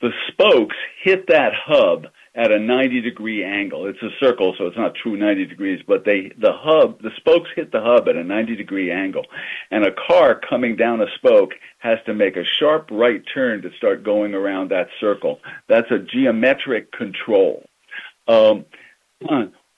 The 0.00 0.10
spokes 0.28 0.76
hit 1.02 1.26
that 1.28 1.52
hub 1.54 2.06
at 2.36 2.52
a 2.52 2.58
90 2.58 3.00
degree 3.00 3.42
angle. 3.42 3.86
It's 3.86 4.02
a 4.02 4.10
circle, 4.20 4.54
so 4.56 4.66
it's 4.66 4.76
not 4.76 4.94
true 4.94 5.16
90 5.16 5.46
degrees, 5.46 5.80
but 5.86 6.04
they, 6.04 6.30
the 6.38 6.52
hub, 6.52 7.00
the 7.00 7.10
spokes 7.16 7.48
hit 7.56 7.72
the 7.72 7.80
hub 7.80 8.08
at 8.08 8.16
a 8.16 8.22
90 8.22 8.54
degree 8.56 8.92
angle. 8.92 9.24
And 9.70 9.84
a 9.84 9.90
car 9.90 10.38
coming 10.38 10.76
down 10.76 11.00
a 11.00 11.06
spoke 11.16 11.52
has 11.78 11.98
to 12.04 12.14
make 12.14 12.36
a 12.36 12.44
sharp 12.44 12.90
right 12.92 13.22
turn 13.32 13.62
to 13.62 13.70
start 13.78 14.04
going 14.04 14.34
around 14.34 14.70
that 14.70 14.88
circle. 15.00 15.40
That's 15.66 15.90
a 15.90 15.98
geometric 15.98 16.92
control. 16.92 17.64
Um, 18.28 18.66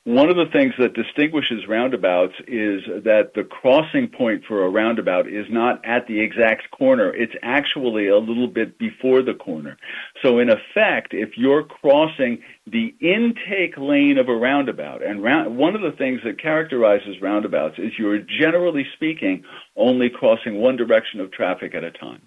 one 0.09 0.31
of 0.31 0.37
the 0.37 0.51
things 0.51 0.73
that 0.79 0.95
distinguishes 0.95 1.69
roundabouts 1.69 2.33
is 2.47 2.81
that 3.05 3.33
the 3.35 3.45
crossing 3.45 4.09
point 4.09 4.43
for 4.49 4.65
a 4.65 4.71
roundabout 4.71 5.29
is 5.29 5.45
not 5.51 5.85
at 5.85 6.07
the 6.07 6.19
exact 6.19 6.71
corner. 6.71 7.15
It's 7.15 7.35
actually 7.43 8.09
a 8.09 8.17
little 8.17 8.47
bit 8.47 8.79
before 8.79 9.21
the 9.21 9.35
corner. 9.35 9.77
So 10.23 10.39
in 10.39 10.49
effect, 10.49 11.13
if 11.13 11.37
you're 11.37 11.63
crossing 11.63 12.39
the 12.67 12.95
intake 13.03 13.77
lane 13.77 14.17
of 14.17 14.31
a 14.31 14.35
roundabout, 14.35 15.03
and 15.03 15.23
round, 15.23 15.59
one 15.59 15.75
of 15.75 15.83
the 15.83 15.93
things 15.99 16.21
that 16.25 16.41
characterizes 16.41 17.21
roundabouts 17.21 17.79
is 17.79 17.93
you're 17.99 18.21
generally 18.41 18.87
speaking 18.95 19.45
only 19.77 20.09
crossing 20.09 20.55
one 20.55 20.77
direction 20.77 21.21
of 21.21 21.31
traffic 21.33 21.75
at 21.75 21.85
a 21.85 21.91
time. 21.91 22.23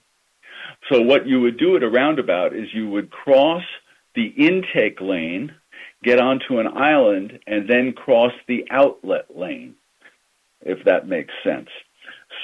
So 0.92 1.02
what 1.02 1.26
you 1.26 1.42
would 1.42 1.58
do 1.58 1.78
at 1.78 1.84
a 1.84 1.90
roundabout 1.90 2.56
is 2.56 2.68
you 2.76 2.88
would 2.90 3.10
cross 3.10 3.64
the 4.14 4.28
intake 4.38 5.02
lane 5.02 5.56
get 6.04 6.20
onto 6.20 6.60
an 6.60 6.68
island, 6.68 7.40
and 7.48 7.70
then 7.70 7.94
cross 7.94 8.34
the 8.48 8.66
outlet 8.72 9.36
lane, 9.36 9.76
if 10.62 10.84
that 10.86 11.08
makes 11.08 11.34
sense. 11.44 11.70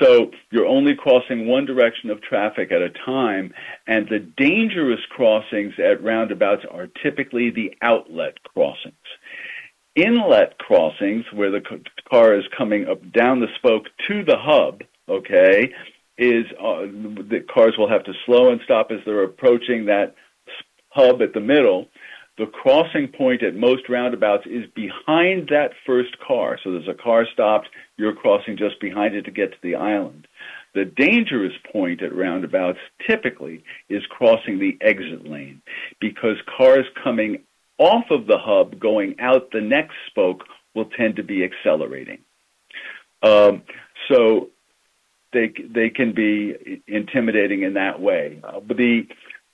So 0.01 0.31
you're 0.51 0.67
only 0.67 0.95
crossing 0.95 1.47
one 1.47 1.65
direction 1.65 2.09
of 2.09 2.21
traffic 2.21 2.71
at 2.71 2.81
a 2.81 2.89
time, 2.89 3.53
and 3.87 4.07
the 4.07 4.19
dangerous 4.19 4.99
crossings 5.09 5.73
at 5.79 6.03
roundabouts 6.03 6.65
are 6.69 6.87
typically 7.01 7.49
the 7.49 7.73
outlet 7.81 8.43
crossings. 8.43 8.95
Inlet 9.95 10.59
crossings, 10.59 11.25
where 11.33 11.49
the 11.49 11.61
car 12.09 12.35
is 12.37 12.45
coming 12.55 12.87
up 12.87 13.11
down 13.11 13.39
the 13.39 13.47
spoke 13.55 13.85
to 14.07 14.23
the 14.23 14.37
hub, 14.37 14.83
okay, 15.09 15.73
is 16.17 16.45
uh, 16.59 16.81
the 16.81 17.43
cars 17.51 17.73
will 17.77 17.89
have 17.89 18.03
to 18.03 18.13
slow 18.25 18.51
and 18.51 18.61
stop 18.65 18.91
as 18.91 18.99
they're 19.05 19.23
approaching 19.23 19.85
that 19.85 20.15
hub 20.89 21.21
at 21.21 21.33
the 21.33 21.39
middle 21.39 21.87
the 22.37 22.45
crossing 22.45 23.07
point 23.07 23.41
at 23.41 23.55
most 23.55 23.89
roundabouts 23.89 24.45
is 24.45 24.65
behind 24.75 25.49
that 25.49 25.71
first 25.85 26.17
car. 26.19 26.59
So 26.63 26.71
there's 26.71 26.87
a 26.87 26.93
car 26.93 27.25
stopped, 27.33 27.69
you're 27.97 28.13
crossing 28.13 28.57
just 28.57 28.79
behind 28.79 29.15
it 29.15 29.23
to 29.23 29.31
get 29.31 29.51
to 29.51 29.57
the 29.63 29.75
island. 29.75 30.27
The 30.75 30.85
dangerous 30.85 31.53
point 31.71 32.03
at 32.03 32.15
roundabouts 32.15 32.77
typically 33.07 33.63
is 33.89 34.03
crossing 34.09 34.59
the 34.59 34.77
exit 34.81 35.27
lane 35.27 35.61
because 35.99 36.35
cars 36.57 36.85
coming 37.03 37.43
off 37.79 38.05
of 38.11 38.27
the 38.27 38.37
hub 38.37 38.79
going 38.79 39.19
out 39.19 39.51
the 39.51 39.61
next 39.61 39.95
spoke 40.07 40.43
will 40.75 40.85
tend 40.85 41.15
to 41.15 41.23
be 41.23 41.43
accelerating. 41.43 42.19
Um, 43.23 43.63
so 44.11 44.49
they 45.33 45.51
they 45.67 45.89
can 45.89 46.13
be 46.13 46.81
intimidating 46.87 47.63
in 47.63 47.73
that 47.73 47.99
way. 47.99 48.39
Uh, 48.43 48.59
but 48.59 48.77
the 48.77 49.07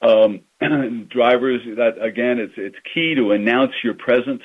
um, 0.03 0.41
drivers, 1.09 1.61
that 1.77 2.01
again, 2.01 2.39
it's 2.39 2.53
it's 2.57 2.75
key 2.93 3.15
to 3.15 3.31
announce 3.31 3.71
your 3.83 3.93
presence 3.93 4.43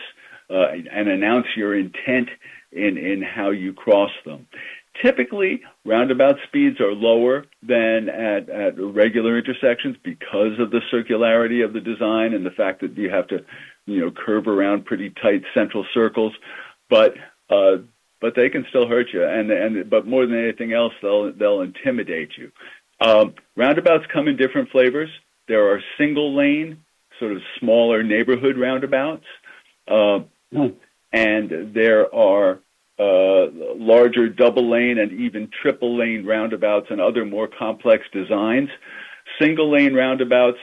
uh, 0.50 0.68
and 0.92 1.08
announce 1.08 1.46
your 1.56 1.76
intent 1.76 2.28
in 2.72 2.96
in 2.96 3.22
how 3.22 3.50
you 3.50 3.72
cross 3.72 4.10
them. 4.24 4.46
Typically, 5.02 5.60
roundabout 5.84 6.36
speeds 6.48 6.80
are 6.80 6.92
lower 6.92 7.44
than 7.62 8.08
at, 8.08 8.48
at 8.48 8.74
regular 8.78 9.38
intersections 9.38 9.96
because 10.02 10.58
of 10.58 10.70
the 10.70 10.80
circularity 10.92 11.64
of 11.64 11.72
the 11.72 11.80
design 11.80 12.34
and 12.34 12.44
the 12.44 12.50
fact 12.50 12.80
that 12.80 12.96
you 12.96 13.08
have 13.08 13.28
to, 13.28 13.38
you 13.86 14.00
know, 14.00 14.10
curve 14.10 14.48
around 14.48 14.86
pretty 14.86 15.10
tight 15.10 15.42
central 15.54 15.86
circles. 15.94 16.32
But 16.90 17.14
uh, 17.50 17.78
but 18.20 18.34
they 18.34 18.48
can 18.48 18.66
still 18.70 18.88
hurt 18.88 19.06
you, 19.12 19.24
and 19.24 19.50
and 19.50 19.90
but 19.90 20.06
more 20.06 20.26
than 20.26 20.38
anything 20.38 20.72
else, 20.72 20.92
they'll 21.02 21.32
they'll 21.32 21.60
intimidate 21.60 22.30
you. 22.36 22.50
Um, 23.00 23.34
roundabouts 23.56 24.04
come 24.12 24.26
in 24.26 24.36
different 24.36 24.70
flavors. 24.70 25.10
There 25.48 25.72
are 25.72 25.80
single 25.96 26.36
lane, 26.36 26.84
sort 27.18 27.32
of 27.32 27.38
smaller 27.58 28.02
neighborhood 28.02 28.58
roundabouts, 28.58 29.24
uh, 29.90 30.20
and 31.12 31.74
there 31.74 32.14
are 32.14 32.60
uh, 32.98 33.46
larger 33.76 34.28
double 34.28 34.70
lane 34.70 34.98
and 34.98 35.12
even 35.12 35.48
triple 35.62 35.96
lane 35.96 36.26
roundabouts 36.26 36.86
and 36.90 37.00
other 37.00 37.24
more 37.24 37.48
complex 37.48 38.04
designs. 38.12 38.68
Single 39.40 39.70
lane 39.70 39.94
roundabouts, 39.94 40.58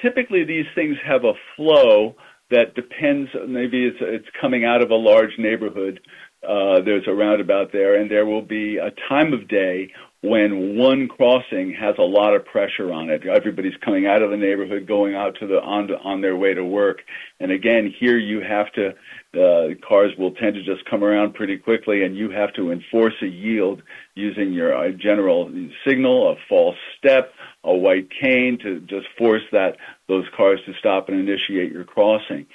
typically 0.00 0.44
these 0.44 0.66
things 0.74 0.96
have 1.04 1.24
a 1.24 1.32
flow 1.56 2.14
that 2.50 2.74
depends, 2.74 3.28
maybe 3.46 3.84
it's, 3.84 3.98
it's 4.00 4.28
coming 4.40 4.64
out 4.64 4.82
of 4.82 4.90
a 4.90 4.94
large 4.94 5.36
neighborhood. 5.38 6.00
Uh, 6.46 6.80
there's 6.84 7.06
a 7.06 7.14
roundabout 7.14 7.72
there, 7.72 8.00
and 8.00 8.10
there 8.10 8.26
will 8.26 8.42
be 8.42 8.76
a 8.78 8.90
time 9.08 9.32
of 9.32 9.48
day 9.48 9.92
when 10.22 10.76
one 10.76 11.08
crossing 11.08 11.74
has 11.78 11.94
a 11.98 12.02
lot 12.02 12.34
of 12.34 12.44
pressure 12.44 12.92
on 12.92 13.10
it. 13.10 13.26
Everybody's 13.26 13.76
coming 13.84 14.06
out 14.06 14.22
of 14.22 14.30
the 14.30 14.36
neighborhood, 14.36 14.86
going 14.86 15.14
out 15.14 15.36
to 15.40 15.46
the 15.46 15.60
on, 15.60 15.90
on 16.02 16.20
their 16.20 16.36
way 16.36 16.54
to 16.54 16.64
work. 16.64 16.98
And 17.38 17.52
again, 17.52 17.92
here 17.98 18.18
you 18.18 18.40
have 18.40 18.72
to 18.72 18.94
uh, 19.36 19.74
cars 19.86 20.12
will 20.18 20.32
tend 20.32 20.54
to 20.54 20.62
just 20.62 20.88
come 20.88 21.04
around 21.04 21.34
pretty 21.34 21.58
quickly, 21.58 22.02
and 22.02 22.16
you 22.16 22.30
have 22.30 22.52
to 22.54 22.72
enforce 22.72 23.14
a 23.22 23.26
yield 23.26 23.82
using 24.14 24.52
your 24.52 24.74
uh, 24.74 24.90
general 24.92 25.50
signal, 25.86 26.32
a 26.32 26.36
false 26.48 26.76
step, 26.98 27.32
a 27.62 27.74
white 27.74 28.08
cane 28.10 28.58
to 28.62 28.80
just 28.80 29.06
force 29.18 29.42
that 29.52 29.76
those 30.08 30.24
cars 30.36 30.60
to 30.66 30.72
stop 30.78 31.08
and 31.08 31.20
initiate 31.20 31.72
your 31.72 31.84
crossing. 31.84 32.46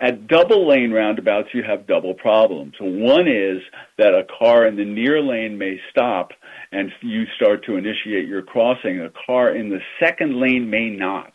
At 0.00 0.28
double 0.28 0.66
lane 0.66 0.92
roundabouts, 0.92 1.48
you 1.52 1.62
have 1.62 1.86
double 1.86 2.14
problems. 2.14 2.72
One 2.80 3.28
is 3.28 3.60
that 3.98 4.14
a 4.14 4.26
car 4.38 4.66
in 4.66 4.76
the 4.76 4.84
near 4.84 5.20
lane 5.20 5.58
may 5.58 5.78
stop 5.90 6.30
and 6.72 6.90
you 7.02 7.24
start 7.36 7.66
to 7.66 7.76
initiate 7.76 8.26
your 8.26 8.40
crossing. 8.40 9.00
A 9.00 9.10
car 9.26 9.54
in 9.54 9.68
the 9.68 9.80
second 10.02 10.40
lane 10.40 10.70
may 10.70 10.88
not. 10.88 11.32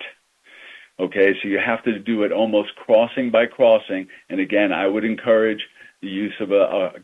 Okay, 1.00 1.34
so 1.42 1.48
you 1.48 1.60
have 1.64 1.84
to 1.84 2.00
do 2.00 2.24
it 2.24 2.32
almost 2.32 2.76
crossing 2.76 3.30
by 3.30 3.46
crossing. 3.46 4.08
And 4.30 4.40
again, 4.40 4.72
I 4.72 4.88
would 4.88 5.06
encourage 5.06 5.62
the 6.02 6.08
use 6.08 6.34
of 6.40 6.52
a, 6.52 6.56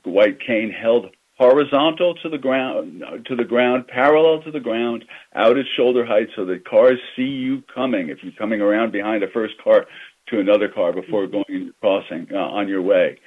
a 0.05 0.09
white 0.09 0.39
cane 0.39 0.72
held 0.72 1.07
horizontal 1.38 2.14
to 2.16 2.30
the 2.30 2.38
ground, 2.38 3.03
to 3.26 3.36
the 3.36 3.43
ground, 3.43 3.88
parallel 3.88 4.43
to 4.43 4.51
the 4.51 4.59
ground, 4.59 5.03
out 5.36 5.57
at 5.57 5.66
shoulder 5.76 6.05
height, 6.05 6.28
so 6.36 6.45
that 6.45 6.68
cars 6.70 6.99
see 7.16 7.24
you 7.24 7.64
coming. 7.74 8.09
If 8.09 8.20
you're 8.22 8.32
coming 8.34 8.62
around 8.62 8.91
behind 8.91 9.24
a 9.24 9.28
first 9.28 9.55
car, 9.64 9.88
to 10.28 10.39
another 10.39 10.67
car 10.69 10.93
before 10.93 11.28
going 11.28 11.72
crossing 11.80 12.28
uh, 12.32 12.38
on 12.38 12.67
your 12.67 12.82
way. 12.82 13.17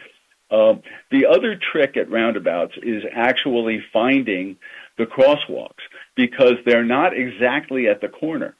Uh, 0.50 0.74
the 1.10 1.26
other 1.26 1.58
trick 1.72 1.96
at 1.96 2.10
roundabouts 2.10 2.74
is 2.82 3.02
actually 3.14 3.82
finding 3.92 4.56
the 4.98 5.04
crosswalks 5.04 5.82
because 6.14 6.54
they're 6.64 6.84
not 6.84 7.12
exactly 7.16 7.88
at 7.88 8.00
the 8.00 8.08
corner. 8.08 8.54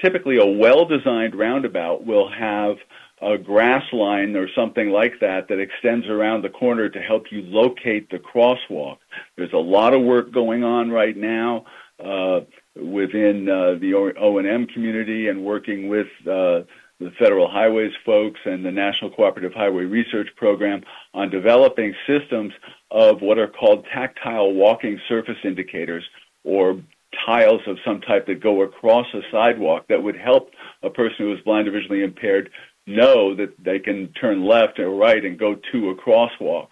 Typically, 0.00 0.38
a 0.38 0.46
well-designed 0.46 1.34
roundabout 1.34 2.06
will 2.06 2.30
have 2.30 2.76
a 3.22 3.36
grass 3.36 3.82
line 3.92 4.34
or 4.34 4.48
something 4.54 4.90
like 4.90 5.12
that 5.20 5.48
that 5.48 5.58
extends 5.58 6.06
around 6.06 6.42
the 6.42 6.48
corner 6.48 6.88
to 6.88 7.00
help 7.00 7.24
you 7.30 7.42
locate 7.42 8.08
the 8.10 8.18
crosswalk. 8.18 8.96
There's 9.36 9.52
a 9.52 9.58
lot 9.58 9.92
of 9.92 10.02
work 10.02 10.32
going 10.32 10.64
on 10.64 10.90
right 10.90 11.16
now 11.16 11.66
uh, 12.02 12.40
within 12.76 13.46
uh, 13.48 13.78
the 13.78 14.14
O&M 14.18 14.66
community 14.68 15.28
and 15.28 15.44
working 15.44 15.88
with 15.88 16.06
uh, 16.26 16.60
the 17.00 17.10
Federal 17.18 17.50
Highways 17.50 17.92
folks 18.04 18.38
and 18.44 18.64
the 18.64 18.70
National 18.70 19.10
Cooperative 19.10 19.52
Highway 19.54 19.84
Research 19.84 20.28
Program 20.36 20.82
on 21.14 21.30
developing 21.30 21.94
systems 22.06 22.52
of 22.90 23.22
what 23.22 23.38
are 23.38 23.48
called 23.48 23.86
tactile 23.92 24.52
walking 24.52 25.00
surface 25.08 25.38
indicators 25.42 26.04
or 26.44 26.80
tiles 27.26 27.62
of 27.66 27.76
some 27.84 28.00
type 28.02 28.26
that 28.26 28.42
go 28.42 28.62
across 28.62 29.06
a 29.14 29.20
sidewalk 29.32 29.86
that 29.88 30.02
would 30.02 30.16
help 30.16 30.50
a 30.82 30.90
person 30.90 31.16
who 31.18 31.32
is 31.32 31.40
blind 31.44 31.66
or 31.66 31.72
visually 31.72 32.04
impaired 32.04 32.50
know 32.86 33.34
that 33.34 33.52
they 33.62 33.78
can 33.78 34.12
turn 34.20 34.44
left 34.46 34.78
or 34.78 34.90
right 34.90 35.24
and 35.24 35.38
go 35.38 35.54
to 35.72 35.90
a 35.90 35.94
crosswalk, 35.94 36.68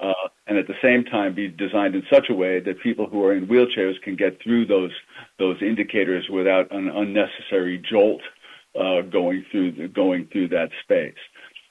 uh, 0.00 0.12
and 0.46 0.58
at 0.58 0.66
the 0.66 0.74
same 0.82 1.04
time 1.04 1.34
be 1.34 1.48
designed 1.48 1.94
in 1.94 2.02
such 2.12 2.26
a 2.30 2.34
way 2.34 2.60
that 2.60 2.82
people 2.82 3.06
who 3.06 3.24
are 3.24 3.34
in 3.34 3.46
wheelchairs 3.46 4.00
can 4.02 4.16
get 4.16 4.40
through 4.42 4.66
those 4.66 4.90
those 5.38 5.56
indicators 5.62 6.26
without 6.30 6.70
an 6.72 6.88
unnecessary 6.88 7.82
jolt 7.90 8.22
uh, 8.78 9.02
going 9.02 9.44
through 9.50 9.72
the, 9.72 9.88
going 9.88 10.28
through 10.32 10.48
that 10.48 10.70
space. 10.82 11.14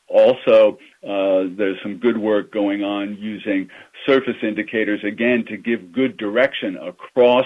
Also, 0.07 0.79
uh, 1.03 1.45
there's 1.55 1.77
some 1.83 1.97
good 1.97 2.17
work 2.17 2.51
going 2.51 2.83
on 2.83 3.15
using 3.17 3.69
surface 4.07 4.37
indicators 4.41 5.01
again 5.03 5.45
to 5.47 5.57
give 5.57 5.91
good 5.91 6.17
direction 6.17 6.77
across 6.77 7.45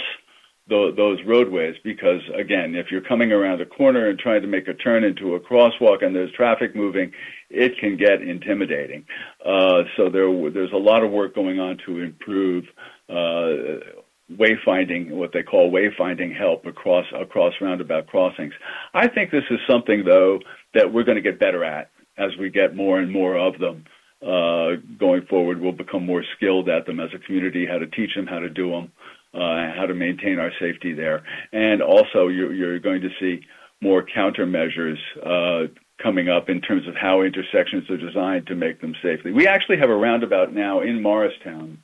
those 0.69 1.19
roadways 1.25 1.75
because 1.83 2.21
again 2.37 2.73
if 2.73 2.89
you're 2.89 3.01
coming 3.01 3.33
around 3.33 3.59
a 3.59 3.65
corner 3.65 4.09
and 4.09 4.17
trying 4.17 4.41
to 4.41 4.47
make 4.47 4.67
a 4.69 4.73
turn 4.73 5.03
into 5.03 5.35
a 5.35 5.39
crosswalk 5.39 6.03
and 6.03 6.15
there's 6.15 6.31
traffic 6.31 6.73
moving 6.73 7.11
it 7.49 7.77
can 7.79 7.97
get 7.97 8.21
intimidating 8.21 9.03
uh, 9.45 9.83
so 9.97 10.09
there 10.09 10.29
there's 10.51 10.71
a 10.71 10.77
lot 10.77 11.03
of 11.03 11.11
work 11.11 11.35
going 11.35 11.59
on 11.59 11.77
to 11.85 11.99
improve 11.99 12.63
uh, 13.09 13.83
wayfinding 14.31 15.11
what 15.11 15.31
they 15.33 15.43
call 15.43 15.71
wayfinding 15.71 16.35
help 16.35 16.65
across 16.65 17.05
across 17.19 17.53
roundabout 17.61 18.07
crossings 18.07 18.53
i 18.93 19.07
think 19.07 19.31
this 19.31 19.43
is 19.51 19.59
something 19.69 20.03
though 20.05 20.39
that 20.73 20.93
we're 20.93 21.03
going 21.03 21.17
to 21.17 21.21
get 21.21 21.39
better 21.39 21.63
at 21.63 21.89
as 22.17 22.31
we 22.39 22.49
get 22.49 22.75
more 22.75 22.99
and 22.99 23.11
more 23.11 23.37
of 23.37 23.59
them 23.59 23.83
uh, 24.21 24.79
going 24.97 25.25
forward 25.29 25.59
we'll 25.59 25.73
become 25.73 26.05
more 26.05 26.23
skilled 26.37 26.69
at 26.69 26.85
them 26.85 26.99
as 26.99 27.09
a 27.13 27.19
community 27.19 27.65
how 27.65 27.77
to 27.77 27.87
teach 27.87 28.15
them 28.15 28.25
how 28.25 28.39
to 28.39 28.49
do 28.49 28.71
them 28.71 28.91
uh, 29.33 29.73
how 29.75 29.85
to 29.87 29.93
maintain 29.93 30.39
our 30.39 30.51
safety 30.59 30.93
there. 30.93 31.23
And 31.51 31.81
also, 31.81 32.27
you're, 32.27 32.53
you're 32.53 32.79
going 32.79 33.01
to 33.01 33.09
see 33.19 33.45
more 33.81 34.05
countermeasures 34.05 34.97
uh, 35.25 35.71
coming 36.01 36.29
up 36.29 36.49
in 36.49 36.61
terms 36.61 36.87
of 36.87 36.95
how 36.95 37.21
intersections 37.21 37.89
are 37.89 37.97
designed 37.97 38.47
to 38.47 38.55
make 38.55 38.81
them 38.81 38.95
safely. 39.01 39.31
We 39.31 39.47
actually 39.47 39.77
have 39.77 39.89
a 39.89 39.95
roundabout 39.95 40.53
now 40.53 40.81
in 40.81 41.01
Morristown, 41.01 41.79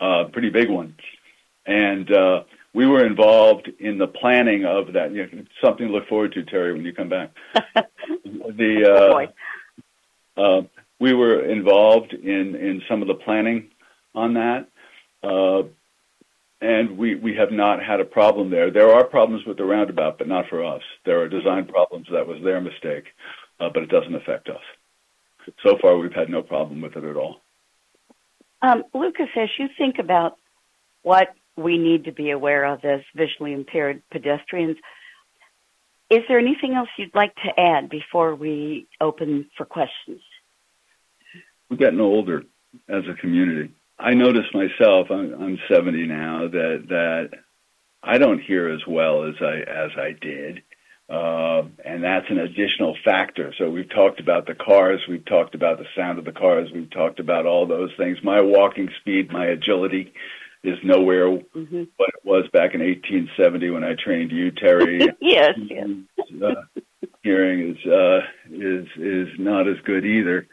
a 0.00 0.04
uh, 0.04 0.24
pretty 0.28 0.50
big 0.50 0.68
one, 0.68 0.96
and 1.66 2.10
uh, 2.12 2.42
we 2.72 2.86
were 2.86 3.04
involved 3.04 3.70
in 3.78 3.98
the 3.98 4.06
planning 4.06 4.64
of 4.64 4.92
that. 4.92 5.12
You 5.12 5.26
know, 5.26 5.44
something 5.62 5.88
to 5.88 5.92
look 5.92 6.08
forward 6.08 6.32
to, 6.32 6.42
Terrie, 6.42 6.74
when 6.74 6.84
you 6.84 6.92
come 6.92 7.08
back. 7.08 7.30
the 8.24 9.28
uh, 10.36 10.40
uh, 10.40 10.62
we 10.98 11.14
were 11.14 11.44
involved 11.44 12.12
in 12.12 12.54
in 12.54 12.82
some 12.88 13.02
of 13.02 13.08
the 13.08 13.14
planning 13.14 13.70
on 14.14 14.34
that. 14.34 14.68
Uh, 15.22 15.68
and 16.60 16.96
we, 16.96 17.14
we 17.14 17.34
have 17.34 17.52
not 17.52 17.82
had 17.84 18.00
a 18.00 18.04
problem 18.04 18.50
there. 18.50 18.70
There 18.70 18.90
are 18.90 19.04
problems 19.04 19.44
with 19.44 19.58
the 19.58 19.64
roundabout, 19.64 20.18
but 20.18 20.26
not 20.26 20.48
for 20.48 20.64
us. 20.64 20.82
There 21.04 21.20
are 21.20 21.28
design 21.28 21.66
problems. 21.66 22.08
That 22.10 22.26
was 22.26 22.42
their 22.42 22.60
mistake, 22.60 23.04
uh, 23.60 23.68
but 23.72 23.82
it 23.82 23.90
doesn't 23.90 24.14
affect 24.14 24.48
us. 24.48 24.62
So 25.62 25.76
far, 25.80 25.96
we've 25.96 26.12
had 26.12 26.30
no 26.30 26.42
problem 26.42 26.80
with 26.80 26.96
it 26.96 27.04
at 27.04 27.16
all. 27.16 27.42
Um, 28.62 28.84
Lukas, 28.94 29.28
as 29.36 29.50
you 29.58 29.68
think 29.76 29.98
about 29.98 30.38
what 31.02 31.34
we 31.56 31.78
need 31.78 32.04
to 32.04 32.12
be 32.12 32.30
aware 32.30 32.64
of 32.64 32.84
as 32.84 33.00
visually 33.14 33.52
impaired 33.52 34.02
pedestrians, 34.10 34.76
is 36.10 36.20
there 36.28 36.38
anything 36.38 36.74
else 36.74 36.88
you'd 36.98 37.14
like 37.14 37.34
to 37.36 37.60
add 37.60 37.88
before 37.88 38.34
we 38.34 38.86
open 39.00 39.48
for 39.56 39.64
questions? 39.64 40.20
We're 41.68 41.78
getting 41.78 42.00
older 42.00 42.44
as 42.88 43.02
a 43.10 43.14
community. 43.14 43.72
I 43.98 44.14
notice 44.14 44.44
myself. 44.52 45.08
I'm, 45.10 45.34
I'm 45.42 45.58
70 45.68 46.06
now. 46.06 46.48
That 46.48 46.84
that 46.88 47.30
I 48.02 48.18
don't 48.18 48.40
hear 48.40 48.68
as 48.68 48.86
well 48.86 49.24
as 49.24 49.34
I 49.40 49.56
as 49.60 49.90
I 49.96 50.12
did, 50.20 50.62
uh, 51.08 51.62
and 51.84 52.04
that's 52.04 52.26
an 52.28 52.38
additional 52.38 52.96
factor. 53.04 53.52
So 53.58 53.70
we've 53.70 53.88
talked 53.88 54.20
about 54.20 54.46
the 54.46 54.54
cars. 54.54 55.00
We've 55.08 55.24
talked 55.24 55.54
about 55.54 55.78
the 55.78 55.86
sound 55.96 56.18
of 56.18 56.24
the 56.24 56.32
cars. 56.32 56.68
We've 56.72 56.90
talked 56.90 57.18
about 57.18 57.46
all 57.46 57.66
those 57.66 57.90
things. 57.96 58.18
My 58.22 58.42
walking 58.42 58.90
speed, 59.00 59.32
my 59.32 59.46
agility, 59.46 60.12
is 60.66 60.78
nowhere 60.82 61.28
mm-hmm. 61.28 61.84
what 61.96 62.08
it 62.08 62.24
was 62.24 62.44
back 62.52 62.74
in 62.74 62.80
1870 62.80 63.70
when 63.70 63.84
I 63.84 63.94
trained 63.94 64.32
you, 64.32 64.50
Terrie. 64.50 65.06
yes. 65.20 65.52
yes. 65.56 65.88
Uh, 66.42 66.80
hearing 67.22 67.70
is 67.70 67.86
uh, 67.90 68.18
is 68.50 68.86
is 68.96 69.28
not 69.38 69.68
as 69.68 69.76
good 69.84 70.04
either. 70.04 70.46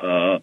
Uh, 0.00 0.38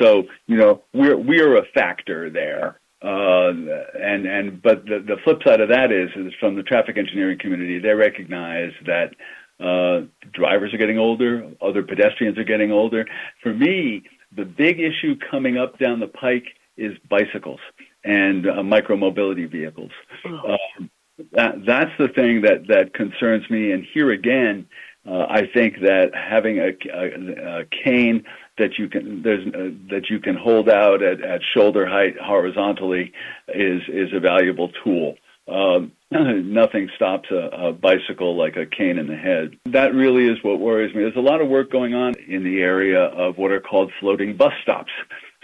so 0.00 0.24
you 0.46 0.56
know 0.56 0.82
we're 0.94 1.16
we're 1.16 1.58
a 1.58 1.64
factor 1.74 2.30
there. 2.30 2.80
Uh, 3.02 3.52
and 3.98 4.26
and 4.26 4.62
but 4.62 4.84
the, 4.84 5.02
the 5.06 5.16
flip 5.24 5.40
side 5.46 5.60
of 5.60 5.70
that 5.70 5.90
is 5.90 6.10
is 6.16 6.32
from 6.38 6.54
the 6.54 6.62
traffic 6.62 6.98
engineering 6.98 7.38
community 7.38 7.78
they 7.78 7.94
recognize 7.94 8.72
that 8.84 9.10
uh, 9.58 10.06
drivers 10.32 10.72
are 10.72 10.78
getting 10.78 10.98
older, 10.98 11.50
other 11.60 11.82
pedestrians 11.82 12.38
are 12.38 12.44
getting 12.44 12.72
older. 12.72 13.06
For 13.42 13.52
me, 13.52 14.02
the 14.34 14.44
big 14.44 14.80
issue 14.80 15.16
coming 15.30 15.58
up 15.58 15.78
down 15.78 16.00
the 16.00 16.08
pike 16.08 16.46
is 16.76 16.92
bicycles 17.08 17.60
and 18.04 18.46
uh, 18.46 18.54
micromobility 18.62 19.50
vehicles. 19.50 19.90
Oh. 20.24 20.54
Uh, 20.54 20.84
that 21.32 21.66
that's 21.66 21.90
the 21.98 22.08
thing 22.08 22.42
that 22.42 22.66
that 22.68 22.94
concerns 22.94 23.48
me. 23.50 23.72
And 23.72 23.84
here 23.92 24.10
again, 24.10 24.66
uh, 25.06 25.26
I 25.28 25.46
think 25.52 25.80
that 25.80 26.12
having 26.14 26.58
a, 26.58 26.70
a, 26.92 27.60
a 27.60 27.64
cane 27.84 28.24
that 28.58 28.78
you 28.78 28.88
can 28.88 29.22
there's 29.22 29.46
uh, 29.48 29.70
that 29.90 30.08
you 30.10 30.20
can 30.20 30.36
hold 30.36 30.68
out 30.68 31.02
at, 31.02 31.22
at 31.22 31.40
shoulder 31.54 31.86
height 31.86 32.16
horizontally 32.20 33.12
is 33.48 33.82
is 33.88 34.10
a 34.14 34.20
valuable 34.20 34.70
tool. 34.84 35.16
Um, 35.48 35.92
nothing 36.10 36.90
stops 36.96 37.30
a, 37.30 37.68
a 37.68 37.72
bicycle 37.72 38.36
like 38.36 38.56
a 38.56 38.66
cane 38.66 38.98
in 38.98 39.06
the 39.06 39.16
head. 39.16 39.56
That 39.66 39.94
really 39.94 40.26
is 40.26 40.42
what 40.42 40.60
worries 40.60 40.94
me. 40.94 41.02
There's 41.02 41.16
a 41.16 41.20
lot 41.20 41.40
of 41.40 41.48
work 41.48 41.70
going 41.70 41.94
on 41.94 42.14
in 42.28 42.44
the 42.44 42.60
area 42.60 43.00
of 43.02 43.38
what 43.38 43.50
are 43.50 43.60
called 43.60 43.92
floating 44.00 44.36
bus 44.36 44.52
stops. 44.62 44.92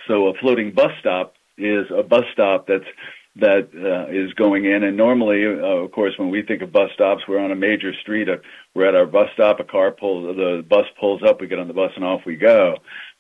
So 0.07 0.29
a 0.29 0.35
floating 0.35 0.73
bus 0.73 0.93
stop 1.01 1.36
is 1.59 1.87
a 1.97 2.03
bus 2.03 2.25
stop 2.33 2.67
that's 2.67 2.85
that 3.39 3.69
uh, 3.75 4.11
is 4.11 4.33
going 4.35 4.65
in. 4.65 4.83
And 4.83 4.97
normally, 4.97 5.45
uh, 5.45 5.85
of 5.85 5.93
course, 5.93 6.15
when 6.17 6.31
we 6.31 6.43
think 6.43 6.63
of 6.63 6.73
bus 6.73 6.91
stops, 6.95 7.23
we're 7.29 7.39
on 7.39 7.53
a 7.53 7.57
major 7.57 7.93
street. 8.01 8.29
Uh, 8.29 8.37
we're 8.75 8.89
at 8.89 8.95
our 8.95 9.07
bus 9.07 9.29
stop. 9.35 9.61
A 9.61 9.65
car 9.65 9.91
pulls, 9.91 10.37
the 10.37 10.65
bus 10.67 10.87
pulls 10.99 11.23
up. 11.23 11.41
We 11.41 11.47
get 11.47 11.59
on 11.59 11.69
the 11.69 11.75
bus 11.75 11.93
and 11.97 12.05
off 12.05 12.23
we 12.25 12.37
go. 12.37 12.77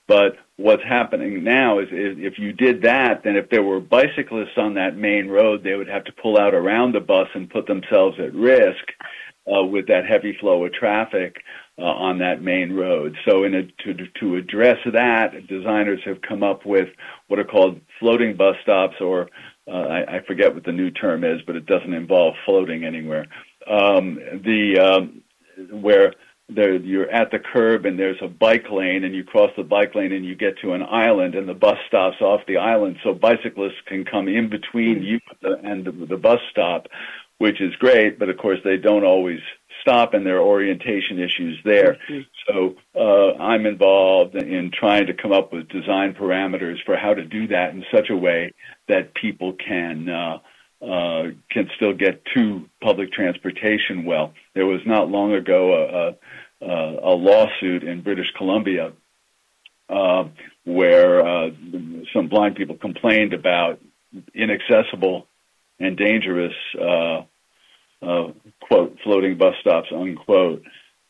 But 0.08 0.36
what's 0.56 0.84
happening 0.84 1.42
now 1.44 1.80
is, 1.80 1.88
is 1.88 2.16
if 2.18 2.38
you 2.38 2.52
did 2.52 2.82
that, 2.82 3.24
then 3.24 3.36
if 3.36 3.50
there 3.50 3.62
were 3.62 3.80
bicyclists 3.80 4.56
on 4.56 4.74
that 4.74 4.96
main 4.96 5.28
road, 5.28 5.62
they 5.62 5.74
would 5.74 5.88
have 5.88 6.04
to 6.04 6.12
pull 6.12 6.38
out 6.38 6.54
around 6.54 6.92
the 6.92 7.00
bus 7.00 7.28
and 7.34 7.50
put 7.50 7.66
themselves 7.66 8.18
at 8.18 8.32
risk 8.32 8.84
uh, 9.52 9.64
with 9.64 9.88
that 9.88 10.06
heavy 10.06 10.36
flow 10.40 10.64
of 10.64 10.72
traffic 10.72 11.42
uh, 11.78 11.82
on 11.82 12.18
that 12.18 12.42
main 12.42 12.72
road. 12.72 13.16
So, 13.28 13.44
in 13.44 13.54
a, 13.54 13.62
to 13.62 14.06
to 14.20 14.36
address 14.36 14.78
that, 14.92 15.46
designers 15.46 16.00
have 16.04 16.22
come 16.22 16.42
up 16.42 16.64
with 16.64 16.88
what 17.28 17.38
are 17.38 17.44
called 17.44 17.80
floating 18.00 18.36
bus 18.36 18.56
stops, 18.62 18.96
or 19.00 19.28
uh, 19.68 19.72
I, 19.72 20.16
I 20.16 20.20
forget 20.26 20.54
what 20.54 20.64
the 20.64 20.72
new 20.72 20.90
term 20.90 21.24
is, 21.24 21.40
but 21.46 21.56
it 21.56 21.66
doesn't 21.66 21.94
involve 21.94 22.34
floating 22.44 22.84
anywhere. 22.84 23.26
Um, 23.68 24.18
the 24.44 24.78
um, 24.78 25.22
where 25.70 26.12
there 26.48 26.76
you're 26.76 27.10
at 27.10 27.30
the 27.30 27.38
curb 27.38 27.86
and 27.86 27.98
there's 27.98 28.20
a 28.22 28.28
bike 28.28 28.66
lane 28.70 29.02
and 29.02 29.14
you 29.14 29.24
cross 29.24 29.50
the 29.56 29.64
bike 29.64 29.94
lane 29.94 30.12
and 30.12 30.24
you 30.24 30.36
get 30.36 30.58
to 30.60 30.72
an 30.72 30.82
island 30.82 31.34
and 31.34 31.48
the 31.48 31.54
bus 31.54 31.76
stops 31.88 32.20
off 32.20 32.40
the 32.46 32.56
island 32.56 32.96
so 33.02 33.12
bicyclists 33.12 33.80
can 33.86 34.04
come 34.04 34.28
in 34.28 34.48
between 34.48 35.02
you 35.02 35.18
and 35.42 35.84
the, 35.84 36.06
the 36.06 36.16
bus 36.16 36.38
stop 36.50 36.86
which 37.38 37.60
is 37.60 37.74
great 37.76 38.18
but 38.18 38.28
of 38.28 38.38
course 38.38 38.60
they 38.62 38.76
don't 38.76 39.04
always 39.04 39.40
stop 39.86 40.14
and 40.14 40.26
there 40.26 40.38
are 40.38 40.42
orientation 40.42 41.18
issues 41.18 41.58
there 41.64 41.96
so 42.48 42.74
uh, 42.94 43.40
i'm 43.40 43.66
involved 43.66 44.34
in 44.34 44.70
trying 44.72 45.06
to 45.06 45.14
come 45.14 45.32
up 45.32 45.52
with 45.52 45.68
design 45.68 46.14
parameters 46.14 46.76
for 46.84 46.96
how 46.96 47.14
to 47.14 47.24
do 47.24 47.46
that 47.46 47.70
in 47.70 47.84
such 47.94 48.10
a 48.10 48.16
way 48.16 48.52
that 48.88 49.14
people 49.14 49.52
can 49.52 50.08
uh, 50.08 50.38
uh, 50.82 51.30
can 51.50 51.70
still 51.76 51.94
get 51.94 52.22
to 52.34 52.68
public 52.82 53.10
transportation 53.10 54.04
well. 54.04 54.34
There 54.54 54.66
was 54.66 54.80
not 54.84 55.08
long 55.08 55.32
ago 55.32 56.14
a, 56.60 56.64
a, 56.64 57.12
a 57.12 57.14
lawsuit 57.14 57.82
in 57.82 58.02
British 58.02 58.30
Columbia 58.36 58.92
uh, 59.88 60.24
where 60.64 61.26
uh, 61.26 61.50
some 62.12 62.28
blind 62.28 62.56
people 62.56 62.76
complained 62.76 63.32
about 63.32 63.80
inaccessible 64.34 65.26
and 65.78 65.96
dangerous 65.96 66.54
uh, 66.80 67.22
uh, 68.02 68.28
quote 68.60 68.98
floating 69.04 69.36
bus 69.38 69.54
stops 69.60 69.88
unquote, 69.92 70.62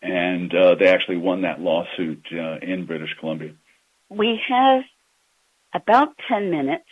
and 0.02 0.54
uh, 0.54 0.74
they 0.74 0.88
actually 0.88 1.18
won 1.18 1.42
that 1.42 1.60
lawsuit 1.60 2.24
uh, 2.32 2.58
in 2.62 2.86
British 2.86 3.10
Columbia. 3.20 3.52
We 4.08 4.40
have 4.48 4.82
about 5.74 6.16
ten 6.28 6.50
minutes 6.50 6.84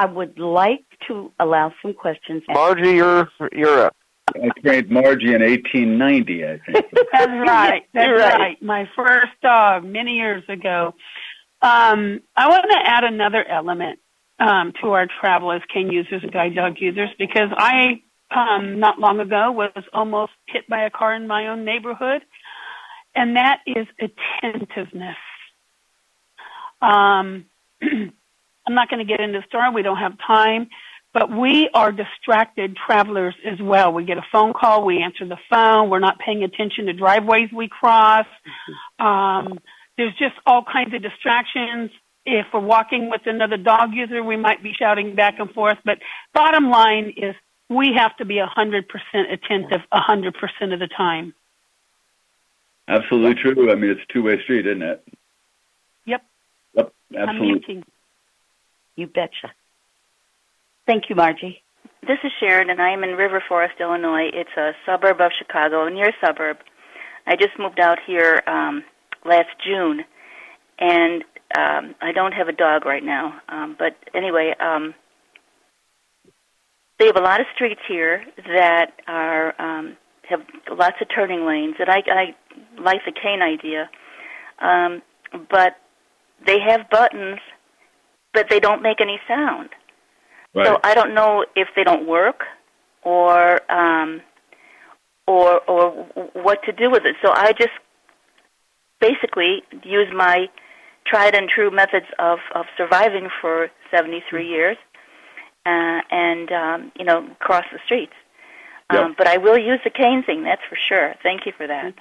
I 0.00 0.06
would 0.06 0.38
like 0.38 0.84
to 1.08 1.30
allow 1.38 1.72
some 1.82 1.92
questions. 1.92 2.42
Margie, 2.48 2.92
you're 2.92 3.28
you're 3.52 3.86
up. 3.86 3.96
I 4.34 4.48
trained 4.62 4.90
Margie 4.90 5.34
in 5.34 5.42
1890, 5.42 6.44
I 6.44 6.60
think. 6.64 6.86
That's 7.12 7.26
right. 7.30 7.82
That's 7.92 8.08
right. 8.08 8.38
right. 8.38 8.62
My 8.62 8.88
first 8.96 9.32
dog 9.42 9.84
many 9.84 10.12
years 10.12 10.42
ago. 10.48 10.94
Um, 11.62 12.20
I 12.34 12.48
want 12.48 12.64
to 12.70 12.78
add 12.82 13.04
another 13.04 13.44
element 13.46 13.98
um, 14.38 14.72
to 14.80 14.92
our 14.92 15.06
travel 15.20 15.52
as 15.52 15.60
cane 15.72 15.90
users 15.90 16.22
and 16.22 16.32
guide 16.32 16.54
dog 16.54 16.76
users 16.78 17.10
because 17.18 17.50
I, 17.54 18.02
um, 18.30 18.78
not 18.78 18.98
long 18.98 19.20
ago, 19.20 19.52
was 19.52 19.72
almost 19.92 20.32
hit 20.46 20.68
by 20.68 20.84
a 20.84 20.90
car 20.90 21.14
in 21.14 21.26
my 21.26 21.48
own 21.48 21.64
neighborhood, 21.64 22.22
and 23.14 23.36
that 23.36 23.60
is 23.66 23.86
attentiveness. 23.98 25.16
Um, 26.80 27.46
I'm 27.82 28.74
not 28.74 28.88
going 28.88 29.04
to 29.04 29.10
get 29.10 29.20
into 29.20 29.40
the 29.40 29.46
story. 29.46 29.70
We 29.70 29.82
don't 29.82 29.98
have 29.98 30.16
time. 30.26 30.68
But 31.12 31.28
we 31.36 31.68
are 31.74 31.90
distracted 31.90 32.76
travelers 32.76 33.34
as 33.44 33.60
well. 33.60 33.92
We 33.92 34.04
get 34.04 34.16
a 34.18 34.26
phone 34.30 34.52
call, 34.52 34.84
we 34.84 35.02
answer 35.02 35.26
the 35.26 35.38
phone, 35.50 35.90
we're 35.90 35.98
not 35.98 36.20
paying 36.20 36.44
attention 36.44 36.86
to 36.86 36.92
driveways 36.92 37.50
we 37.52 37.68
cross. 37.68 38.26
Um, 39.00 39.58
there's 39.96 40.14
just 40.18 40.34
all 40.46 40.62
kinds 40.62 40.94
of 40.94 41.02
distractions. 41.02 41.90
If 42.24 42.46
we're 42.54 42.60
walking 42.60 43.10
with 43.10 43.22
another 43.26 43.56
dog 43.56 43.90
user, 43.92 44.22
we 44.22 44.36
might 44.36 44.62
be 44.62 44.72
shouting 44.78 45.16
back 45.16 45.40
and 45.40 45.50
forth. 45.50 45.78
But 45.84 45.98
bottom 46.32 46.70
line 46.70 47.12
is 47.16 47.34
we 47.70 47.94
have 47.96 48.14
to 48.16 48.24
be 48.24 48.34
100% 48.34 48.84
attentive 49.14 49.80
100% 49.92 50.72
of 50.74 50.80
the 50.80 50.88
time. 50.88 51.32
Absolutely 52.88 53.40
true. 53.40 53.70
I 53.70 53.76
mean, 53.76 53.90
it's 53.90 54.00
a 54.08 54.12
two-way 54.12 54.42
street, 54.42 54.66
isn't 54.66 54.82
it? 54.82 55.04
Yep. 56.04 56.22
Yep, 56.74 56.92
absolutely. 57.16 57.84
You 58.96 59.06
betcha. 59.06 59.52
Thank 60.86 61.04
you, 61.08 61.14
Margie. 61.14 61.62
This 62.02 62.18
is 62.24 62.32
Sharon, 62.40 62.70
and 62.70 62.82
I 62.82 62.90
am 62.90 63.04
in 63.04 63.10
River 63.10 63.42
Forest, 63.46 63.74
Illinois. 63.78 64.28
It's 64.32 64.50
a 64.56 64.72
suburb 64.84 65.20
of 65.20 65.30
Chicago, 65.38 65.86
a 65.86 65.90
near 65.90 66.12
suburb. 66.20 66.56
I 67.26 67.36
just 67.36 67.56
moved 67.58 67.78
out 67.78 67.98
here 68.04 68.42
um, 68.48 68.82
last 69.24 69.50
June, 69.64 70.02
and 70.80 71.22
um, 71.56 71.94
I 72.00 72.10
don't 72.12 72.32
have 72.32 72.48
a 72.48 72.52
dog 72.52 72.86
right 72.86 73.04
now. 73.04 73.40
Um, 73.48 73.76
but 73.78 73.96
anyway, 74.14 74.54
um, 74.58 74.94
they 77.00 77.06
have 77.06 77.16
a 77.16 77.20
lot 77.20 77.40
of 77.40 77.46
streets 77.54 77.80
here 77.88 78.22
that 78.46 78.92
are 79.08 79.60
um, 79.60 79.96
have 80.28 80.40
lots 80.70 80.96
of 81.00 81.08
turning 81.12 81.46
lanes, 81.46 81.74
and 81.80 81.88
I, 81.88 82.02
I 82.06 82.80
like 82.80 83.00
the 83.06 83.12
cane 83.12 83.42
idea. 83.42 83.90
Um, 84.60 85.02
but 85.50 85.76
they 86.46 86.58
have 86.60 86.90
buttons, 86.90 87.38
but 88.34 88.46
they 88.50 88.60
don't 88.60 88.82
make 88.82 89.00
any 89.00 89.18
sound. 89.26 89.70
Right. 90.54 90.66
So 90.66 90.78
I 90.84 90.94
don't 90.94 91.14
know 91.14 91.44
if 91.56 91.68
they 91.74 91.84
don't 91.84 92.06
work, 92.06 92.42
or 93.02 93.60
um, 93.72 94.20
or 95.26 95.60
or 95.60 95.90
what 96.34 96.62
to 96.64 96.72
do 96.72 96.90
with 96.90 97.04
it. 97.06 97.16
So 97.24 97.32
I 97.32 97.52
just 97.52 97.72
basically 99.00 99.62
use 99.84 100.08
my 100.14 100.46
tried 101.06 101.34
and 101.34 101.48
true 101.48 101.70
methods 101.70 102.06
of 102.18 102.40
of 102.54 102.66
surviving 102.76 103.28
for 103.40 103.70
73 103.90 104.46
years, 104.46 104.76
uh, 105.66 106.00
and 106.10 106.52
um, 106.52 106.92
you 106.98 107.04
know 107.04 107.28
cross 107.38 107.64
the 107.72 107.78
streets. 107.84 108.12
Yep. 108.92 109.00
Um, 109.00 109.14
but 109.16 109.28
I 109.28 109.36
will 109.36 109.58
use 109.58 109.80
the 109.84 109.90
cane 109.90 110.22
thing. 110.24 110.42
That's 110.42 110.62
for 110.68 110.76
sure. 110.88 111.14
Thank 111.22 111.46
you 111.46 111.52
for 111.56 111.66
that. 111.66 111.94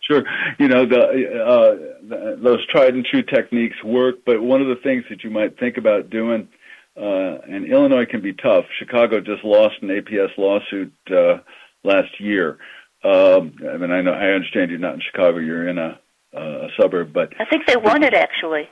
Sure. 0.00 0.22
You 0.58 0.68
know, 0.68 0.86
the, 0.86 0.98
uh, 1.00 2.08
the, 2.08 2.38
those 2.40 2.66
tried 2.68 2.94
and 2.94 3.04
true 3.04 3.22
techniques 3.22 3.82
work, 3.84 4.16
but 4.24 4.40
one 4.40 4.60
of 4.60 4.68
the 4.68 4.76
things 4.82 5.04
that 5.10 5.24
you 5.24 5.30
might 5.30 5.58
think 5.58 5.76
about 5.78 6.10
doing, 6.10 6.48
uh, 6.96 7.38
and 7.48 7.66
Illinois 7.66 8.06
can 8.06 8.22
be 8.22 8.32
tough. 8.32 8.64
Chicago 8.78 9.20
just 9.20 9.44
lost 9.44 9.76
an 9.82 9.88
APS 9.88 10.36
lawsuit 10.38 10.92
uh, 11.10 11.38
last 11.82 12.20
year. 12.20 12.58
Um, 13.04 13.56
I 13.68 13.76
mean, 13.76 13.90
I 13.90 14.00
know 14.00 14.12
I 14.12 14.30
understand 14.30 14.70
you're 14.70 14.80
not 14.80 14.94
in 14.94 15.00
Chicago; 15.00 15.38
you're 15.38 15.68
in 15.68 15.78
a, 15.78 15.98
uh, 16.34 16.40
a 16.40 16.68
suburb, 16.80 17.12
but 17.12 17.32
I 17.38 17.44
think 17.44 17.66
they 17.66 17.76
won 17.76 18.02
it 18.02 18.14
actually. 18.14 18.68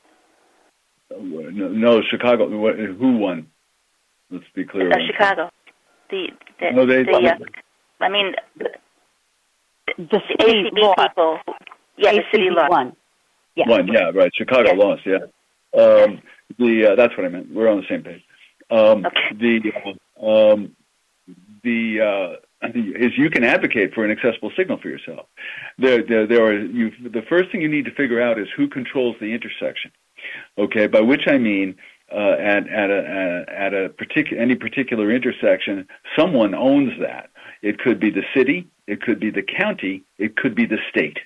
no, 1.10 1.68
no, 1.68 2.02
Chicago. 2.10 2.48
Who 2.48 3.18
won? 3.18 3.46
Let's 4.34 4.46
be 4.54 4.64
clear. 4.64 4.90
Uh, 4.92 4.96
Chicago. 5.06 5.50
The, 6.10 6.26
the, 6.60 6.70
No, 6.72 6.84
they- 6.86 7.04
the 7.04 7.12
uh, 7.12 7.38
I 8.00 8.08
mean, 8.08 8.34
the, 8.56 8.68
The 9.96 10.04
the 10.10 10.20
city 10.28 10.64
ACB 10.70 10.78
lost. 10.82 10.98
people. 11.08 11.38
Yeah, 11.96 12.12
the 12.12 12.22
city 12.32 12.48
ACB 12.48 12.56
lost. 12.56 12.70
won. 12.70 12.96
Yeah. 13.54 13.68
One, 13.68 13.86
yeah, 13.86 14.10
right. 14.12 14.32
Chicago 14.34 14.70
Yes. 14.70 14.76
lost, 14.78 15.02
yeah. 15.06 15.80
Um, 15.80 16.20
the 16.58 16.88
uh, 16.92 16.94
that's 16.96 17.16
what 17.16 17.24
I 17.26 17.28
meant. 17.28 17.54
We're 17.54 17.68
on 17.70 17.78
the 17.78 17.86
same 17.88 18.02
page. 18.02 18.22
Um, 18.70 19.06
Okay. 19.06 19.60
The 19.62 19.72
uh, 20.20 20.52
um, 20.52 20.76
the 21.62 22.00
uh, 22.00 22.68
the- 22.72 22.94
is 23.04 23.12
you 23.16 23.30
can 23.30 23.44
advocate 23.44 23.94
for 23.94 24.04
an 24.04 24.10
accessible 24.10 24.50
signal 24.56 24.78
for 24.78 24.88
yourself. 24.88 25.26
There, 25.78 26.02
there, 26.02 26.26
there 26.26 26.44
are 26.44 26.58
you. 26.58 26.90
The 27.02 27.22
first 27.28 27.52
thing 27.52 27.60
you 27.60 27.68
need 27.68 27.84
to 27.84 27.92
figure 27.94 28.20
out 28.20 28.38
is 28.38 28.48
who 28.56 28.66
controls 28.68 29.14
the 29.20 29.32
intersection. 29.32 29.92
Okay, 30.58 30.86
by 30.88 31.00
which 31.00 31.28
I 31.28 31.38
mean 31.38 31.76
uh, 32.12 32.36
at 32.38 32.68
at 32.68 32.90
a 32.90 33.44
at 33.48 33.74
a 33.74 33.88
particular 33.90 34.42
any 34.42 34.54
particular 34.54 35.10
intersection, 35.10 35.86
someone 36.18 36.54
owns 36.54 36.92
that. 37.00 37.30
It 37.62 37.78
could 37.78 37.98
be 37.98 38.10
the 38.10 38.24
city, 38.36 38.68
it 38.86 39.00
could 39.00 39.18
be 39.18 39.30
the 39.30 39.42
county, 39.42 40.02
it 40.18 40.36
could 40.36 40.54
be 40.54 40.66
the 40.66 40.78
state. 40.90 41.18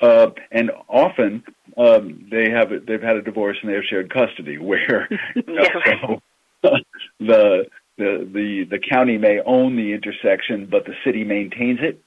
Uh, 0.00 0.30
and 0.52 0.70
often 0.88 1.42
um, 1.76 2.26
they 2.30 2.50
have 2.50 2.70
they've 2.86 3.02
had 3.02 3.16
a 3.16 3.22
divorce 3.22 3.56
and 3.60 3.70
they 3.70 3.74
have 3.74 3.84
shared 3.84 4.12
custody, 4.12 4.58
where 4.70 5.08
Yeah. 5.34 5.68
so, 6.02 6.22
the 7.20 7.66
the 7.98 8.28
the 8.32 8.64
the 8.70 8.78
county 8.78 9.18
may 9.18 9.40
own 9.44 9.76
the 9.76 9.92
intersection, 9.92 10.66
but 10.70 10.84
the 10.84 10.94
city 11.04 11.24
maintains 11.24 11.80
it. 11.82 12.00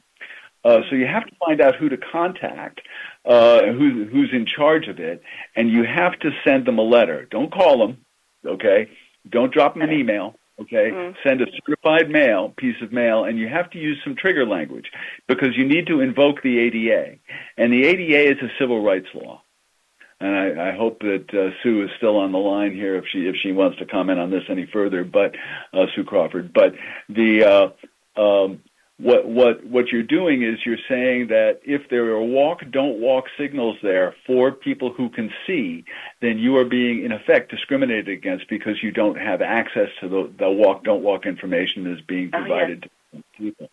Uh, 0.66 0.82
so 0.90 0.96
you 0.96 1.08
have 1.08 1.26
to 1.26 1.36
find 1.46 1.62
out 1.62 1.76
who 1.76 1.88
to 1.88 1.98
contact, 1.98 2.82
uh, 3.28 3.64
who, 3.66 4.06
who's 4.06 4.30
in 4.32 4.46
charge 4.46 4.88
of 4.88 5.00
it, 5.00 5.22
and 5.56 5.70
you 5.70 5.84
have 5.84 6.18
to 6.20 6.32
send 6.46 6.66
them 6.66 6.80
a 6.80 6.84
letter. 6.84 7.28
Don't 7.30 7.52
call 7.52 7.78
them, 7.80 8.06
okay? 8.46 8.90
Don't 9.30 9.54
drop 9.54 9.74
them 9.74 9.84
an 9.84 9.92
email, 9.92 10.36
okay? 10.62 10.92
Mm. 10.92 11.16
Send 11.24 11.42
a 11.42 11.46
certified 11.58 12.10
mail 12.10 12.54
piece 12.56 12.82
of 12.82 12.94
mail, 12.94 13.26
and 13.26 13.38
you 13.38 13.50
have 13.50 13.70
to 13.72 13.80
use 13.80 13.98
some 14.04 14.16
trigger 14.16 14.46
language 14.46 14.90
because 15.28 15.58
you 15.58 15.68
need 15.68 15.88
to 15.88 16.00
invoke 16.00 16.42
the 16.42 16.58
ADA, 16.58 17.18
and 17.58 17.74
the 17.74 17.86
ADA 17.86 18.32
is 18.32 18.38
a 18.42 18.50
civil 18.60 18.82
rights 18.82 19.08
law. 19.14 19.42
And 20.20 20.36
I, 20.36 20.70
I 20.70 20.76
hope 20.76 21.00
that 21.02 21.26
uh, 21.32 21.52
Sue 21.62 21.84
is 21.84 21.92
still 21.98 22.18
on 22.18 22.32
the 22.32 22.40
line 22.40 22.74
here 22.74 22.96
if 22.96 23.06
she 23.12 23.28
if 23.28 23.36
she 23.36 23.52
wants 23.52 23.78
to 23.78 23.86
comment 23.86 24.20
on 24.20 24.32
this 24.32 24.42
any 24.50 24.66
further. 24.66 25.04
But 25.04 25.36
uh, 25.74 25.86
Sue 25.96 26.04
Crawford. 26.04 26.54
But 26.54 26.74
the 27.08 27.44
uh, 28.18 28.20
um, 28.20 28.64
what 29.00 29.28
what 29.28 29.64
what 29.64 29.88
you're 29.90 30.02
doing 30.02 30.42
is 30.42 30.66
you're 30.66 30.78
saying 30.90 31.28
that 31.28 31.60
if 31.64 31.88
there 31.90 32.06
are 32.08 32.22
walk 32.24 32.62
don't 32.72 33.00
walk 33.00 33.26
signals 33.38 33.78
there 33.84 34.16
for 34.26 34.52
people 34.52 34.92
who 34.92 35.10
can 35.10 35.32
see, 35.46 35.86
then 36.20 36.40
you 36.40 36.58
are 36.58 36.66
being 36.66 37.04
in 37.06 37.12
effect 37.12 37.52
discriminated 37.52 38.10
against 38.10 38.50
because 38.50 38.82
you 38.82 38.92
don't 38.92 39.18
have 39.18 39.42
access 39.42 39.90
to 40.00 40.10
the, 40.10 40.32
the 40.40 40.50
walk 40.50 40.84
don't 40.84 41.04
walk 41.04 41.26
information 41.28 41.84
that 41.84 41.94
is 41.94 42.02
being 42.02 42.32
Oh, 42.34 42.40
provided 42.40 42.84
to 43.14 43.24
people. 43.38 43.70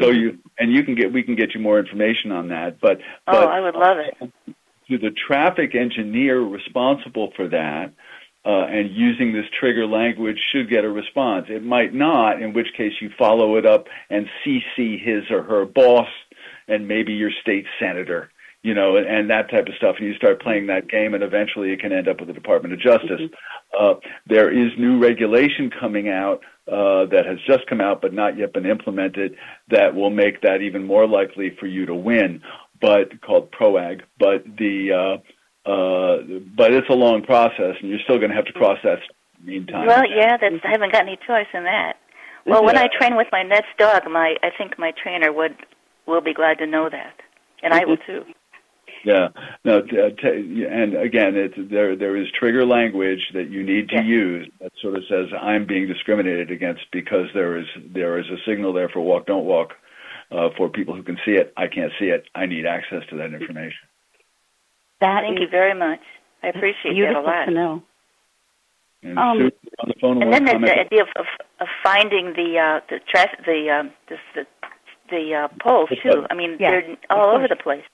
So 0.00 0.10
you 0.10 0.38
and 0.58 0.72
you 0.72 0.84
can 0.84 0.94
get 0.94 1.12
we 1.12 1.24
can 1.24 1.34
get 1.34 1.52
you 1.54 1.60
more 1.60 1.80
information 1.80 2.30
on 2.30 2.48
that. 2.48 2.80
But 2.80 2.98
Oh, 3.26 3.32
but 3.32 3.48
I 3.48 3.60
would 3.60 3.74
love 3.74 3.98
it. 3.98 4.32
to 4.88 4.98
the 4.98 5.10
traffic 5.10 5.74
engineer 5.74 6.40
responsible 6.40 7.32
for 7.34 7.48
that 7.48 7.92
uh, 8.44 8.64
and 8.68 8.90
using 8.90 9.32
this 9.32 9.44
trigger 9.58 9.86
language 9.86 10.38
should 10.52 10.70
get 10.70 10.84
a 10.84 10.88
response. 10.88 11.46
It 11.48 11.62
might 11.62 11.92
not, 11.92 12.40
in 12.40 12.52
which 12.52 12.68
case 12.76 12.92
you 13.00 13.10
follow 13.18 13.56
it 13.56 13.66
up 13.66 13.86
and 14.08 14.26
CC 14.44 15.02
his 15.02 15.30
or 15.30 15.42
her 15.42 15.66
boss 15.66 16.08
and 16.66 16.88
maybe 16.88 17.12
your 17.12 17.30
state 17.42 17.66
senator, 17.78 18.30
you 18.62 18.72
know, 18.72 18.96
and, 18.96 19.06
and 19.06 19.30
that 19.30 19.50
type 19.50 19.66
of 19.66 19.74
stuff. 19.76 19.96
And 19.98 20.08
you 20.08 20.14
start 20.14 20.40
playing 20.40 20.68
that 20.68 20.88
game, 20.88 21.12
and 21.12 21.22
eventually 21.22 21.72
it 21.72 21.80
can 21.80 21.92
end 21.92 22.08
up 22.08 22.18
with 22.18 22.28
the 22.28 22.34
Department 22.34 22.72
of 22.72 22.80
Justice. 22.80 23.20
Uh, 23.78 23.94
there 24.26 24.50
is 24.50 24.72
new 24.78 24.98
regulation 24.98 25.70
coming 25.78 26.08
out 26.08 26.40
uh, 26.66 27.04
that 27.06 27.26
has 27.26 27.38
just 27.46 27.66
come 27.68 27.80
out 27.80 28.00
but 28.00 28.14
not 28.14 28.38
yet 28.38 28.52
been 28.52 28.66
implemented 28.66 29.34
that 29.68 29.94
will 29.94 30.10
make 30.10 30.40
that 30.42 30.62
even 30.62 30.84
more 30.84 31.06
likely 31.06 31.50
for 31.58 31.66
you 31.66 31.84
to 31.84 31.94
win 31.94 32.40
but 32.80 33.20
called 33.20 33.50
PROWAG. 33.50 34.02
But 34.18 34.44
the 34.56 35.18
uh, 35.66 36.16
but 36.56 36.72
it's 36.72 36.88
a 36.88 36.94
long 36.94 37.22
process, 37.22 37.76
and 37.80 37.90
you're 37.90 38.00
still 38.04 38.18
going 38.18 38.30
to 38.30 38.36
have 38.36 38.46
to 38.46 38.52
cross 38.52 38.78
that 38.82 38.98
in 39.38 39.46
the 39.46 39.52
meantime. 39.52 39.86
Well, 39.86 40.04
yeah, 40.08 40.36
that's 40.40 40.64
I 40.64 40.70
haven't 40.70 40.92
got 40.92 41.02
any 41.02 41.18
choice 41.26 41.48
in 41.52 41.64
that. 41.64 41.94
Well, 42.46 42.64
when 42.64 42.78
I 42.78 42.88
train 42.98 43.16
with 43.16 43.28
my 43.30 43.42
next 43.42 43.76
dog, 43.78 44.02
my 44.10 44.36
I 44.42 44.50
think 44.56 44.78
my 44.78 44.92
trainer 45.02 45.32
would 45.32 45.56
will 46.06 46.22
be 46.22 46.34
glad 46.34 46.58
to 46.58 46.66
know 46.66 46.88
that, 46.88 47.14
and 47.62 47.74
I 47.74 47.84
will 47.84 47.98
too. 47.98 48.24
Yeah. 49.04 49.28
No. 49.64 49.82
T- 49.82 49.98
uh, 49.98 50.10
t- 50.10 50.66
and 50.68 50.94
again, 50.96 51.36
it's 51.36 51.54
there. 51.70 51.96
There 51.96 52.16
is 52.16 52.26
trigger 52.38 52.66
language 52.66 53.20
that 53.34 53.50
you 53.50 53.62
need 53.62 53.88
to 53.90 54.02
use 54.02 54.50
that 54.60 54.72
sort 54.80 54.96
of 54.96 55.04
says 55.08 55.26
I'm 55.40 55.66
being 55.66 55.86
discriminated 55.86 56.50
against 56.50 56.82
because 56.92 57.26
there 57.34 57.58
is 57.58 57.66
there 57.94 58.18
is 58.18 58.26
a 58.26 58.36
signal 58.46 58.72
there 58.72 58.88
for 58.88 59.00
walk 59.00 59.26
don't 59.26 59.44
walk 59.44 59.74
uh, 60.30 60.48
for 60.56 60.68
people 60.68 60.94
who 60.94 61.02
can 61.02 61.18
see 61.24 61.32
it. 61.32 61.52
I 61.56 61.66
can't 61.66 61.92
see 61.98 62.06
it. 62.06 62.24
I 62.34 62.46
need 62.46 62.66
access 62.66 63.02
to 63.10 63.16
that 63.16 63.32
information. 63.32 63.78
That 65.00 65.22
Thank 65.22 65.38
is 65.38 65.42
you 65.42 65.48
very 65.48 65.74
much. 65.74 66.00
I 66.42 66.48
appreciate 66.48 66.82
that 66.84 66.90
a 66.90 66.94
beautiful 66.94 67.24
lot. 67.24 67.44
to 67.46 67.50
know. 67.50 67.82
And 69.02 69.18
Um, 69.18 69.50
on 69.78 69.88
the 69.88 69.94
phone. 70.00 70.22
And 70.22 70.32
then 70.32 70.44
to 70.44 70.58
the, 70.58 70.66
the 70.66 70.78
idea 70.78 71.02
of, 71.02 71.08
of 71.16 71.26
of 71.60 71.68
finding 71.82 72.34
the 72.34 72.58
uh, 72.58 72.80
the 72.88 73.00
traffic 73.08 73.44
the 73.46 73.70
um, 73.70 73.92
the 74.08 74.16
the, 74.34 74.46
the 75.10 75.34
uh, 75.34 75.48
poles 75.62 75.88
too. 76.02 76.26
I 76.30 76.34
mean, 76.34 76.56
Yeah, 76.60 76.70
they're 76.70 76.96
all 77.08 77.34
over 77.34 77.48
the 77.48 77.56
place. 77.56 77.84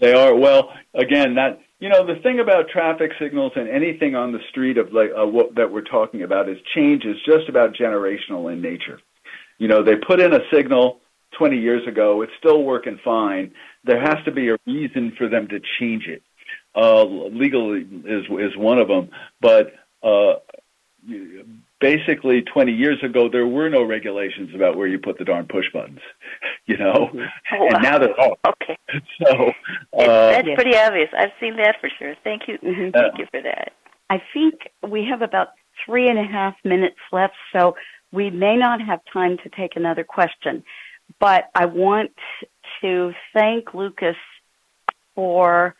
They 0.00 0.12
are 0.12 0.34
well. 0.34 0.72
Again, 0.94 1.36
that 1.36 1.60
you 1.78 1.88
know 1.88 2.04
the 2.04 2.20
thing 2.22 2.40
about 2.40 2.68
traffic 2.68 3.12
signals 3.20 3.52
and 3.54 3.68
anything 3.68 4.16
on 4.16 4.32
the 4.32 4.40
street 4.50 4.76
of 4.76 4.92
like 4.92 5.10
uh, 5.16 5.24
what 5.24 5.54
that 5.54 5.70
we're 5.70 5.82
talking 5.82 6.22
about 6.22 6.48
is 6.48 6.56
change 6.74 7.04
is 7.04 7.16
just 7.24 7.48
about 7.48 7.74
generational 7.74 8.52
in 8.52 8.60
nature. 8.60 8.98
You 9.58 9.68
know, 9.68 9.84
they 9.84 9.94
put 9.94 10.20
in 10.20 10.32
a 10.34 10.40
signal 10.52 11.00
20 11.38 11.56
years 11.56 11.86
ago. 11.86 12.22
It's 12.22 12.32
still 12.38 12.64
working 12.64 12.98
fine. 13.04 13.52
There 13.84 14.00
has 14.00 14.16
to 14.24 14.32
be 14.32 14.48
a 14.48 14.56
reason 14.66 15.12
for 15.16 15.28
them 15.28 15.48
to 15.48 15.60
change 15.78 16.06
it. 16.06 16.22
Uh, 16.74 17.04
legal 17.04 17.74
is 17.74 18.24
is 18.30 18.56
one 18.56 18.78
of 18.78 18.88
them, 18.88 19.10
but 19.40 19.72
uh, 20.02 20.34
basically 21.80 22.42
20 22.42 22.72
years 22.72 23.02
ago 23.02 23.28
there 23.30 23.46
were 23.46 23.68
no 23.68 23.82
regulations 23.84 24.54
about 24.54 24.76
where 24.76 24.86
you 24.86 24.98
put 24.98 25.18
the 25.18 25.24
darn 25.24 25.46
push 25.46 25.66
buttons. 25.72 26.00
You 26.66 26.78
know, 26.78 27.10
Oh, 27.12 27.66
and 27.66 27.74
wow. 27.74 27.78
now 27.82 27.98
there 27.98 28.18
are. 28.18 28.36
Okay, 28.48 28.78
So 29.18 29.52
That's- 29.92 30.08
uh, 30.08 30.30
that's 30.32 30.48
yeah. 30.48 30.54
pretty 30.54 30.74
obvious. 30.74 31.10
I've 31.14 31.32
seen 31.38 31.56
that 31.58 31.76
for 31.78 31.90
sure. 31.98 32.14
Thank 32.24 32.48
you, 32.48 32.56
Mhm. 32.56 32.90
thank 32.94 33.18
you 33.18 33.26
for 33.30 33.42
that. 33.42 33.74
I 34.08 34.22
think 34.32 34.54
we 34.82 35.04
have 35.04 35.20
about 35.20 35.48
three 35.84 36.08
and 36.08 36.18
a 36.18 36.22
half 36.24 36.54
minutes 36.64 36.96
left, 37.12 37.34
so 37.52 37.76
we 38.12 38.30
may 38.30 38.56
not 38.56 38.80
have 38.80 39.00
time 39.12 39.36
to 39.42 39.50
take 39.50 39.76
another 39.76 40.04
question, 40.04 40.64
but 41.20 41.50
I 41.54 41.66
want 41.66 42.12
to 42.84 43.14
thank 43.32 43.72
Lukas 43.72 44.16
for 45.14 45.74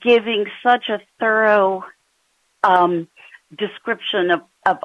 giving 0.00 0.46
such 0.62 0.88
a 0.88 1.00
thorough 1.18 1.84
um, 2.62 3.08
description 3.56 4.30
of, 4.30 4.42
of 4.64 4.78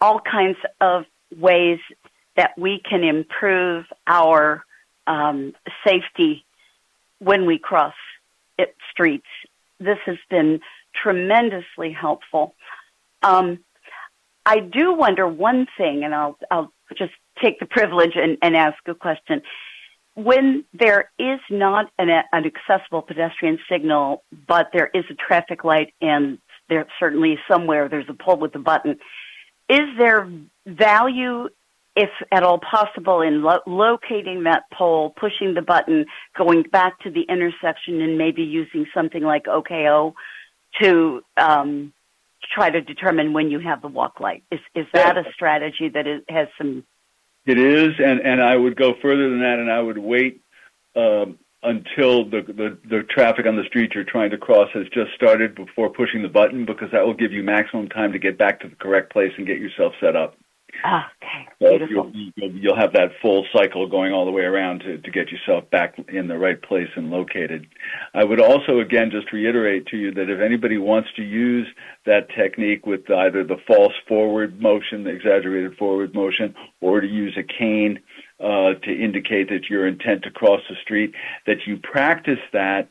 all 0.00 0.20
kinds 0.20 0.56
of 0.80 1.04
ways 1.36 1.80
that 2.36 2.56
we 2.56 2.80
can 2.88 3.02
improve 3.02 3.84
our 4.06 4.64
um, 5.08 5.54
safety 5.84 6.44
when 7.18 7.44
we 7.44 7.58
cross 7.58 7.94
it, 8.56 8.76
streets. 8.92 9.26
This 9.80 9.98
has 10.06 10.18
been 10.30 10.60
tremendously 10.94 11.90
helpful. 11.90 12.54
Um, 13.22 13.58
I 14.46 14.60
do 14.60 14.94
wonder 14.94 15.26
one 15.26 15.66
thing, 15.76 16.04
and 16.04 16.14
I'll 16.14 16.38
I'll 16.50 16.72
just 16.96 17.12
take 17.42 17.58
the 17.58 17.66
privilege 17.66 18.12
and, 18.14 18.38
and 18.40 18.56
ask 18.56 18.78
a 18.86 18.94
question. 18.94 19.42
When 20.18 20.64
there 20.72 21.12
is 21.16 21.38
not 21.48 21.92
an, 21.96 22.08
an 22.08 22.44
accessible 22.44 23.02
pedestrian 23.02 23.58
signal, 23.70 24.24
but 24.48 24.70
there 24.72 24.90
is 24.92 25.04
a 25.10 25.14
traffic 25.14 25.62
light 25.62 25.94
and 26.00 26.38
there 26.68 26.86
certainly 26.98 27.38
somewhere 27.48 27.88
there's 27.88 28.08
a 28.08 28.14
pull 28.14 28.36
with 28.36 28.54
a 28.56 28.58
button, 28.58 28.98
is 29.68 29.86
there 29.96 30.28
value 30.66 31.48
if 31.94 32.10
at 32.30 32.42
all 32.42 32.58
possible, 32.58 33.22
in 33.22 33.42
lo- 33.42 33.60
locating 33.66 34.44
that 34.44 34.62
pole, 34.72 35.14
pushing 35.18 35.54
the 35.54 35.62
button, 35.62 36.06
going 36.36 36.62
back 36.62 36.98
to 37.00 37.10
the 37.10 37.22
intersection, 37.28 38.00
and 38.00 38.16
maybe 38.16 38.42
using 38.42 38.86
something 38.94 39.22
like 39.22 39.48
OKO 39.48 40.14
to 40.80 41.22
um, 41.36 41.92
try 42.54 42.70
to 42.70 42.80
determine 42.80 43.32
when 43.32 43.50
you 43.50 43.58
have 43.58 43.82
the 43.82 43.88
walk 43.88 44.20
light. 44.20 44.44
Is 44.52 44.60
is 44.76 44.86
that 44.94 45.16
a 45.18 45.24
strategy 45.34 45.88
that 45.92 46.06
is, 46.06 46.22
has 46.28 46.46
some? 46.56 46.84
It 47.48 47.58
is, 47.58 47.94
and 47.98 48.20
and 48.20 48.42
I 48.42 48.54
would 48.54 48.76
go 48.76 48.92
further 49.00 49.30
than 49.30 49.40
that, 49.40 49.58
and 49.58 49.70
I 49.70 49.80
would 49.80 49.98
wait. 49.98 50.42
Um, 50.94 51.38
until 51.64 52.24
the, 52.24 52.42
the, 52.46 52.78
the 52.88 53.02
traffic 53.10 53.44
on 53.44 53.56
the 53.56 53.64
street 53.64 53.90
you're 53.92 54.04
trying 54.04 54.30
to 54.30 54.38
cross 54.38 54.68
has 54.74 54.84
just 54.94 55.12
started 55.16 55.56
before 55.56 55.90
pushing 55.90 56.22
the 56.22 56.28
button 56.28 56.64
because 56.64 56.88
that 56.92 57.04
will 57.04 57.14
give 57.14 57.32
you 57.32 57.42
maximum 57.42 57.88
time 57.88 58.12
to 58.12 58.18
get 58.18 58.38
back 58.38 58.60
to 58.60 58.68
the 58.68 58.76
correct 58.76 59.12
place 59.12 59.32
and 59.36 59.46
get 59.46 59.58
yourself 59.58 59.92
set 60.00 60.14
up. 60.14 60.36
Okay. 60.84 61.48
Beautiful. 61.58 62.12
You'll, 62.14 62.32
you'll, 62.36 62.56
you'll, 62.56 62.76
have 62.76 62.92
that 62.92 63.10
full 63.20 63.44
cycle 63.52 63.88
going 63.88 64.12
all 64.12 64.24
the 64.24 64.30
way 64.30 64.42
around 64.42 64.80
to, 64.80 64.98
to 64.98 65.10
get 65.10 65.28
yourself 65.30 65.68
back 65.70 65.96
in 66.08 66.28
the 66.28 66.38
right 66.38 66.60
place 66.60 66.88
and 66.94 67.10
located. 67.10 67.66
I 68.14 68.22
would 68.22 68.40
also, 68.40 68.78
again, 68.78 69.10
just 69.10 69.32
reiterate 69.32 69.86
to 69.88 69.96
you 69.96 70.12
that 70.12 70.30
if 70.30 70.40
anybody 70.40 70.78
wants 70.78 71.08
to 71.16 71.22
use 71.22 71.66
that 72.06 72.28
technique 72.36 72.86
with 72.86 73.10
either 73.10 73.42
the 73.44 73.56
false 73.66 73.94
forward 74.06 74.60
motion, 74.60 75.04
the 75.04 75.10
exaggerated 75.10 75.76
forward 75.76 76.14
motion, 76.14 76.54
or 76.80 77.00
to 77.00 77.08
use 77.08 77.36
a 77.36 77.42
cane 77.42 77.98
uh, 78.38 78.74
to 78.84 78.92
indicate 78.92 79.48
that 79.48 79.68
your 79.68 79.86
intent 79.86 80.22
to 80.22 80.30
cross 80.30 80.60
the 80.68 80.76
street, 80.82 81.12
that 81.46 81.66
you 81.66 81.76
practice 81.78 82.38
that 82.52 82.88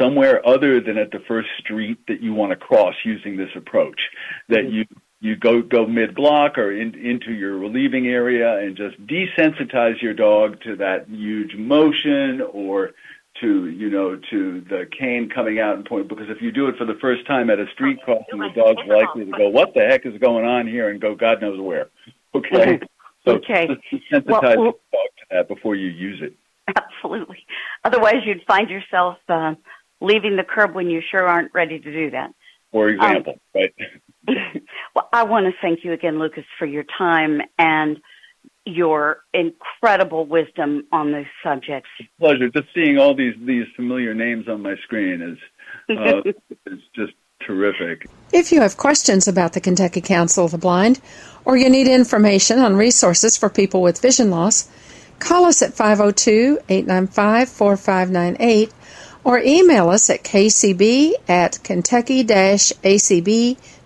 somewhere 0.00 0.46
other 0.46 0.80
than 0.80 0.96
at 0.98 1.10
the 1.10 1.20
first 1.28 1.48
street 1.58 1.98
that 2.08 2.22
you 2.22 2.32
want 2.32 2.50
to 2.50 2.56
cross 2.56 2.94
using 3.04 3.36
this 3.36 3.50
approach. 3.54 4.00
That 4.48 4.60
mm-hmm. 4.60 4.74
you 4.74 4.84
you 5.20 5.36
go 5.36 5.62
go 5.62 5.86
mid 5.86 6.14
block 6.14 6.58
or 6.58 6.70
in, 6.70 6.94
into 6.94 7.32
your 7.32 7.56
relieving 7.58 8.06
area 8.06 8.58
and 8.58 8.76
just 8.76 8.96
desensitize 9.06 10.00
your 10.00 10.14
dog 10.14 10.60
to 10.62 10.76
that 10.76 11.08
huge 11.08 11.56
motion 11.56 12.40
or 12.52 12.92
to 13.40 13.68
you 13.68 13.90
know 13.90 14.18
to 14.30 14.60
the 14.62 14.86
cane 14.96 15.28
coming 15.28 15.58
out 15.58 15.76
and 15.76 15.84
point 15.84 16.08
because 16.08 16.28
if 16.28 16.40
you 16.40 16.52
do 16.52 16.68
it 16.68 16.76
for 16.76 16.84
the 16.84 16.96
first 17.00 17.26
time 17.26 17.50
at 17.50 17.58
a 17.58 17.66
street 17.72 17.98
crossing 18.04 18.38
the 18.38 18.50
dog's 18.54 18.86
likely 18.86 19.24
to 19.24 19.32
go 19.32 19.48
what 19.48 19.74
the 19.74 19.80
heck 19.80 20.06
is 20.06 20.18
going 20.18 20.44
on 20.44 20.66
here? 20.66 20.88
and 20.88 21.00
go 21.00 21.14
god 21.14 21.40
knows 21.40 21.60
where. 21.60 21.88
Okay? 22.34 22.78
So 23.24 23.36
okay. 23.36 23.66
desensitize 23.90 24.26
well, 24.26 24.40
well, 24.42 24.54
your 24.54 24.72
dog 24.92 25.08
to 25.16 25.24
that 25.30 25.48
before 25.48 25.74
you 25.74 25.88
use 25.88 26.20
it. 26.22 26.34
Absolutely. 26.76 27.38
Otherwise 27.82 28.16
you'd 28.26 28.44
find 28.46 28.68
yourself 28.68 29.16
uh, 29.30 29.54
leaving 30.02 30.36
the 30.36 30.44
curb 30.44 30.74
when 30.74 30.90
you 30.90 31.00
sure 31.10 31.26
aren't 31.26 31.52
ready 31.54 31.80
to 31.80 31.90
do 31.90 32.10
that. 32.10 32.30
For 32.70 32.90
example 32.90 33.32
um, 33.32 33.40
right 33.54 33.74
well, 34.94 35.08
I 35.12 35.24
want 35.24 35.46
to 35.46 35.52
thank 35.60 35.84
you 35.84 35.92
again, 35.92 36.18
Lukas, 36.18 36.44
for 36.58 36.66
your 36.66 36.84
time 36.96 37.40
and 37.58 37.98
your 38.64 39.24
incredible 39.32 40.26
wisdom 40.26 40.86
on 40.92 41.12
these 41.12 41.26
subjects. 41.42 41.88
Pleasure. 42.18 42.48
Just 42.50 42.68
seeing 42.74 42.98
all 42.98 43.14
these 43.14 43.34
these 43.40 43.66
familiar 43.74 44.14
names 44.14 44.48
on 44.48 44.62
my 44.62 44.76
screen 44.84 45.22
is 45.22 45.38
uh, 45.96 46.22
is 46.66 46.80
just 46.94 47.12
terrific. 47.46 48.06
If 48.32 48.52
you 48.52 48.60
have 48.60 48.76
questions 48.76 49.26
about 49.26 49.54
the 49.54 49.60
Kentucky 49.60 50.00
Council 50.00 50.44
of 50.44 50.50
the 50.50 50.58
Blind, 50.58 51.00
or 51.44 51.56
you 51.56 51.70
need 51.70 51.88
information 51.88 52.58
on 52.58 52.76
resources 52.76 53.36
for 53.36 53.48
people 53.48 53.80
with 53.80 54.00
vision 54.00 54.30
loss, 54.30 54.68
call 55.18 55.46
us 55.46 55.62
at 55.62 55.72
502 55.74 56.58
895 56.68 57.48
4598 57.48 58.72
or 59.24 59.38
email 59.40 59.88
us 59.88 60.08
at 60.10 60.22
kcb 60.22 61.12
at 61.28 61.58
kentucky 61.64 62.22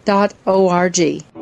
acb.com 0.06 1.41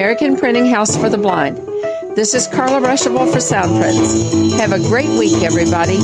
Printing 0.35 0.65
House 0.65 0.97
for 0.97 1.09
the 1.09 1.17
Blind. 1.17 1.57
This 2.15 2.33
is 2.33 2.47
Carla 2.47 2.81
Ruschival 2.81 3.31
for 3.31 3.37
Soundprints. 3.37 4.57
Have 4.57 4.71
a 4.71 4.79
great 4.79 5.09
week, 5.09 5.43
everybody. 5.43 5.99